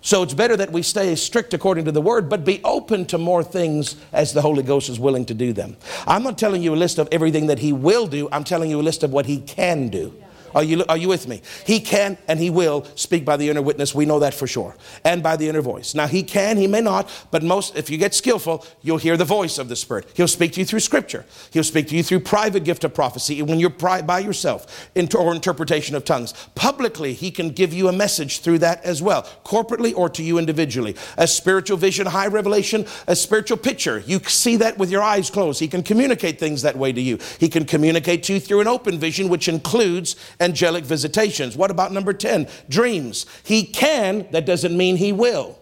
So 0.00 0.22
it's 0.22 0.34
better 0.34 0.54
that 0.58 0.70
we 0.70 0.82
stay 0.82 1.14
strict 1.14 1.54
according 1.54 1.86
to 1.86 1.92
the 1.92 2.02
word, 2.02 2.28
but 2.28 2.44
be 2.44 2.60
open 2.62 3.06
to 3.06 3.16
more 3.16 3.42
things 3.42 3.96
as 4.12 4.34
the 4.34 4.42
Holy 4.42 4.62
Ghost 4.62 4.90
is 4.90 5.00
willing 5.00 5.24
to 5.24 5.34
do 5.34 5.54
them. 5.54 5.78
I'm 6.06 6.22
not 6.22 6.36
telling 6.36 6.62
you 6.62 6.74
a 6.74 6.76
list 6.76 6.98
of 6.98 7.08
everything 7.10 7.46
that 7.46 7.60
He 7.60 7.72
will 7.72 8.06
do. 8.06 8.28
I'm 8.30 8.44
telling 8.44 8.68
you 8.68 8.80
a 8.80 8.82
list 8.82 9.02
of 9.02 9.12
what 9.14 9.24
He 9.24 9.40
can 9.40 9.88
do. 9.88 10.14
Are 10.54 10.62
you, 10.62 10.84
are 10.88 10.96
you 10.96 11.08
with 11.08 11.28
me? 11.28 11.42
He 11.66 11.80
can 11.80 12.18
and 12.28 12.38
he 12.38 12.50
will 12.50 12.84
speak 12.94 13.24
by 13.24 13.36
the 13.36 13.48
inner 13.50 13.62
witness. 13.62 13.94
We 13.94 14.06
know 14.06 14.18
that 14.20 14.34
for 14.34 14.46
sure. 14.46 14.76
And 15.04 15.22
by 15.22 15.36
the 15.36 15.48
inner 15.48 15.62
voice. 15.62 15.94
Now, 15.94 16.06
he 16.06 16.22
can, 16.22 16.56
he 16.56 16.66
may 16.66 16.80
not, 16.80 17.10
but 17.30 17.42
most, 17.42 17.76
if 17.76 17.90
you 17.90 17.98
get 17.98 18.14
skillful, 18.14 18.64
you'll 18.82 18.98
hear 18.98 19.16
the 19.16 19.24
voice 19.24 19.58
of 19.58 19.68
the 19.68 19.76
Spirit. 19.76 20.10
He'll 20.14 20.28
speak 20.28 20.52
to 20.52 20.60
you 20.60 20.66
through 20.66 20.80
Scripture. 20.80 21.24
He'll 21.50 21.64
speak 21.64 21.88
to 21.88 21.96
you 21.96 22.02
through 22.02 22.20
private 22.20 22.64
gift 22.64 22.84
of 22.84 22.94
prophecy 22.94 23.42
when 23.42 23.60
you're 23.60 23.70
by 23.70 24.18
yourself 24.18 24.88
or 25.14 25.34
interpretation 25.34 25.94
of 25.94 26.04
tongues. 26.04 26.32
Publicly, 26.54 27.12
he 27.12 27.30
can 27.30 27.50
give 27.50 27.72
you 27.72 27.88
a 27.88 27.92
message 27.92 28.40
through 28.40 28.58
that 28.58 28.82
as 28.84 29.02
well, 29.02 29.22
corporately 29.44 29.94
or 29.96 30.08
to 30.08 30.22
you 30.22 30.38
individually. 30.38 30.96
A 31.18 31.26
spiritual 31.26 31.76
vision, 31.76 32.06
high 32.06 32.26
revelation, 32.26 32.86
a 33.06 33.16
spiritual 33.16 33.56
picture. 33.56 34.02
You 34.06 34.20
see 34.20 34.56
that 34.56 34.78
with 34.78 34.90
your 34.90 35.02
eyes 35.02 35.30
closed. 35.30 35.60
He 35.60 35.68
can 35.68 35.82
communicate 35.82 36.38
things 36.38 36.62
that 36.62 36.76
way 36.76 36.92
to 36.92 37.00
you. 37.00 37.18
He 37.38 37.48
can 37.48 37.64
communicate 37.64 38.22
to 38.24 38.34
you 38.34 38.40
through 38.40 38.60
an 38.60 38.68
open 38.68 38.98
vision, 38.98 39.28
which 39.28 39.48
includes 39.48 40.16
angelic 40.44 40.84
visitations. 40.84 41.56
What 41.56 41.70
about 41.70 41.90
number 41.92 42.12
10? 42.12 42.46
Dreams. 42.68 43.26
He 43.42 43.64
can, 43.64 44.28
that 44.30 44.46
doesn't 44.46 44.76
mean 44.76 44.96
he 44.96 45.12
will. 45.12 45.58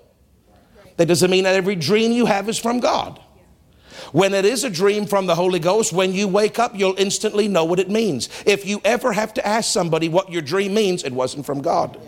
That 0.96 1.06
doesn't 1.06 1.30
mean 1.30 1.44
that 1.44 1.54
every 1.54 1.76
dream 1.76 2.12
you 2.12 2.26
have 2.26 2.48
is 2.48 2.58
from 2.58 2.80
God. 2.80 3.20
When 4.12 4.34
it 4.34 4.44
is 4.44 4.64
a 4.64 4.70
dream 4.70 5.06
from 5.06 5.26
the 5.26 5.34
Holy 5.34 5.58
Ghost, 5.58 5.92
when 5.92 6.12
you 6.12 6.28
wake 6.28 6.58
up, 6.58 6.72
you'll 6.74 6.98
instantly 6.98 7.48
know 7.48 7.64
what 7.64 7.78
it 7.78 7.88
means. 7.88 8.28
If 8.44 8.66
you 8.66 8.80
ever 8.84 9.12
have 9.12 9.32
to 9.34 9.46
ask 9.46 9.72
somebody 9.72 10.08
what 10.08 10.30
your 10.30 10.42
dream 10.42 10.74
means, 10.74 11.04
it 11.04 11.12
wasn't 11.12 11.46
from 11.46 11.62
God. 11.62 11.98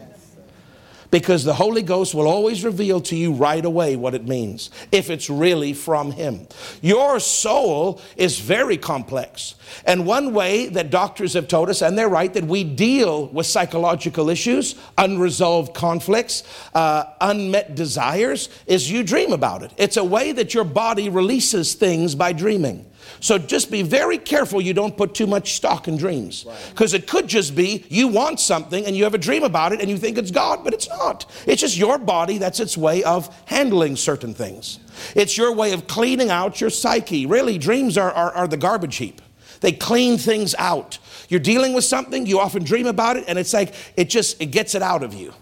Because 1.14 1.44
the 1.44 1.54
Holy 1.54 1.82
Ghost 1.82 2.12
will 2.12 2.26
always 2.26 2.64
reveal 2.64 3.00
to 3.02 3.14
you 3.14 3.34
right 3.34 3.64
away 3.64 3.94
what 3.94 4.14
it 4.14 4.26
means 4.26 4.70
if 4.90 5.10
it's 5.10 5.30
really 5.30 5.72
from 5.72 6.10
Him. 6.10 6.48
Your 6.82 7.20
soul 7.20 8.00
is 8.16 8.40
very 8.40 8.76
complex. 8.76 9.54
And 9.86 10.06
one 10.06 10.34
way 10.34 10.66
that 10.70 10.90
doctors 10.90 11.34
have 11.34 11.46
told 11.46 11.70
us, 11.70 11.82
and 11.82 11.96
they're 11.96 12.08
right, 12.08 12.34
that 12.34 12.42
we 12.42 12.64
deal 12.64 13.26
with 13.28 13.46
psychological 13.46 14.28
issues, 14.28 14.74
unresolved 14.98 15.72
conflicts, 15.72 16.42
uh, 16.74 17.04
unmet 17.20 17.76
desires, 17.76 18.48
is 18.66 18.90
you 18.90 19.04
dream 19.04 19.30
about 19.32 19.62
it. 19.62 19.72
It's 19.76 19.96
a 19.96 20.02
way 20.02 20.32
that 20.32 20.52
your 20.52 20.64
body 20.64 21.10
releases 21.10 21.74
things 21.74 22.16
by 22.16 22.32
dreaming. 22.32 22.86
So 23.20 23.38
just 23.38 23.70
be 23.70 23.82
very 23.82 24.18
careful 24.18 24.61
you 24.61 24.74
don't 24.74 24.96
put 24.96 25.14
too 25.14 25.26
much 25.26 25.55
stock 25.55 25.88
in 25.88 25.96
dreams. 25.96 26.44
Because 26.70 26.92
right. 26.92 27.02
it 27.02 27.09
could 27.09 27.28
just 27.28 27.55
be 27.55 27.84
you 27.88 28.09
want 28.09 28.40
something 28.40 28.84
and 28.84 28.96
you 28.96 29.05
have 29.05 29.14
a 29.14 29.18
dream 29.18 29.42
about 29.42 29.72
it 29.72 29.80
and 29.80 29.88
you 29.88 29.96
think 29.96 30.18
it's 30.18 30.30
God, 30.30 30.64
but 30.64 30.74
it's 30.74 30.88
not. 30.88 31.30
It's 31.46 31.61
just 31.61 31.76
your 31.76 31.98
body, 31.98 32.38
that's 32.38 32.61
its 32.61 32.76
way 32.76 33.02
of 33.05 33.34
handling 33.46 33.96
certain 33.96 34.34
things. 34.34 34.78
It's 35.14 35.36
your 35.36 35.52
way 35.52 35.72
of 35.72 35.86
cleaning 35.86 36.30
out 36.30 36.61
your 36.61 36.70
psyche. 36.70 37.26
Really, 37.26 37.59
dreams 37.59 37.96
are, 37.98 38.12
are, 38.12 38.32
are 38.32 38.48
the 38.48 38.57
garbage 38.57 38.96
heap. 38.96 39.20
They 39.61 39.72
clean 39.72 40.18
things 40.18 40.55
out. 40.59 40.98
You're 41.28 41.40
dealing 41.40 41.72
with 41.72 41.84
something, 41.84 42.26
you 42.26 42.38
often 42.38 42.64
dream 42.64 42.86
about 42.86 43.16
it, 43.16 43.24
and 43.26 43.38
it's 43.38 43.55
like 43.55 43.74
it 43.96 44.11
just 44.11 44.40
it 44.40 44.46
gets 44.46 44.74
it 44.74 44.82
out 44.82 45.02
of 45.02 45.14
you. 45.14 45.32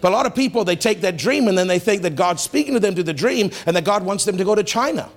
But 0.00 0.12
a 0.12 0.14
lot 0.14 0.26
of 0.26 0.34
people, 0.34 0.64
they 0.64 0.76
take 0.76 1.00
that 1.02 1.16
dream 1.16 1.48
and 1.48 1.56
then 1.56 1.66
they 1.66 1.78
think 1.78 2.02
that 2.02 2.16
God's 2.16 2.42
speaking 2.42 2.74
to 2.74 2.80
them 2.80 2.94
through 2.94 3.04
the 3.04 3.14
dream 3.14 3.50
and 3.66 3.76
that 3.76 3.84
God 3.84 4.04
wants 4.04 4.24
them 4.24 4.36
to 4.38 4.44
go 4.44 4.54
to 4.54 4.62
China. 4.62 5.10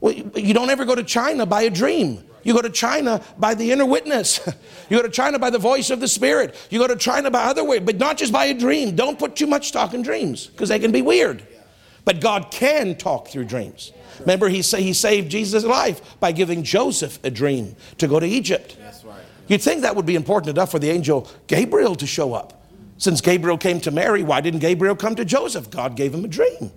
Well, 0.00 0.12
you 0.12 0.54
don't 0.54 0.70
ever 0.70 0.84
go 0.84 0.94
to 0.94 1.04
China 1.04 1.46
by 1.46 1.62
a 1.62 1.70
dream. 1.70 2.24
You 2.42 2.54
go 2.54 2.62
to 2.62 2.70
China 2.70 3.22
by 3.38 3.54
the 3.54 3.70
inner 3.72 3.86
witness. 3.86 4.40
You 4.88 4.96
go 4.96 5.02
to 5.04 5.08
China 5.08 5.38
by 5.38 5.50
the 5.50 5.58
voice 5.58 5.90
of 5.90 6.00
the 6.00 6.08
Spirit. 6.08 6.56
You 6.68 6.80
go 6.80 6.88
to 6.88 6.96
China 6.96 7.30
by 7.30 7.44
other 7.44 7.62
ways, 7.62 7.82
but 7.84 7.98
not 7.98 8.16
just 8.16 8.32
by 8.32 8.46
a 8.46 8.54
dream. 8.54 8.96
Don't 8.96 9.20
put 9.20 9.36
too 9.36 9.46
much 9.46 9.68
stock 9.68 9.94
in 9.94 10.02
dreams 10.02 10.48
because 10.48 10.68
they 10.68 10.80
can 10.80 10.90
be 10.90 11.00
weird. 11.00 11.46
But 12.04 12.20
God 12.20 12.50
can 12.50 12.96
talk 12.96 13.28
through 13.28 13.44
dreams. 13.44 13.92
Remember, 14.18 14.48
he, 14.48 14.62
say, 14.62 14.82
he 14.82 14.92
saved 14.92 15.30
Jesus' 15.30 15.62
life 15.62 16.18
by 16.18 16.32
giving 16.32 16.64
Joseph 16.64 17.20
a 17.22 17.30
dream 17.30 17.76
to 17.98 18.08
go 18.08 18.18
to 18.18 18.26
Egypt. 18.26 18.76
You'd 19.46 19.62
think 19.62 19.82
that 19.82 19.94
would 19.94 20.06
be 20.06 20.16
important 20.16 20.56
enough 20.56 20.72
for 20.72 20.80
the 20.80 20.90
angel 20.90 21.28
Gabriel 21.46 21.94
to 21.94 22.06
show 22.06 22.34
up. 22.34 22.66
Since 22.98 23.20
Gabriel 23.20 23.58
came 23.58 23.80
to 23.82 23.92
Mary, 23.92 24.24
why 24.24 24.40
didn't 24.40 24.58
Gabriel 24.58 24.96
come 24.96 25.14
to 25.14 25.24
Joseph? 25.24 25.70
God 25.70 25.94
gave 25.94 26.12
him 26.12 26.24
a 26.24 26.28
dream. 26.28 26.72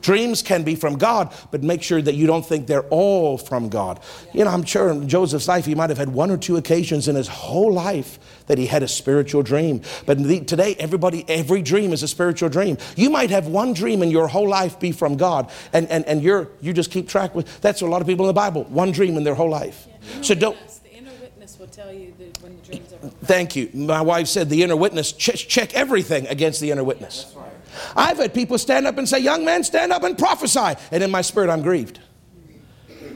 Dreams 0.00 0.42
can 0.42 0.62
be 0.62 0.74
from 0.74 0.98
God, 0.98 1.32
but 1.50 1.62
make 1.62 1.82
sure 1.82 2.02
that 2.02 2.14
you 2.14 2.26
don't 2.26 2.44
think 2.44 2.66
they're 2.66 2.88
all 2.88 3.38
from 3.38 3.68
God. 3.68 4.00
You 4.32 4.44
know, 4.44 4.50
I'm 4.50 4.64
sure 4.64 4.90
in 4.90 5.08
Joseph's 5.08 5.48
life, 5.48 5.64
he 5.64 5.74
might 5.74 5.90
have 5.90 5.98
had 5.98 6.08
one 6.08 6.30
or 6.30 6.36
two 6.36 6.56
occasions 6.56 7.08
in 7.08 7.16
his 7.16 7.28
whole 7.28 7.72
life 7.72 8.18
that 8.46 8.58
he 8.58 8.66
had 8.66 8.82
a 8.82 8.88
spiritual 8.88 9.42
dream. 9.42 9.82
But 10.06 10.18
today, 10.46 10.74
everybody, 10.78 11.24
every 11.28 11.62
dream 11.62 11.92
is 11.92 12.02
a 12.02 12.08
spiritual 12.08 12.48
dream. 12.48 12.78
You 12.96 13.10
might 13.10 13.30
have 13.30 13.46
one 13.46 13.72
dream 13.72 14.02
in 14.02 14.10
your 14.10 14.28
whole 14.28 14.48
life 14.48 14.78
be 14.80 14.92
from 14.92 15.16
God, 15.16 15.50
and, 15.72 15.88
and, 15.88 16.04
and 16.06 16.22
you're, 16.22 16.48
you 16.60 16.72
just 16.72 16.90
keep 16.90 17.08
track 17.08 17.34
with 17.34 17.60
that's 17.60 17.80
a 17.80 17.86
lot 17.86 18.00
of 18.00 18.06
people 18.06 18.26
in 18.26 18.28
the 18.28 18.34
Bible, 18.34 18.64
one 18.64 18.92
dream 18.92 19.16
in 19.16 19.24
their 19.24 19.34
whole 19.34 19.50
life. 19.50 19.86
Yeah. 19.86 20.22
So 20.22 20.34
don't 20.34 20.56
the 20.82 20.92
inner 20.92 21.10
witness 21.20 21.58
will 21.58 21.68
tell 21.68 21.92
you 21.92 22.12
when 22.40 22.56
the 22.56 22.62
dreams 22.62 22.92
are. 22.92 23.08
Thank 23.24 23.56
you. 23.56 23.70
My 23.72 24.02
wife 24.02 24.28
said 24.28 24.48
the 24.50 24.62
inner 24.62 24.76
witness, 24.76 25.12
ch- 25.12 25.46
check 25.48 25.74
everything 25.74 26.26
against 26.26 26.60
the 26.60 26.70
inner 26.70 26.84
witness. 26.84 27.32
Right. 27.36 27.51
I've 27.96 28.18
had 28.18 28.34
people 28.34 28.58
stand 28.58 28.86
up 28.86 28.98
and 28.98 29.08
say, 29.08 29.18
Young 29.18 29.44
man, 29.44 29.64
stand 29.64 29.92
up 29.92 30.02
and 30.02 30.16
prophesy. 30.16 30.80
And 30.90 31.02
in 31.02 31.10
my 31.10 31.22
spirit, 31.22 31.50
I'm 31.50 31.62
grieved. 31.62 32.00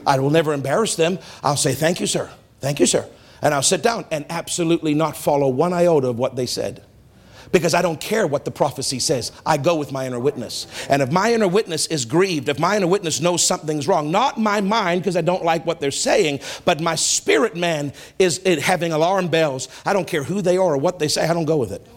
I 0.05 0.19
will 0.19 0.29
never 0.29 0.53
embarrass 0.53 0.95
them. 0.95 1.19
I'll 1.43 1.57
say, 1.57 1.73
Thank 1.73 1.99
you, 1.99 2.07
sir. 2.07 2.29
Thank 2.59 2.79
you, 2.79 2.85
sir. 2.85 3.07
And 3.41 3.53
I'll 3.53 3.63
sit 3.63 3.83
down 3.83 4.05
and 4.11 4.25
absolutely 4.29 4.93
not 4.93 5.15
follow 5.15 5.47
one 5.49 5.73
iota 5.73 6.07
of 6.09 6.17
what 6.17 6.35
they 6.35 6.47
said. 6.47 6.83
Because 7.51 7.73
I 7.73 7.81
don't 7.81 8.01
care 8.01 8.27
what 8.27 8.43
the 8.43 8.51
prophecy 8.51 8.99
says. 8.99 9.31
I 9.45 9.55
go 9.55 9.75
with 9.75 9.93
my 9.93 10.05
inner 10.05 10.19
witness. 10.19 10.67
And 10.89 11.01
if 11.01 11.11
my 11.11 11.33
inner 11.33 11.47
witness 11.47 11.87
is 11.87 12.03
grieved, 12.03 12.49
if 12.49 12.59
my 12.59 12.75
inner 12.75 12.87
witness 12.87 13.21
knows 13.21 13.45
something's 13.45 13.87
wrong, 13.87 14.11
not 14.11 14.37
my 14.37 14.59
mind 14.59 15.01
because 15.01 15.15
I 15.15 15.21
don't 15.21 15.45
like 15.45 15.65
what 15.65 15.79
they're 15.79 15.91
saying, 15.91 16.41
but 16.65 16.81
my 16.81 16.95
spirit 16.95 17.55
man 17.55 17.93
is 18.19 18.41
having 18.43 18.91
alarm 18.91 19.29
bells. 19.29 19.69
I 19.85 19.93
don't 19.93 20.07
care 20.07 20.23
who 20.23 20.41
they 20.41 20.57
are 20.57 20.73
or 20.73 20.77
what 20.77 20.99
they 20.99 21.07
say, 21.07 21.25
I 21.25 21.33
don't 21.33 21.45
go 21.45 21.57
with 21.57 21.71
it 21.71 21.87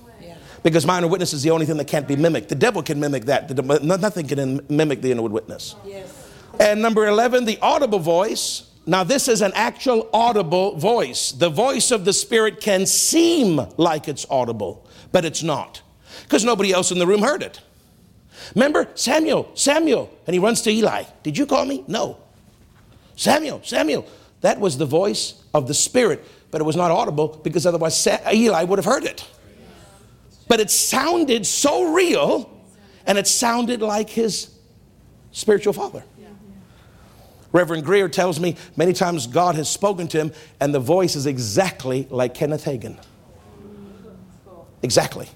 because 0.63 0.87
my 0.87 0.99
inner 0.99 1.09
witness 1.09 1.33
is 1.33 1.43
the 1.43 1.51
only 1.51 1.67
thing 1.67 1.77
that 1.79 1.87
can't 1.87 2.07
be 2.07 2.17
mimicked. 2.17 2.49
The 2.49 2.55
devil 2.55 2.83
can 2.83 3.01
mimic 3.01 3.25
that, 3.27 3.51
nothing 3.83 4.27
can 4.27 4.65
mimic 4.69 5.01
the 5.01 5.11
inner 5.13 5.23
witness. 5.23 5.75
Yes. 5.85 6.29
And 6.59 6.83
number 6.83 7.07
11, 7.07 7.45
the 7.47 7.59
audible 7.61 7.99
voice. 7.99 8.71
Now, 8.87 9.05
this 9.05 9.29
is 9.29 9.41
an 9.41 9.53
actual 9.55 10.09
audible 10.13 10.77
voice. 10.77 11.33
The 11.33 11.49
voice 11.49 11.91
of 11.91 12.05
the 12.05 12.13
Spirit 12.13 12.61
can 12.61 12.87
seem 12.87 13.61
like 13.77 14.09
it's 14.09 14.27
audible, 14.29 14.87
but 15.13 15.25
it's 15.25 15.43
not 15.43 15.83
because 16.23 16.45
nobody 16.45 16.73
else 16.73 16.91
in 16.91 16.99
the 16.99 17.07
room 17.07 17.23
heard 17.23 17.43
it. 17.43 17.61
Remember 18.55 18.89
Samuel, 18.95 19.51
Samuel, 19.55 20.11
and 20.27 20.35
he 20.35 20.41
runs 20.41 20.63
to 20.63 20.71
Eli. 20.71 21.05
Did 21.23 21.39
you 21.39 21.47
call 21.47 21.65
me? 21.65 21.85
No. 21.87 22.19
Samuel, 23.17 23.61
Samuel. 23.63 24.07
That 24.41 24.59
was 24.59 24.79
the 24.79 24.87
voice 24.87 25.43
of 25.55 25.69
the 25.69 25.75
Spirit, 25.75 26.25
but 26.51 26.61
it 26.61 26.65
was 26.65 26.77
not 26.77 26.91
audible 26.91 27.41
because 27.43 27.67
otherwise 27.67 28.09
Eli 28.33 28.65
would 28.65 28.79
have 28.79 28.87
heard 28.87 29.05
it 29.05 29.27
but 30.51 30.59
it 30.59 30.69
sounded 30.69 31.47
so 31.47 31.93
real 31.93 32.51
and 33.07 33.17
it 33.17 33.29
sounded 33.29 33.81
like 33.81 34.11
his 34.11 34.51
spiritual 35.31 35.73
father. 35.73 36.03
Reverend 37.53 37.85
Greer 37.85 38.09
tells 38.09 38.41
me 38.41 38.57
many 38.77 38.93
times 38.93 39.29
God 39.29 39.55
has 39.55 39.71
spoken 39.71 40.09
to 40.09 40.19
him, 40.19 40.33
and 40.59 40.75
the 40.75 40.81
voice 40.81 41.15
is 41.15 41.27
exactly 41.27 42.09
like 42.11 42.35
Kenneth 42.35 42.65
Hagin. 42.65 42.99
Exactly. 44.83 45.29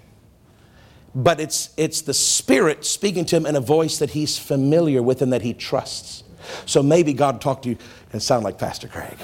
But 1.15 1.39
it's, 1.39 1.73
it's 1.77 2.03
the 2.03 2.15
Spirit 2.15 2.85
speaking 2.85 3.25
to 3.27 3.37
him 3.37 3.47
in 3.47 3.55
a 3.55 3.61
voice 3.61 3.99
that 3.99 4.11
he's 4.11 4.37
familiar 4.37 5.01
with 5.01 5.23
and 5.23 5.33
that 5.33 5.43
he 5.43 5.55
trusts. 5.55 6.25
So 6.67 6.83
maybe 6.83 7.13
God 7.13 7.41
talked 7.41 7.63
to 7.65 7.71
you 7.71 7.79
and 8.13 8.21
sound 8.21 8.43
like 8.43 8.59
Pastor 8.59 8.89
Craig. 8.89 9.17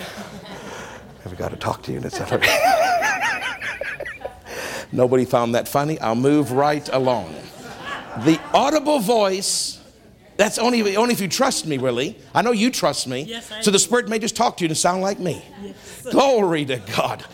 Ever 1.24 1.34
got 1.34 1.51
to 1.51 1.57
talk 1.57 1.82
to 1.82 1.91
you 1.91 1.97
and 1.97 2.07
it's 2.07 2.18
Nobody 4.93 5.24
found 5.24 5.55
that 5.55 5.68
funny. 5.68 5.99
I'll 6.01 6.14
move 6.14 6.53
right 6.53 6.88
along. 6.93 7.34
The 8.24 8.41
audible 8.53 8.99
voice, 8.99 9.80
that's 10.36 10.59
only, 10.59 10.97
only 10.97 11.12
if 11.12 11.20
you 11.20 11.28
trust 11.28 11.66
me, 11.66 11.78
really. 11.78 12.18
I 12.34 12.43
know 12.43 12.51
you 12.51 12.70
trust 12.70 13.07
me. 13.07 13.22
Yes, 13.22 13.53
so 13.61 13.70
the 13.70 13.78
Spirit 13.78 14.09
may 14.09 14.18
just 14.18 14.34
talk 14.34 14.57
to 14.59 14.64
you 14.64 14.68
to 14.68 14.74
sound 14.74 15.03
like 15.03 15.20
me. 15.20 15.45
Yes. 15.62 16.07
Glory 16.11 16.64
to 16.64 16.78
God. 16.97 17.24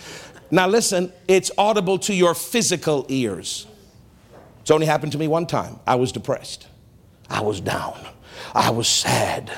Now, 0.50 0.68
listen, 0.68 1.12
it's 1.26 1.50
audible 1.56 1.98
to 2.00 2.14
your 2.14 2.34
physical 2.34 3.06
ears. 3.08 3.66
It's 4.60 4.70
only 4.70 4.86
happened 4.86 5.12
to 5.12 5.18
me 5.18 5.28
one 5.28 5.46
time. 5.46 5.80
I 5.86 5.94
was 5.94 6.12
depressed, 6.12 6.66
I 7.30 7.40
was 7.40 7.60
down, 7.60 7.98
I 8.54 8.70
was 8.70 8.88
sad. 8.88 9.50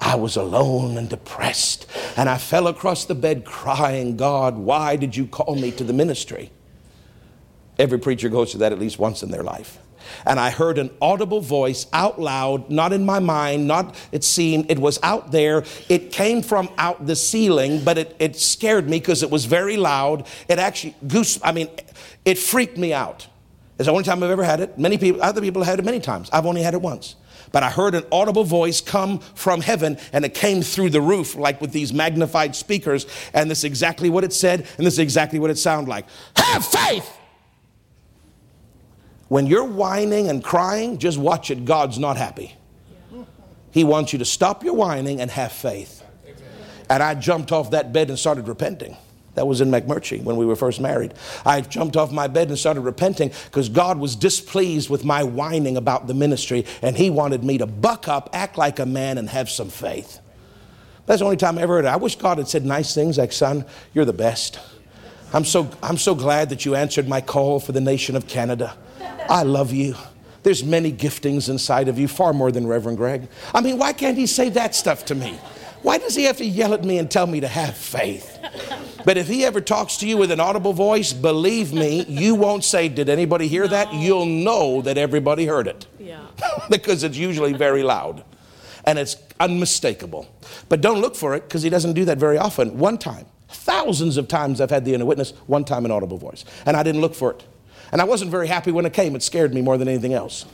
I 0.00 0.16
was 0.16 0.36
alone 0.36 0.98
and 0.98 1.08
depressed, 1.08 1.86
and 2.16 2.28
I 2.28 2.36
fell 2.36 2.66
across 2.66 3.04
the 3.04 3.14
bed 3.14 3.44
crying, 3.44 4.16
God, 4.16 4.58
why 4.58 4.96
did 4.96 5.16
you 5.16 5.24
call 5.24 5.54
me 5.54 5.70
to 5.70 5.84
the 5.84 5.92
ministry? 5.92 6.50
Every 7.78 7.98
preacher 7.98 8.28
goes 8.28 8.52
through 8.52 8.60
that 8.60 8.72
at 8.72 8.78
least 8.78 8.98
once 8.98 9.22
in 9.22 9.30
their 9.30 9.42
life. 9.42 9.78
And 10.26 10.38
I 10.38 10.50
heard 10.50 10.78
an 10.78 10.90
audible 11.00 11.40
voice 11.40 11.86
out 11.92 12.20
loud, 12.20 12.70
not 12.70 12.92
in 12.92 13.04
my 13.04 13.18
mind, 13.18 13.66
not 13.66 13.96
it 14.12 14.22
seemed, 14.24 14.70
it 14.70 14.78
was 14.78 14.98
out 15.02 15.32
there. 15.32 15.64
It 15.88 16.12
came 16.12 16.42
from 16.42 16.68
out 16.78 17.06
the 17.06 17.16
ceiling, 17.16 17.82
but 17.84 17.98
it, 17.98 18.16
it 18.18 18.36
scared 18.36 18.88
me 18.88 18.98
because 18.98 19.22
it 19.22 19.30
was 19.30 19.44
very 19.46 19.76
loud. 19.76 20.26
It 20.48 20.58
actually 20.58 20.94
goose, 21.06 21.38
I 21.42 21.52
mean, 21.52 21.68
it 22.24 22.38
freaked 22.38 22.78
me 22.78 22.92
out. 22.92 23.26
It's 23.78 23.86
the 23.86 23.92
only 23.92 24.04
time 24.04 24.22
I've 24.22 24.30
ever 24.30 24.44
had 24.44 24.60
it. 24.60 24.78
Many 24.78 24.98
people, 24.98 25.22
other 25.22 25.40
people 25.40 25.62
have 25.62 25.72
had 25.72 25.78
it 25.80 25.84
many 25.84 26.00
times. 26.00 26.30
I've 26.32 26.46
only 26.46 26.62
had 26.62 26.74
it 26.74 26.80
once. 26.80 27.16
But 27.50 27.62
I 27.62 27.70
heard 27.70 27.94
an 27.94 28.04
audible 28.10 28.44
voice 28.44 28.80
come 28.80 29.18
from 29.18 29.60
heaven 29.60 29.98
and 30.12 30.24
it 30.24 30.34
came 30.34 30.62
through 30.62 30.90
the 30.90 31.00
roof, 31.00 31.34
like 31.34 31.60
with 31.60 31.72
these 31.72 31.92
magnified 31.92 32.54
speakers. 32.54 33.06
And 33.32 33.50
this 33.50 33.58
is 33.58 33.64
exactly 33.64 34.10
what 34.10 34.22
it 34.22 34.32
said, 34.32 34.60
and 34.76 34.86
this 34.86 34.94
is 34.94 34.98
exactly 35.00 35.38
what 35.38 35.50
it 35.50 35.58
sounded 35.58 35.88
like. 35.88 36.06
Have 36.36 36.64
faith! 36.64 37.10
When 39.34 39.48
you're 39.48 39.64
whining 39.64 40.28
and 40.28 40.44
crying, 40.44 40.98
just 40.98 41.18
watch 41.18 41.50
it. 41.50 41.64
God's 41.64 41.98
not 41.98 42.16
happy. 42.16 42.54
He 43.72 43.82
wants 43.82 44.12
you 44.12 44.20
to 44.20 44.24
stop 44.24 44.62
your 44.62 44.74
whining 44.74 45.20
and 45.20 45.28
have 45.28 45.50
faith. 45.50 46.04
And 46.88 47.02
I 47.02 47.16
jumped 47.16 47.50
off 47.50 47.72
that 47.72 47.92
bed 47.92 48.10
and 48.10 48.16
started 48.16 48.46
repenting. 48.46 48.96
That 49.34 49.48
was 49.48 49.60
in 49.60 49.72
McMurtry 49.72 50.22
when 50.22 50.36
we 50.36 50.46
were 50.46 50.54
first 50.54 50.80
married. 50.80 51.14
I 51.44 51.62
jumped 51.62 51.96
off 51.96 52.12
my 52.12 52.28
bed 52.28 52.46
and 52.46 52.56
started 52.56 52.82
repenting 52.82 53.32
because 53.46 53.68
God 53.68 53.98
was 53.98 54.14
displeased 54.14 54.88
with 54.88 55.04
my 55.04 55.24
whining 55.24 55.76
about 55.76 56.06
the 56.06 56.14
ministry 56.14 56.64
and 56.80 56.96
He 56.96 57.10
wanted 57.10 57.42
me 57.42 57.58
to 57.58 57.66
buck 57.66 58.06
up, 58.06 58.30
act 58.32 58.56
like 58.56 58.78
a 58.78 58.86
man, 58.86 59.18
and 59.18 59.28
have 59.30 59.50
some 59.50 59.68
faith. 59.68 60.20
That's 61.06 61.18
the 61.18 61.24
only 61.24 61.38
time 61.38 61.58
I 61.58 61.62
ever 61.62 61.74
heard 61.74 61.86
it. 61.86 61.88
I 61.88 61.96
wish 61.96 62.14
God 62.14 62.38
had 62.38 62.46
said 62.46 62.64
nice 62.64 62.94
things 62.94 63.18
like, 63.18 63.32
son, 63.32 63.64
you're 63.94 64.04
the 64.04 64.12
best. 64.12 64.60
I'm 65.32 65.44
so, 65.44 65.68
I'm 65.82 65.98
so 65.98 66.14
glad 66.14 66.50
that 66.50 66.64
you 66.64 66.76
answered 66.76 67.08
my 67.08 67.20
call 67.20 67.58
for 67.58 67.72
the 67.72 67.80
nation 67.80 68.14
of 68.14 68.28
Canada. 68.28 68.76
I 69.28 69.42
love 69.42 69.72
you. 69.72 69.94
There's 70.42 70.62
many 70.62 70.92
giftings 70.92 71.48
inside 71.48 71.88
of 71.88 71.98
you, 71.98 72.06
far 72.06 72.32
more 72.32 72.52
than 72.52 72.66
Reverend 72.66 72.98
Greg. 72.98 73.28
I 73.54 73.62
mean, 73.62 73.78
why 73.78 73.92
can't 73.94 74.16
he 74.16 74.26
say 74.26 74.50
that 74.50 74.74
stuff 74.74 75.06
to 75.06 75.14
me? 75.14 75.38
Why 75.82 75.98
does 75.98 76.14
he 76.14 76.24
have 76.24 76.36
to 76.38 76.44
yell 76.44 76.74
at 76.74 76.84
me 76.84 76.98
and 76.98 77.10
tell 77.10 77.26
me 77.26 77.40
to 77.40 77.48
have 77.48 77.76
faith? 77.76 78.38
But 79.04 79.18
if 79.18 79.28
he 79.28 79.44
ever 79.44 79.60
talks 79.60 79.98
to 79.98 80.08
you 80.08 80.16
with 80.16 80.30
an 80.30 80.40
audible 80.40 80.72
voice, 80.72 81.12
believe 81.12 81.72
me, 81.72 82.04
you 82.04 82.34
won't 82.34 82.64
say, 82.64 82.88
Did 82.88 83.08
anybody 83.08 83.48
hear 83.48 83.68
that? 83.68 83.92
You'll 83.92 84.26
know 84.26 84.80
that 84.82 84.96
everybody 84.96 85.46
heard 85.46 85.66
it. 85.66 85.86
Yeah. 85.98 86.26
because 86.70 87.04
it's 87.04 87.16
usually 87.16 87.52
very 87.52 87.82
loud 87.82 88.24
and 88.84 88.98
it's 88.98 89.16
unmistakable. 89.40 90.26
But 90.68 90.80
don't 90.80 91.00
look 91.00 91.16
for 91.16 91.34
it 91.34 91.42
because 91.42 91.62
he 91.62 91.70
doesn't 91.70 91.94
do 91.94 92.04
that 92.06 92.18
very 92.18 92.38
often. 92.38 92.78
One 92.78 92.98
time, 92.98 93.26
thousands 93.48 94.16
of 94.16 94.28
times 94.28 94.60
I've 94.60 94.70
had 94.70 94.84
the 94.84 94.94
inner 94.94 95.04
witness, 95.04 95.32
one 95.46 95.64
time 95.64 95.84
an 95.84 95.90
audible 95.90 96.18
voice. 96.18 96.44
And 96.66 96.76
I 96.76 96.82
didn't 96.82 97.00
look 97.00 97.14
for 97.14 97.32
it. 97.32 97.44
And 97.94 98.02
I 98.02 98.04
wasn't 98.04 98.32
very 98.32 98.48
happy 98.48 98.72
when 98.72 98.86
it 98.86 98.92
came. 98.92 99.14
It 99.14 99.22
scared 99.22 99.54
me 99.54 99.62
more 99.62 99.78
than 99.78 99.86
anything 99.86 100.14
else. 100.14 100.46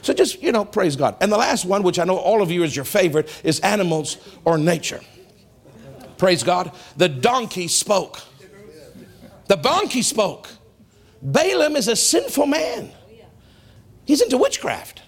So 0.00 0.14
just, 0.14 0.42
you 0.42 0.50
know, 0.50 0.64
praise 0.64 0.96
God. 0.96 1.14
And 1.20 1.30
the 1.30 1.36
last 1.36 1.66
one, 1.66 1.82
which 1.82 1.98
I 1.98 2.04
know 2.04 2.16
all 2.16 2.40
of 2.40 2.50
you 2.50 2.62
is 2.62 2.74
your 2.74 2.86
favorite, 2.86 3.28
is 3.44 3.60
animals 3.60 4.16
or 4.46 4.56
nature. 4.56 5.02
Praise 6.16 6.42
God. 6.42 6.72
The 6.96 7.10
donkey 7.10 7.68
spoke. 7.68 8.22
The 9.46 9.56
donkey 9.56 10.00
spoke. 10.00 10.48
Balaam 11.20 11.76
is 11.76 11.86
a 11.86 11.96
sinful 11.96 12.46
man. 12.46 12.90
He's 14.06 14.22
into 14.22 14.38
witchcraft. 14.38 15.02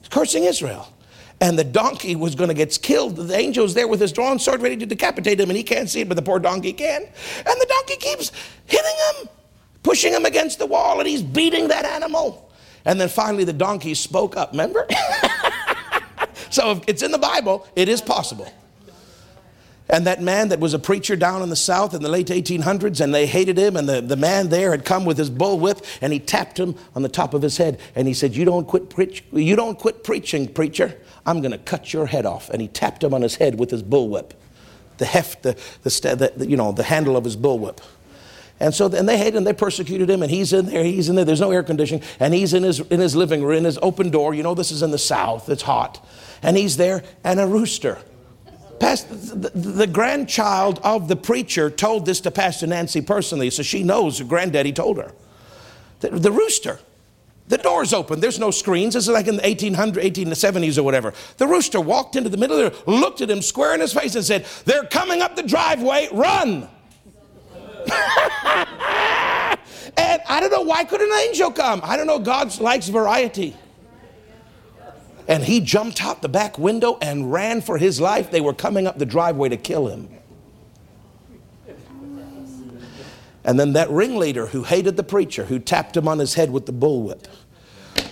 He's 0.00 0.08
cursing 0.08 0.42
Israel. 0.42 0.92
And 1.40 1.56
the 1.56 1.62
donkey 1.62 2.16
was 2.16 2.34
going 2.34 2.48
to 2.48 2.54
get 2.54 2.76
killed. 2.82 3.14
The 3.14 3.36
angel's 3.36 3.74
there 3.74 3.86
with 3.86 4.00
his 4.00 4.10
drawn 4.10 4.40
sword 4.40 4.62
ready 4.62 4.78
to 4.78 4.86
decapitate 4.86 5.38
him, 5.38 5.48
and 5.48 5.56
he 5.56 5.62
can't 5.62 5.88
see 5.88 6.00
it, 6.00 6.08
but 6.08 6.16
the 6.16 6.22
poor 6.22 6.40
donkey 6.40 6.72
can. 6.72 7.02
And 7.02 7.60
the 7.60 7.66
donkey 7.68 7.96
keeps 7.98 8.32
hitting 8.66 8.96
him, 9.20 9.28
pushing 9.84 10.12
him 10.12 10.24
against 10.24 10.58
the 10.58 10.66
wall, 10.66 10.98
and 10.98 11.08
he's 11.08 11.22
beating 11.22 11.68
that 11.68 11.84
animal. 11.84 12.50
And 12.84 13.00
then 13.00 13.08
finally, 13.08 13.44
the 13.44 13.52
donkey 13.52 13.94
spoke 13.94 14.36
up. 14.36 14.50
Remember? 14.50 14.86
so 16.50 16.72
if 16.72 16.80
it's 16.88 17.02
in 17.02 17.12
the 17.12 17.18
Bible, 17.18 17.66
it 17.76 17.88
is 17.88 18.00
possible. 18.00 18.52
And 19.88 20.06
that 20.06 20.22
man 20.22 20.48
that 20.48 20.60
was 20.60 20.72
a 20.72 20.78
preacher 20.78 21.14
down 21.14 21.42
in 21.42 21.50
the 21.50 21.56
South 21.56 21.92
in 21.94 22.02
the 22.02 22.08
late 22.08 22.28
1800s, 22.28 23.00
and 23.00 23.14
they 23.14 23.26
hated 23.26 23.58
him, 23.58 23.76
and 23.76 23.86
the, 23.88 24.00
the 24.00 24.16
man 24.16 24.48
there 24.48 24.70
had 24.70 24.84
come 24.84 25.04
with 25.04 25.18
his 25.18 25.30
bullwhip, 25.30 25.84
and 26.00 26.12
he 26.12 26.18
tapped 26.18 26.58
him 26.58 26.74
on 26.94 27.02
the 27.02 27.08
top 27.08 27.34
of 27.34 27.42
his 27.42 27.58
head, 27.58 27.78
and 27.94 28.08
he 28.08 28.14
said, 28.14 28.34
You 28.34 28.46
don't 28.46 28.66
quit, 28.66 28.88
preach, 28.88 29.22
you 29.32 29.56
don't 29.56 29.78
quit 29.78 30.02
preaching, 30.02 30.48
preacher. 30.48 30.98
I'm 31.26 31.40
going 31.40 31.52
to 31.52 31.58
cut 31.58 31.92
your 31.92 32.06
head 32.06 32.24
off. 32.24 32.48
And 32.50 32.62
he 32.62 32.68
tapped 32.68 33.04
him 33.04 33.12
on 33.12 33.22
his 33.22 33.36
head 33.36 33.58
with 33.58 33.70
his 33.70 33.82
bullwhip, 33.82 34.32
the 34.96 35.04
heft, 35.04 35.42
the, 35.42 35.52
the, 35.82 36.32
the, 36.36 36.46
you 36.46 36.56
know, 36.56 36.72
the 36.72 36.84
handle 36.84 37.16
of 37.16 37.24
his 37.24 37.36
bullwhip. 37.36 37.78
And 38.64 38.74
so 38.74 38.86
and 38.86 39.06
they 39.06 39.18
hated 39.18 39.36
him, 39.36 39.44
they 39.44 39.52
persecuted 39.52 40.08
him, 40.08 40.22
and 40.22 40.30
he's 40.30 40.54
in 40.54 40.64
there, 40.64 40.82
he's 40.82 41.10
in 41.10 41.16
there, 41.16 41.24
there's 41.26 41.40
no 41.40 41.50
air 41.50 41.62
conditioning, 41.62 42.02
and 42.18 42.32
he's 42.32 42.54
in 42.54 42.62
his, 42.62 42.80
in 42.80 42.98
his 42.98 43.14
living 43.14 43.44
room, 43.44 43.58
in 43.58 43.64
his 43.64 43.78
open 43.82 44.08
door. 44.08 44.32
You 44.32 44.42
know, 44.42 44.54
this 44.54 44.70
is 44.70 44.82
in 44.82 44.90
the 44.90 44.96
South, 44.98 45.50
it's 45.50 45.62
hot. 45.62 46.02
And 46.42 46.56
he's 46.56 46.78
there, 46.78 47.04
and 47.22 47.38
a 47.38 47.46
rooster 47.46 47.98
the, 48.78 49.50
the, 49.54 49.86
grandchild 49.86 50.80
of 50.82 51.08
the 51.08 51.16
preacher 51.16 51.70
told 51.70 52.06
this 52.06 52.20
to 52.20 52.30
Pastor 52.30 52.66
Nancy 52.66 53.00
personally, 53.00 53.50
so 53.50 53.62
she 53.62 53.82
knows 53.82 54.18
her 54.18 54.24
granddaddy 54.24 54.72
told 54.72 54.98
her. 54.98 55.12
The, 56.00 56.10
the 56.10 56.32
rooster, 56.32 56.78
the 57.48 57.58
door's 57.58 57.92
open, 57.92 58.20
there's 58.20 58.38
no 58.38 58.50
screens. 58.50 58.94
This 58.94 59.04
is 59.04 59.10
like 59.10 59.26
in 59.26 59.36
the 59.36 59.42
1800s, 59.42 59.94
1870s 59.94 60.78
or 60.78 60.82
whatever. 60.82 61.14
The 61.38 61.46
rooster 61.46 61.80
walked 61.80 62.16
into 62.16 62.28
the 62.28 62.36
middle 62.36 62.58
of 62.58 62.72
there, 62.72 62.94
looked 62.94 63.20
at 63.20 63.30
him 63.30 63.42
square 63.42 63.74
in 63.74 63.80
his 63.80 63.92
face, 63.92 64.14
and 64.14 64.24
said, 64.24 64.46
They're 64.64 64.84
coming 64.84 65.22
up 65.22 65.36
the 65.36 65.42
driveway, 65.42 66.08
run! 66.12 66.68
and 69.96 70.22
I 70.28 70.38
don't 70.40 70.50
know, 70.50 70.62
why 70.62 70.84
could 70.84 71.00
an 71.00 71.12
angel 71.28 71.50
come? 71.50 71.80
I 71.82 71.96
don't 71.96 72.06
know, 72.06 72.18
God 72.18 72.58
likes 72.60 72.88
variety 72.88 73.56
and 75.28 75.42
he 75.42 75.60
jumped 75.60 76.04
out 76.04 76.22
the 76.22 76.28
back 76.28 76.58
window 76.58 76.98
and 77.00 77.32
ran 77.32 77.60
for 77.60 77.78
his 77.78 78.00
life. 78.00 78.30
They 78.30 78.40
were 78.40 78.52
coming 78.52 78.86
up 78.86 78.98
the 78.98 79.06
driveway 79.06 79.48
to 79.50 79.56
kill 79.56 79.88
him. 79.88 80.08
And 83.46 83.60
then 83.60 83.74
that 83.74 83.90
ringleader 83.90 84.46
who 84.46 84.62
hated 84.62 84.96
the 84.96 85.02
preacher, 85.02 85.44
who 85.44 85.58
tapped 85.58 85.96
him 85.96 86.08
on 86.08 86.18
his 86.18 86.34
head 86.34 86.50
with 86.50 86.64
the 86.64 86.72
bullwhip, 86.72 87.26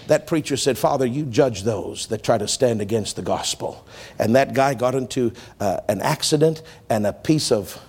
that 0.06 0.26
preacher 0.26 0.58
said, 0.58 0.76
Father, 0.76 1.06
you 1.06 1.24
judge 1.24 1.62
those 1.62 2.06
that 2.08 2.22
try 2.22 2.36
to 2.36 2.46
stand 2.46 2.82
against 2.82 3.16
the 3.16 3.22
gospel. 3.22 3.86
And 4.18 4.36
that 4.36 4.52
guy 4.52 4.74
got 4.74 4.94
into 4.94 5.32
uh, 5.58 5.80
an 5.88 6.02
accident, 6.02 6.62
and 6.90 7.06
a 7.06 7.14
piece 7.14 7.50
of 7.50 7.80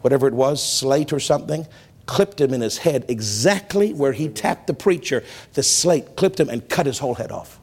whatever 0.00 0.26
it 0.26 0.34
was, 0.34 0.62
slate 0.62 1.12
or 1.12 1.20
something, 1.20 1.66
clipped 2.06 2.40
him 2.40 2.52
in 2.52 2.60
his 2.60 2.78
head 2.78 3.04
exactly 3.08 3.92
where 3.92 4.12
he 4.12 4.28
tapped 4.28 4.66
the 4.66 4.74
preacher. 4.74 5.22
The 5.54 5.62
slate 5.62 6.16
clipped 6.16 6.40
him 6.40 6.48
and 6.48 6.68
cut 6.68 6.86
his 6.86 6.98
whole 6.98 7.14
head 7.14 7.30
off. 7.30 7.60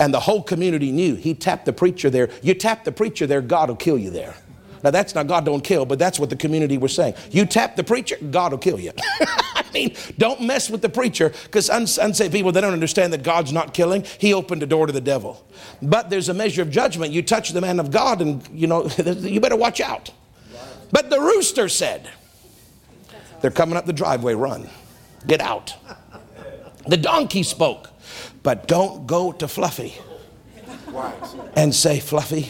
And 0.00 0.14
the 0.14 0.20
whole 0.20 0.42
community 0.42 0.92
knew 0.92 1.16
he 1.16 1.34
tapped 1.34 1.66
the 1.66 1.72
preacher 1.72 2.08
there. 2.08 2.30
You 2.42 2.54
tap 2.54 2.84
the 2.84 2.92
preacher 2.92 3.26
there, 3.26 3.40
God 3.40 3.68
will 3.68 3.76
kill 3.76 3.98
you 3.98 4.10
there. 4.10 4.34
Now 4.82 4.90
that's 4.90 5.14
not 5.14 5.26
God 5.26 5.44
don't 5.44 5.62
kill, 5.62 5.84
but 5.84 5.98
that's 5.98 6.18
what 6.18 6.30
the 6.30 6.36
community 6.36 6.78
was 6.78 6.94
saying. 6.94 7.14
You 7.30 7.46
tap 7.46 7.76
the 7.76 7.84
preacher, 7.84 8.16
God 8.30 8.52
will 8.52 8.58
kill 8.58 8.78
you. 8.78 8.92
I 9.20 9.64
mean, 9.74 9.94
don't 10.16 10.40
mess 10.40 10.70
with 10.70 10.82
the 10.82 10.88
preacher 10.88 11.32
because 11.44 11.68
unsaved 11.68 12.32
people 12.32 12.52
they 12.52 12.60
don't 12.60 12.72
understand 12.72 13.12
that 13.12 13.22
God's 13.22 13.52
not 13.52 13.74
killing. 13.74 14.04
He 14.18 14.32
opened 14.32 14.62
a 14.62 14.66
door 14.66 14.86
to 14.86 14.92
the 14.92 15.00
devil. 15.00 15.44
But 15.82 16.10
there's 16.10 16.28
a 16.28 16.34
measure 16.34 16.62
of 16.62 16.70
judgment. 16.70 17.12
You 17.12 17.22
touch 17.22 17.50
the 17.50 17.60
man 17.60 17.80
of 17.80 17.90
God, 17.90 18.22
and 18.22 18.46
you 18.52 18.66
know 18.66 18.86
you 19.06 19.40
better 19.40 19.56
watch 19.56 19.80
out. 19.80 20.10
But 20.90 21.10
the 21.10 21.20
rooster 21.20 21.68
said, 21.68 22.10
"They're 23.40 23.50
coming 23.50 23.76
up 23.76 23.86
the 23.86 23.92
driveway. 23.92 24.34
Run, 24.34 24.68
get 25.26 25.40
out." 25.40 25.74
The 26.86 26.96
donkey 26.96 27.42
spoke. 27.42 27.90
But 28.42 28.66
don't 28.66 29.06
go 29.06 29.32
to 29.32 29.46
Fluffy 29.46 29.94
and 31.54 31.74
say, 31.74 32.00
Fluffy, 32.00 32.48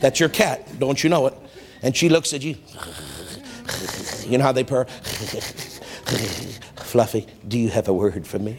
that's 0.00 0.20
your 0.20 0.28
cat. 0.28 0.78
Don't 0.78 1.02
you 1.02 1.08
know 1.10 1.26
it? 1.26 1.34
And 1.82 1.96
she 1.96 2.08
looks 2.10 2.34
at 2.34 2.42
you. 2.42 2.56
You 4.26 4.38
know 4.38 4.44
how 4.44 4.52
they 4.52 4.64
purr? 4.64 4.84
Fluffy, 6.84 7.26
do 7.46 7.58
you 7.58 7.70
have 7.70 7.88
a 7.88 7.92
word 7.92 8.26
for 8.26 8.38
me? 8.38 8.58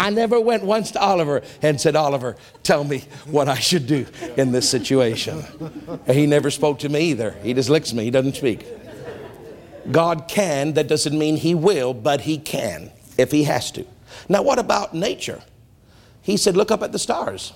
I 0.00 0.08
never 0.08 0.40
went 0.40 0.64
once 0.64 0.92
to 0.92 1.00
Oliver 1.00 1.42
and 1.60 1.78
said, 1.78 1.94
Oliver, 1.94 2.34
tell 2.62 2.84
me 2.84 3.04
what 3.26 3.50
I 3.50 3.58
should 3.58 3.86
do 3.86 4.06
in 4.38 4.50
this 4.50 4.66
situation. 4.66 5.44
And 6.06 6.16
He 6.16 6.26
never 6.26 6.50
spoke 6.50 6.78
to 6.78 6.88
me 6.88 7.10
either. 7.10 7.32
He 7.42 7.52
just 7.52 7.68
licks 7.68 7.92
me, 7.92 8.04
he 8.04 8.10
doesn't 8.10 8.34
speak. 8.34 8.66
God 9.92 10.26
can, 10.26 10.72
that 10.72 10.88
doesn't 10.88 11.18
mean 11.18 11.36
he 11.36 11.54
will, 11.54 11.92
but 11.92 12.22
he 12.22 12.38
can 12.38 12.90
if 13.18 13.30
he 13.30 13.44
has 13.44 13.70
to. 13.72 13.84
Now, 14.26 14.40
what 14.40 14.58
about 14.58 14.94
nature? 14.94 15.42
He 16.22 16.38
said, 16.38 16.56
Look 16.56 16.70
up 16.70 16.82
at 16.82 16.92
the 16.92 16.98
stars. 16.98 17.52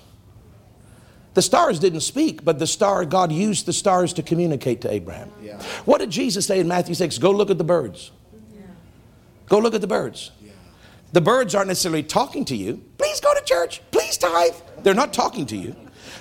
The 1.33 1.41
stars 1.41 1.79
didn't 1.79 2.01
speak, 2.01 2.45
but 2.45 2.59
the 2.59 2.67
star, 2.67 3.05
God 3.05 3.31
used 3.31 3.65
the 3.65 3.73
stars 3.73 4.13
to 4.13 4.23
communicate 4.23 4.81
to 4.81 4.91
Abraham. 4.91 5.31
Yeah. 5.41 5.61
What 5.85 5.97
did 5.97 6.11
Jesus 6.11 6.45
say 6.45 6.59
in 6.59 6.67
Matthew 6.67 6.95
6? 6.95 7.17
Go 7.17 7.31
look 7.31 7.49
at 7.49 7.57
the 7.57 7.63
birds. 7.63 8.11
Yeah. 8.53 8.61
Go 9.49 9.59
look 9.59 9.73
at 9.73 9.81
the 9.81 9.87
birds. 9.87 10.31
The 11.13 11.21
birds 11.21 11.55
aren't 11.55 11.69
necessarily 11.69 12.03
talking 12.03 12.45
to 12.45 12.55
you. 12.55 12.83
Please 12.97 13.19
go 13.19 13.33
to 13.33 13.43
church. 13.45 13.81
Please 13.91 14.17
tithe. 14.17 14.55
They're 14.83 14.93
not 14.93 15.13
talking 15.13 15.45
to 15.47 15.55
you. 15.55 15.75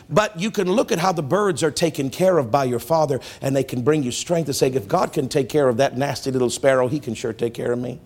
But 0.09 0.39
you 0.39 0.51
can 0.51 0.71
look 0.71 0.93
at 0.93 0.99
how 0.99 1.13
the 1.13 1.23
birds 1.23 1.63
are 1.63 1.71
taken 1.71 2.11
care 2.11 2.39
of 2.39 2.51
by 2.51 2.65
your 2.65 2.79
father, 2.79 3.21
and 3.41 3.57
they 3.57 3.65
can 3.65 3.83
bring 3.83 4.03
you 4.03 4.11
strength 4.11 4.47
to 4.47 4.55
say, 4.55 4.69
if 4.69 4.87
God 4.87 5.13
can 5.13 5.29
take 5.29 5.49
care 5.49 5.69
of 5.69 5.79
that 5.79 5.97
nasty 5.97 6.31
little 6.31 6.51
sparrow, 6.51 6.89
he 6.89 7.01
can 7.01 7.15
sure 7.15 7.33
take 7.33 7.55
care 7.55 7.73
of 7.73 7.79
me. 7.79 8.01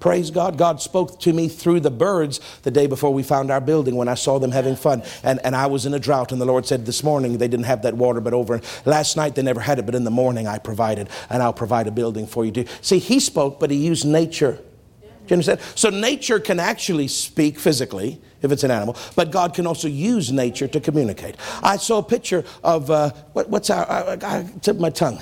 Praise 0.00 0.30
God. 0.30 0.56
God 0.56 0.80
spoke 0.80 1.18
to 1.20 1.32
me 1.32 1.48
through 1.48 1.80
the 1.80 1.90
birds 1.90 2.40
the 2.62 2.70
day 2.70 2.86
before 2.86 3.12
we 3.12 3.24
found 3.24 3.50
our 3.50 3.60
building 3.60 3.96
when 3.96 4.06
I 4.06 4.14
saw 4.14 4.38
them 4.38 4.52
having 4.52 4.76
fun. 4.76 5.02
And, 5.24 5.40
and 5.42 5.56
I 5.56 5.66
was 5.66 5.86
in 5.86 5.94
a 5.94 5.98
drought, 5.98 6.30
and 6.30 6.40
the 6.40 6.46
Lord 6.46 6.66
said, 6.66 6.86
This 6.86 7.02
morning 7.02 7.38
they 7.38 7.48
didn't 7.48 7.66
have 7.66 7.82
that 7.82 7.94
water, 7.94 8.20
but 8.20 8.32
over 8.32 8.60
last 8.84 9.16
night 9.16 9.34
they 9.34 9.42
never 9.42 9.60
had 9.60 9.78
it, 9.78 9.86
but 9.86 9.96
in 9.96 10.04
the 10.04 10.10
morning 10.10 10.46
I 10.46 10.58
provided, 10.58 11.08
and 11.28 11.42
I'll 11.42 11.52
provide 11.52 11.88
a 11.88 11.90
building 11.90 12.26
for 12.26 12.44
you 12.44 12.52
too. 12.52 12.66
See, 12.80 12.98
He 12.98 13.18
spoke, 13.18 13.58
but 13.58 13.70
He 13.70 13.76
used 13.76 14.06
nature. 14.06 14.60
You 15.30 15.34
understand? 15.34 15.60
So 15.74 15.90
nature 15.90 16.40
can 16.40 16.60
actually 16.60 17.08
speak 17.08 17.58
physically 17.58 18.20
if 18.42 18.52
it's 18.52 18.62
an 18.62 18.70
animal, 18.70 18.96
but 19.16 19.30
God 19.30 19.54
can 19.54 19.66
also 19.66 19.88
use 19.88 20.30
nature 20.30 20.68
to 20.68 20.80
communicate. 20.80 21.36
I 21.62 21.76
saw 21.76 21.98
a 21.98 22.02
picture 22.02 22.44
of 22.62 22.90
uh, 22.90 23.10
what, 23.32 23.48
what's 23.48 23.70
our, 23.70 23.88
I, 23.90 24.18
I 24.22 24.50
tip 24.62 24.78
my 24.78 24.90
tongue, 24.90 25.20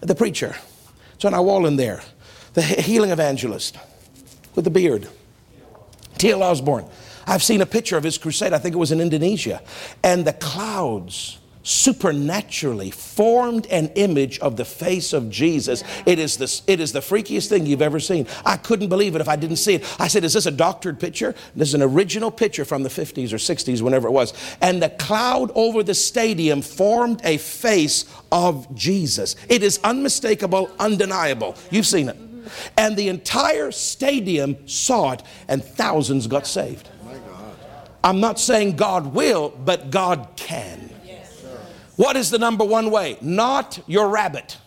the 0.00 0.14
preacher. 0.14 0.56
It's 1.14 1.24
on 1.24 1.34
our 1.34 1.42
wall 1.42 1.66
in 1.66 1.76
there, 1.76 2.02
the 2.54 2.62
healing 2.62 3.10
evangelist 3.10 3.78
with 4.54 4.64
the 4.64 4.70
beard. 4.70 5.08
T.L. 6.18 6.42
Osborn. 6.42 6.84
I've 7.26 7.42
seen 7.42 7.60
a 7.60 7.66
picture 7.66 7.96
of 7.96 8.04
his 8.04 8.18
crusade. 8.18 8.52
I 8.52 8.58
think 8.58 8.74
it 8.74 8.78
was 8.78 8.92
in 8.92 9.00
Indonesia. 9.00 9.62
And 10.02 10.24
the 10.24 10.32
clouds 10.32 11.38
supernaturally 11.62 12.90
formed 12.90 13.66
an 13.66 13.88
image 13.94 14.38
of 14.40 14.56
the 14.56 14.64
face 14.64 15.12
of 15.12 15.30
Jesus. 15.30 15.84
It 16.06 16.18
is, 16.18 16.36
the, 16.36 16.62
it 16.66 16.80
is 16.80 16.92
the 16.92 17.00
freakiest 17.00 17.48
thing 17.48 17.66
you've 17.66 17.82
ever 17.82 18.00
seen. 18.00 18.26
I 18.44 18.56
couldn't 18.56 18.88
believe 18.88 19.14
it 19.14 19.20
if 19.20 19.28
I 19.28 19.36
didn't 19.36 19.56
see 19.56 19.74
it. 19.74 19.96
I 20.00 20.08
said, 20.08 20.24
Is 20.24 20.32
this 20.32 20.46
a 20.46 20.50
doctored 20.50 20.98
picture? 20.98 21.34
This 21.54 21.68
is 21.68 21.74
an 21.74 21.82
original 21.82 22.30
picture 22.30 22.64
from 22.64 22.82
the 22.82 22.88
50s 22.88 23.32
or 23.32 23.36
60s, 23.36 23.82
whenever 23.82 24.08
it 24.08 24.12
was. 24.12 24.32
And 24.60 24.82
the 24.82 24.90
cloud 24.90 25.50
over 25.54 25.82
the 25.82 25.94
stadium 25.94 26.62
formed 26.62 27.20
a 27.24 27.38
face 27.38 28.04
of 28.30 28.74
Jesus. 28.74 29.36
It 29.48 29.62
is 29.62 29.78
unmistakable, 29.84 30.70
undeniable. 30.78 31.56
You've 31.70 31.86
seen 31.86 32.08
it. 32.08 32.16
And 32.76 32.96
the 32.96 33.08
entire 33.08 33.70
stadium 33.70 34.56
saw 34.66 35.12
it, 35.12 35.22
and 35.48 35.64
thousands 35.64 36.26
got 36.26 36.46
saved. 36.46 36.88
I'm 38.04 38.18
not 38.18 38.40
saying 38.40 38.76
God 38.76 39.14
will, 39.14 39.50
but 39.50 39.90
God 39.90 40.30
can. 40.34 40.81
What 41.96 42.16
is 42.16 42.30
the 42.30 42.38
number 42.38 42.64
one 42.64 42.90
way? 42.90 43.18
Not 43.20 43.80
your 43.86 44.08
rabbit. 44.08 44.58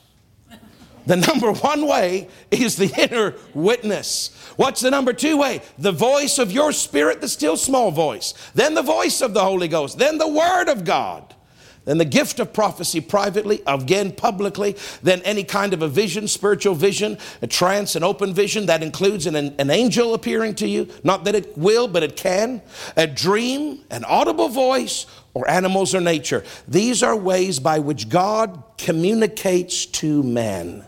The 1.06 1.16
number 1.16 1.54
one 1.54 1.86
way 1.88 2.30
is 2.50 2.78
the 2.78 2.92
inner 2.98 3.36
witness. 3.54 4.36
What's 4.56 4.82
the 4.82 4.90
number 4.90 5.14
two 5.14 5.38
way? 5.38 5.62
The 5.78 5.92
voice 5.92 6.40
of 6.40 6.52
your 6.52 6.72
spirit, 6.72 7.22
the 7.22 7.28
still 7.28 7.58
small 7.58 7.92
voice. 7.92 8.34
Then 8.56 8.74
the 8.74 8.82
voice 8.82 9.22
of 9.22 9.34
the 9.34 9.44
Holy 9.44 9.68
Ghost. 9.68 10.00
Then 10.00 10.18
the 10.18 10.28
Word 10.28 10.68
of 10.68 10.84
God. 10.84 11.36
Then 11.84 12.00
the 12.00 12.06
gift 12.06 12.40
of 12.40 12.52
prophecy 12.52 13.00
privately, 13.00 13.62
again 13.68 14.12
publicly. 14.12 14.76
Then 15.04 15.22
any 15.22 15.44
kind 15.44 15.72
of 15.72 15.84
a 15.84 15.88
vision, 15.88 16.28
spiritual 16.28 16.74
vision, 16.74 17.20
a 17.44 17.48
trance, 17.48 17.96
an 17.96 18.04
open 18.04 18.34
vision 18.34 18.66
that 18.66 18.82
includes 18.82 19.28
an, 19.28 19.36
an 19.36 19.70
angel 19.70 20.16
appearing 20.16 20.56
to 20.56 20.68
you. 20.68 20.88
Not 21.04 21.26
that 21.26 21.36
it 21.36 21.56
will, 21.56 21.88
but 21.88 22.02
it 22.02 22.16
can. 22.16 22.64
A 22.98 23.06
dream, 23.06 23.82
an 23.92 24.04
audible 24.06 24.50
voice, 24.50 25.06
or 25.36 25.48
animals 25.48 25.94
or 25.94 26.02
nature. 26.02 26.44
These 26.68 27.04
are 27.04 27.16
ways 27.16 27.60
by 27.60 27.78
which 27.78 28.10
God 28.10 28.64
communicates 28.80 29.86
to 29.86 30.24
man. 30.24 30.84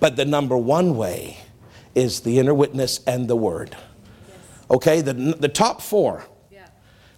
But 0.00 0.16
the 0.16 0.26
number 0.26 0.56
one 0.56 0.96
way 0.96 1.38
is 1.94 2.20
the 2.20 2.38
inner 2.38 2.52
witness 2.52 3.00
and 3.06 3.28
the 3.28 3.36
word. 3.36 3.74
Okay, 4.70 5.00
the, 5.00 5.14
the 5.14 5.48
top 5.48 5.80
four. 5.80 6.26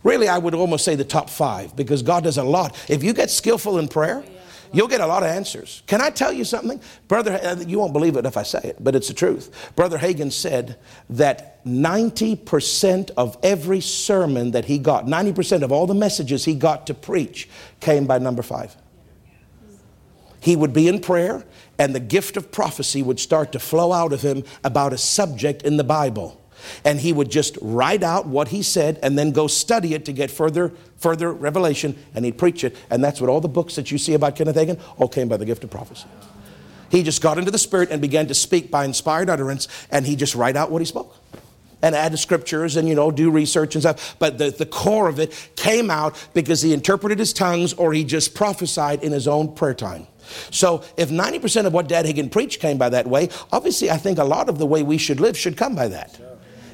Really, 0.02 0.28
I 0.28 0.38
would 0.38 0.54
almost 0.54 0.84
say 0.84 0.94
the 0.94 1.04
top 1.04 1.28
five 1.28 1.76
because 1.76 2.02
God 2.02 2.24
does 2.24 2.38
a 2.38 2.42
lot. 2.44 2.74
If 2.88 3.02
you 3.02 3.12
get 3.12 3.30
skillful 3.30 3.78
in 3.78 3.88
prayer, 3.88 4.24
oh, 4.26 4.30
you'll 4.72 4.88
get 4.88 5.00
a 5.00 5.06
lot 5.06 5.22
of 5.22 5.28
answers. 5.28 5.82
Can 5.86 6.00
I 6.00 6.10
tell 6.10 6.32
you 6.32 6.44
something? 6.44 6.80
Brother, 7.08 7.38
uh, 7.42 7.56
you 7.66 7.78
won't 7.78 7.92
believe 7.92 8.16
it 8.16 8.26
if 8.26 8.36
I 8.36 8.42
say 8.42 8.60
it, 8.64 8.76
but 8.80 8.94
it's 8.94 9.08
the 9.08 9.14
truth. 9.14 9.72
Brother 9.76 9.98
Hagin 9.98 10.32
said 10.32 10.78
that 11.10 11.64
90% 11.64 13.10
of 13.16 13.36
every 13.42 13.80
sermon 13.80 14.52
that 14.52 14.64
he 14.64 14.78
got, 14.78 15.06
90% 15.06 15.62
of 15.62 15.72
all 15.72 15.86
the 15.86 15.94
messages 15.94 16.44
he 16.44 16.54
got 16.54 16.86
to 16.86 16.94
preach 16.94 17.48
came 17.80 18.06
by 18.06 18.18
number 18.18 18.42
five. 18.42 18.76
He 20.40 20.56
would 20.56 20.72
be 20.72 20.88
in 20.88 21.00
prayer, 21.00 21.44
and 21.78 21.94
the 21.94 22.00
gift 22.00 22.36
of 22.36 22.50
prophecy 22.50 23.02
would 23.02 23.20
start 23.20 23.52
to 23.52 23.58
flow 23.58 23.92
out 23.92 24.12
of 24.12 24.22
him 24.22 24.44
about 24.64 24.92
a 24.92 24.98
subject 24.98 25.62
in 25.62 25.76
the 25.76 25.84
Bible. 25.84 26.39
And 26.84 27.00
he 27.00 27.12
would 27.12 27.30
just 27.30 27.58
write 27.60 28.02
out 28.02 28.26
what 28.26 28.48
he 28.48 28.62
said 28.62 28.98
and 29.02 29.18
then 29.18 29.32
go 29.32 29.46
study 29.46 29.94
it 29.94 30.04
to 30.06 30.12
get 30.12 30.30
further, 30.30 30.72
further 30.96 31.32
revelation, 31.32 31.96
and 32.14 32.24
he'd 32.24 32.38
preach 32.38 32.64
it. 32.64 32.76
And 32.90 33.02
that's 33.02 33.20
what 33.20 33.30
all 33.30 33.40
the 33.40 33.48
books 33.48 33.76
that 33.76 33.90
you 33.90 33.98
see 33.98 34.14
about 34.14 34.36
Kenneth 34.36 34.56
Hagin 34.56 34.80
all 34.98 35.08
came 35.08 35.28
by 35.28 35.36
the 35.36 35.44
gift 35.44 35.64
of 35.64 35.70
prophecy. 35.70 36.06
He 36.90 37.02
just 37.02 37.22
got 37.22 37.38
into 37.38 37.50
the 37.50 37.58
Spirit 37.58 37.90
and 37.90 38.02
began 38.02 38.26
to 38.26 38.34
speak 38.34 38.70
by 38.70 38.84
inspired 38.84 39.30
utterance, 39.30 39.68
and 39.90 40.06
he 40.06 40.16
just 40.16 40.34
write 40.34 40.56
out 40.56 40.70
what 40.70 40.80
he 40.80 40.86
spoke 40.86 41.16
and 41.82 41.94
add 41.94 42.12
the 42.12 42.18
scriptures 42.18 42.76
and 42.76 42.88
you 42.88 42.94
know 42.94 43.10
do 43.10 43.30
research 43.30 43.74
and 43.74 43.82
stuff 43.82 44.16
but 44.18 44.38
the, 44.38 44.50
the 44.50 44.66
core 44.66 45.08
of 45.08 45.18
it 45.18 45.50
came 45.56 45.90
out 45.90 46.14
because 46.34 46.62
he 46.62 46.72
interpreted 46.72 47.18
his 47.18 47.32
tongues 47.32 47.72
or 47.74 47.92
he 47.92 48.04
just 48.04 48.34
prophesied 48.34 49.02
in 49.02 49.12
his 49.12 49.26
own 49.26 49.54
prayer 49.54 49.74
time 49.74 50.06
so 50.50 50.84
if 50.96 51.10
90% 51.10 51.66
of 51.66 51.72
what 51.72 51.88
dad 51.88 52.06
Hagin 52.06 52.30
preached 52.30 52.60
came 52.60 52.78
by 52.78 52.88
that 52.90 53.06
way 53.06 53.28
obviously 53.52 53.90
i 53.90 53.96
think 53.96 54.18
a 54.18 54.24
lot 54.24 54.48
of 54.48 54.58
the 54.58 54.66
way 54.66 54.82
we 54.82 54.98
should 54.98 55.20
live 55.20 55.36
should 55.36 55.56
come 55.56 55.74
by 55.74 55.88
that 55.88 56.29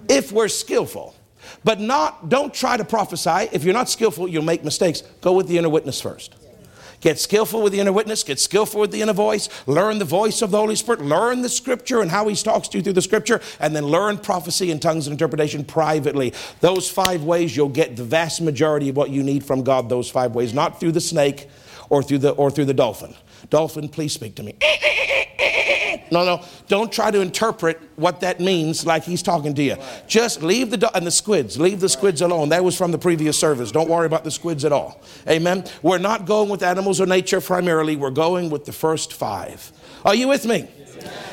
if 0.08 0.32
we're 0.32 0.48
skillful. 0.48 1.14
But 1.64 1.80
not 1.80 2.28
don't 2.28 2.52
try 2.52 2.76
to 2.76 2.84
prophesy. 2.84 3.48
If 3.52 3.64
you're 3.64 3.74
not 3.74 3.88
skillful 3.88 4.28
you'll 4.28 4.44
make 4.44 4.64
mistakes. 4.64 5.02
Go 5.20 5.32
with 5.32 5.48
the 5.48 5.58
inner 5.58 5.68
witness 5.68 6.00
first. 6.00 6.34
Get 7.00 7.18
skillful 7.18 7.62
with 7.62 7.72
the 7.72 7.80
inner 7.80 7.92
witness, 7.92 8.22
get 8.22 8.40
skillful 8.40 8.80
with 8.80 8.90
the 8.90 9.02
inner 9.02 9.12
voice, 9.12 9.48
learn 9.66 9.98
the 9.98 10.04
voice 10.04 10.42
of 10.42 10.50
the 10.50 10.56
Holy 10.56 10.74
Spirit, 10.74 11.02
learn 11.02 11.42
the 11.42 11.48
scripture 11.48 12.00
and 12.00 12.10
how 12.10 12.26
He 12.26 12.34
talks 12.34 12.68
to 12.68 12.78
you 12.78 12.82
through 12.82 12.94
the 12.94 13.02
scripture, 13.02 13.40
and 13.60 13.76
then 13.76 13.84
learn 13.84 14.18
prophecy 14.18 14.70
and 14.70 14.80
tongues 14.80 15.06
and 15.06 15.12
interpretation 15.12 15.64
privately. 15.64 16.32
Those 16.60 16.90
five 16.90 17.22
ways, 17.22 17.56
you'll 17.56 17.68
get 17.68 17.96
the 17.96 18.04
vast 18.04 18.40
majority 18.40 18.88
of 18.88 18.96
what 18.96 19.10
you 19.10 19.22
need 19.22 19.44
from 19.44 19.62
God, 19.62 19.88
those 19.88 20.10
five 20.10 20.34
ways, 20.34 20.54
not 20.54 20.80
through 20.80 20.92
the 20.92 21.00
snake 21.00 21.48
or 21.90 22.02
through 22.02 22.18
the, 22.18 22.30
or 22.30 22.50
through 22.50 22.64
the 22.64 22.74
dolphin. 22.74 23.14
Dolphin, 23.50 23.88
please 23.88 24.12
speak 24.12 24.34
to 24.36 24.42
me. 24.42 24.56
No, 26.10 26.24
no, 26.24 26.44
don't 26.68 26.92
try 26.92 27.10
to 27.10 27.20
interpret 27.20 27.80
what 27.96 28.20
that 28.20 28.40
means 28.40 28.86
like 28.86 29.04
he's 29.04 29.22
talking 29.22 29.54
to 29.54 29.62
you. 29.62 29.76
Just 30.06 30.42
leave 30.42 30.70
the, 30.70 30.76
do- 30.76 30.88
and 30.94 31.06
the 31.06 31.10
squids, 31.10 31.58
leave 31.58 31.80
the 31.80 31.88
squids 31.88 32.20
alone. 32.20 32.50
That 32.50 32.64
was 32.64 32.76
from 32.76 32.92
the 32.92 32.98
previous 32.98 33.38
service. 33.38 33.72
Don't 33.72 33.88
worry 33.88 34.06
about 34.06 34.24
the 34.24 34.30
squids 34.30 34.64
at 34.64 34.72
all. 34.72 35.00
Amen. 35.28 35.64
We're 35.82 35.98
not 35.98 36.26
going 36.26 36.48
with 36.48 36.62
animals 36.62 37.00
or 37.00 37.06
nature 37.06 37.40
primarily, 37.40 37.96
we're 37.96 38.10
going 38.10 38.50
with 38.50 38.64
the 38.64 38.72
first 38.72 39.12
five. 39.12 39.72
Are 40.04 40.14
you 40.14 40.28
with 40.28 40.46
me? 40.46 40.68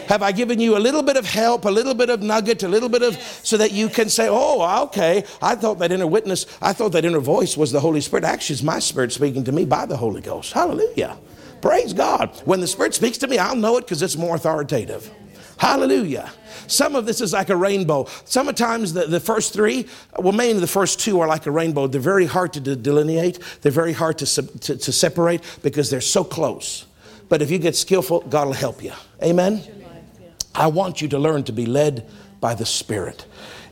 Have 0.07 0.21
I 0.21 0.31
given 0.31 0.59
you 0.59 0.77
a 0.77 0.79
little 0.79 1.01
bit 1.01 1.15
of 1.15 1.25
help, 1.25 1.65
a 1.65 1.69
little 1.69 1.93
bit 1.93 2.09
of 2.09 2.21
nugget, 2.21 2.63
a 2.63 2.67
little 2.67 2.89
bit 2.89 3.01
of, 3.01 3.15
so 3.43 3.55
that 3.57 3.71
you 3.71 3.87
can 3.87 4.09
say, 4.09 4.27
oh, 4.29 4.83
okay, 4.85 5.23
I 5.41 5.55
thought 5.55 5.79
that 5.79 5.91
inner 5.91 6.07
witness, 6.07 6.45
I 6.61 6.73
thought 6.73 6.91
that 6.91 7.05
inner 7.05 7.19
voice 7.19 7.55
was 7.55 7.71
the 7.71 7.79
Holy 7.79 8.01
Spirit. 8.01 8.25
Actually, 8.25 8.55
it's 8.55 8.63
my 8.63 8.79
spirit 8.79 9.13
speaking 9.13 9.43
to 9.45 9.51
me 9.51 9.65
by 9.65 9.85
the 9.85 9.95
Holy 9.95 10.21
Ghost. 10.21 10.51
Hallelujah. 10.51 11.17
Praise 11.63 11.93
God. 11.93 12.29
When 12.43 12.59
the 12.59 12.67
Spirit 12.67 12.93
speaks 12.93 13.17
to 13.19 13.27
me, 13.27 13.37
I'll 13.37 13.55
know 13.55 13.77
it 13.77 13.85
because 13.85 14.01
it's 14.01 14.17
more 14.17 14.35
authoritative. 14.35 15.09
Hallelujah. 15.57 16.29
Some 16.67 16.93
of 16.93 17.05
this 17.05 17.21
is 17.21 17.31
like 17.31 17.47
a 17.47 17.55
rainbow. 17.55 18.07
Sometimes 18.25 18.91
the, 18.91 19.05
the 19.05 19.21
first 19.21 19.53
three, 19.53 19.87
well, 20.19 20.33
mainly 20.33 20.59
the 20.59 20.67
first 20.67 20.99
two 20.99 21.21
are 21.21 21.27
like 21.27 21.45
a 21.45 21.51
rainbow. 21.51 21.87
They're 21.87 22.01
very 22.01 22.25
hard 22.25 22.51
to 22.53 22.59
delineate, 22.75 23.39
they're 23.61 23.71
very 23.71 23.93
hard 23.93 24.17
to, 24.17 24.25
to, 24.59 24.75
to 24.75 24.91
separate 24.91 25.41
because 25.63 25.89
they're 25.89 26.01
so 26.01 26.25
close. 26.25 26.85
But 27.29 27.41
if 27.41 27.49
you 27.49 27.59
get 27.59 27.77
skillful, 27.77 28.19
God 28.23 28.47
will 28.47 28.53
help 28.55 28.83
you. 28.83 28.91
Amen? 29.23 29.63
I 30.53 30.67
want 30.67 31.01
you 31.01 31.07
to 31.07 31.17
learn 31.17 31.45
to 31.45 31.53
be 31.53 31.65
led 31.65 32.05
by 32.41 32.55
the 32.55 32.65
Spirit. 32.65 33.25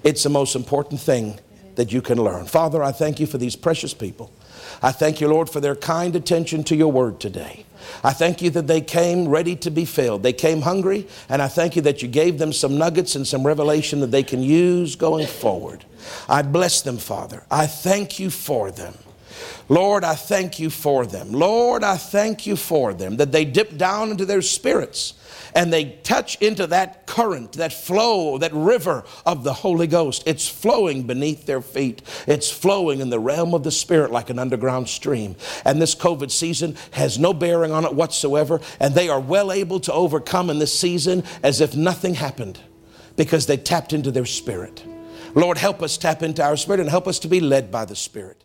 It's 0.05 0.23
the 0.23 0.29
most 0.29 0.55
important 0.55 1.01
thing 1.01 1.41
that 1.75 1.91
you 1.91 2.01
can 2.01 2.23
learn. 2.23 2.45
Father, 2.45 2.81
I 2.81 2.93
thank 2.93 3.19
you 3.19 3.27
for 3.27 3.37
these 3.37 3.57
precious 3.57 3.93
people. 3.93 4.31
I 4.81 4.93
thank 4.93 5.19
you, 5.19 5.27
Lord, 5.27 5.49
for 5.49 5.59
their 5.59 5.75
kind 5.75 6.15
attention 6.15 6.63
to 6.63 6.75
your 6.77 6.89
word 6.89 7.19
today. 7.19 7.65
I 8.03 8.13
thank 8.13 8.41
you 8.41 8.49
that 8.51 8.67
they 8.67 8.81
came 8.81 9.27
ready 9.27 9.55
to 9.57 9.71
be 9.71 9.85
filled. 9.85 10.23
They 10.23 10.33
came 10.33 10.61
hungry, 10.61 11.07
and 11.29 11.41
I 11.41 11.47
thank 11.47 11.75
you 11.75 11.81
that 11.83 12.01
you 12.01 12.07
gave 12.07 12.37
them 12.37 12.53
some 12.53 12.77
nuggets 12.77 13.15
and 13.15 13.27
some 13.27 13.45
revelation 13.45 13.99
that 14.01 14.11
they 14.11 14.23
can 14.23 14.41
use 14.41 14.95
going 14.95 15.27
forward. 15.27 15.85
I 16.27 16.41
bless 16.41 16.81
them, 16.81 16.97
Father. 16.97 17.43
I 17.49 17.67
thank 17.67 18.19
you 18.19 18.29
for 18.29 18.71
them. 18.71 18.95
Lord, 19.69 20.03
I 20.03 20.15
thank 20.15 20.59
you 20.59 20.69
for 20.69 21.05
them. 21.05 21.31
Lord, 21.31 21.83
I 21.83 21.97
thank 21.97 22.45
you 22.45 22.55
for 22.55 22.93
them 22.93 23.17
that 23.17 23.31
they 23.31 23.45
dip 23.45 23.77
down 23.77 24.11
into 24.11 24.25
their 24.25 24.41
spirits 24.41 25.13
and 25.53 25.71
they 25.71 25.99
touch 26.03 26.41
into 26.41 26.67
that 26.67 27.07
current, 27.07 27.53
that 27.53 27.73
flow, 27.73 28.37
that 28.37 28.53
river 28.53 29.03
of 29.25 29.43
the 29.43 29.53
Holy 29.53 29.87
Ghost. 29.87 30.23
It's 30.25 30.47
flowing 30.47 31.03
beneath 31.03 31.45
their 31.45 31.61
feet, 31.61 32.01
it's 32.27 32.49
flowing 32.49 32.99
in 32.99 33.09
the 33.09 33.19
realm 33.19 33.53
of 33.53 33.63
the 33.63 33.71
Spirit 33.71 34.11
like 34.11 34.29
an 34.29 34.39
underground 34.39 34.89
stream. 34.89 35.35
And 35.65 35.81
this 35.81 35.95
COVID 35.95 36.31
season 36.31 36.77
has 36.91 37.19
no 37.19 37.33
bearing 37.33 37.71
on 37.71 37.85
it 37.85 37.93
whatsoever, 37.93 38.61
and 38.79 38.93
they 38.93 39.09
are 39.09 39.19
well 39.19 39.51
able 39.51 39.79
to 39.81 39.93
overcome 39.93 40.49
in 40.49 40.59
this 40.59 40.77
season 40.77 41.23
as 41.43 41.61
if 41.61 41.75
nothing 41.75 42.15
happened 42.15 42.59
because 43.15 43.45
they 43.45 43.57
tapped 43.57 43.93
into 43.93 44.11
their 44.11 44.25
spirit. 44.25 44.83
Lord, 45.33 45.57
help 45.57 45.81
us 45.81 45.97
tap 45.97 46.23
into 46.23 46.43
our 46.43 46.57
spirit 46.57 46.79
and 46.79 46.89
help 46.89 47.07
us 47.07 47.19
to 47.19 47.27
be 47.27 47.39
led 47.39 47.71
by 47.71 47.85
the 47.85 47.95
Spirit. 47.95 48.43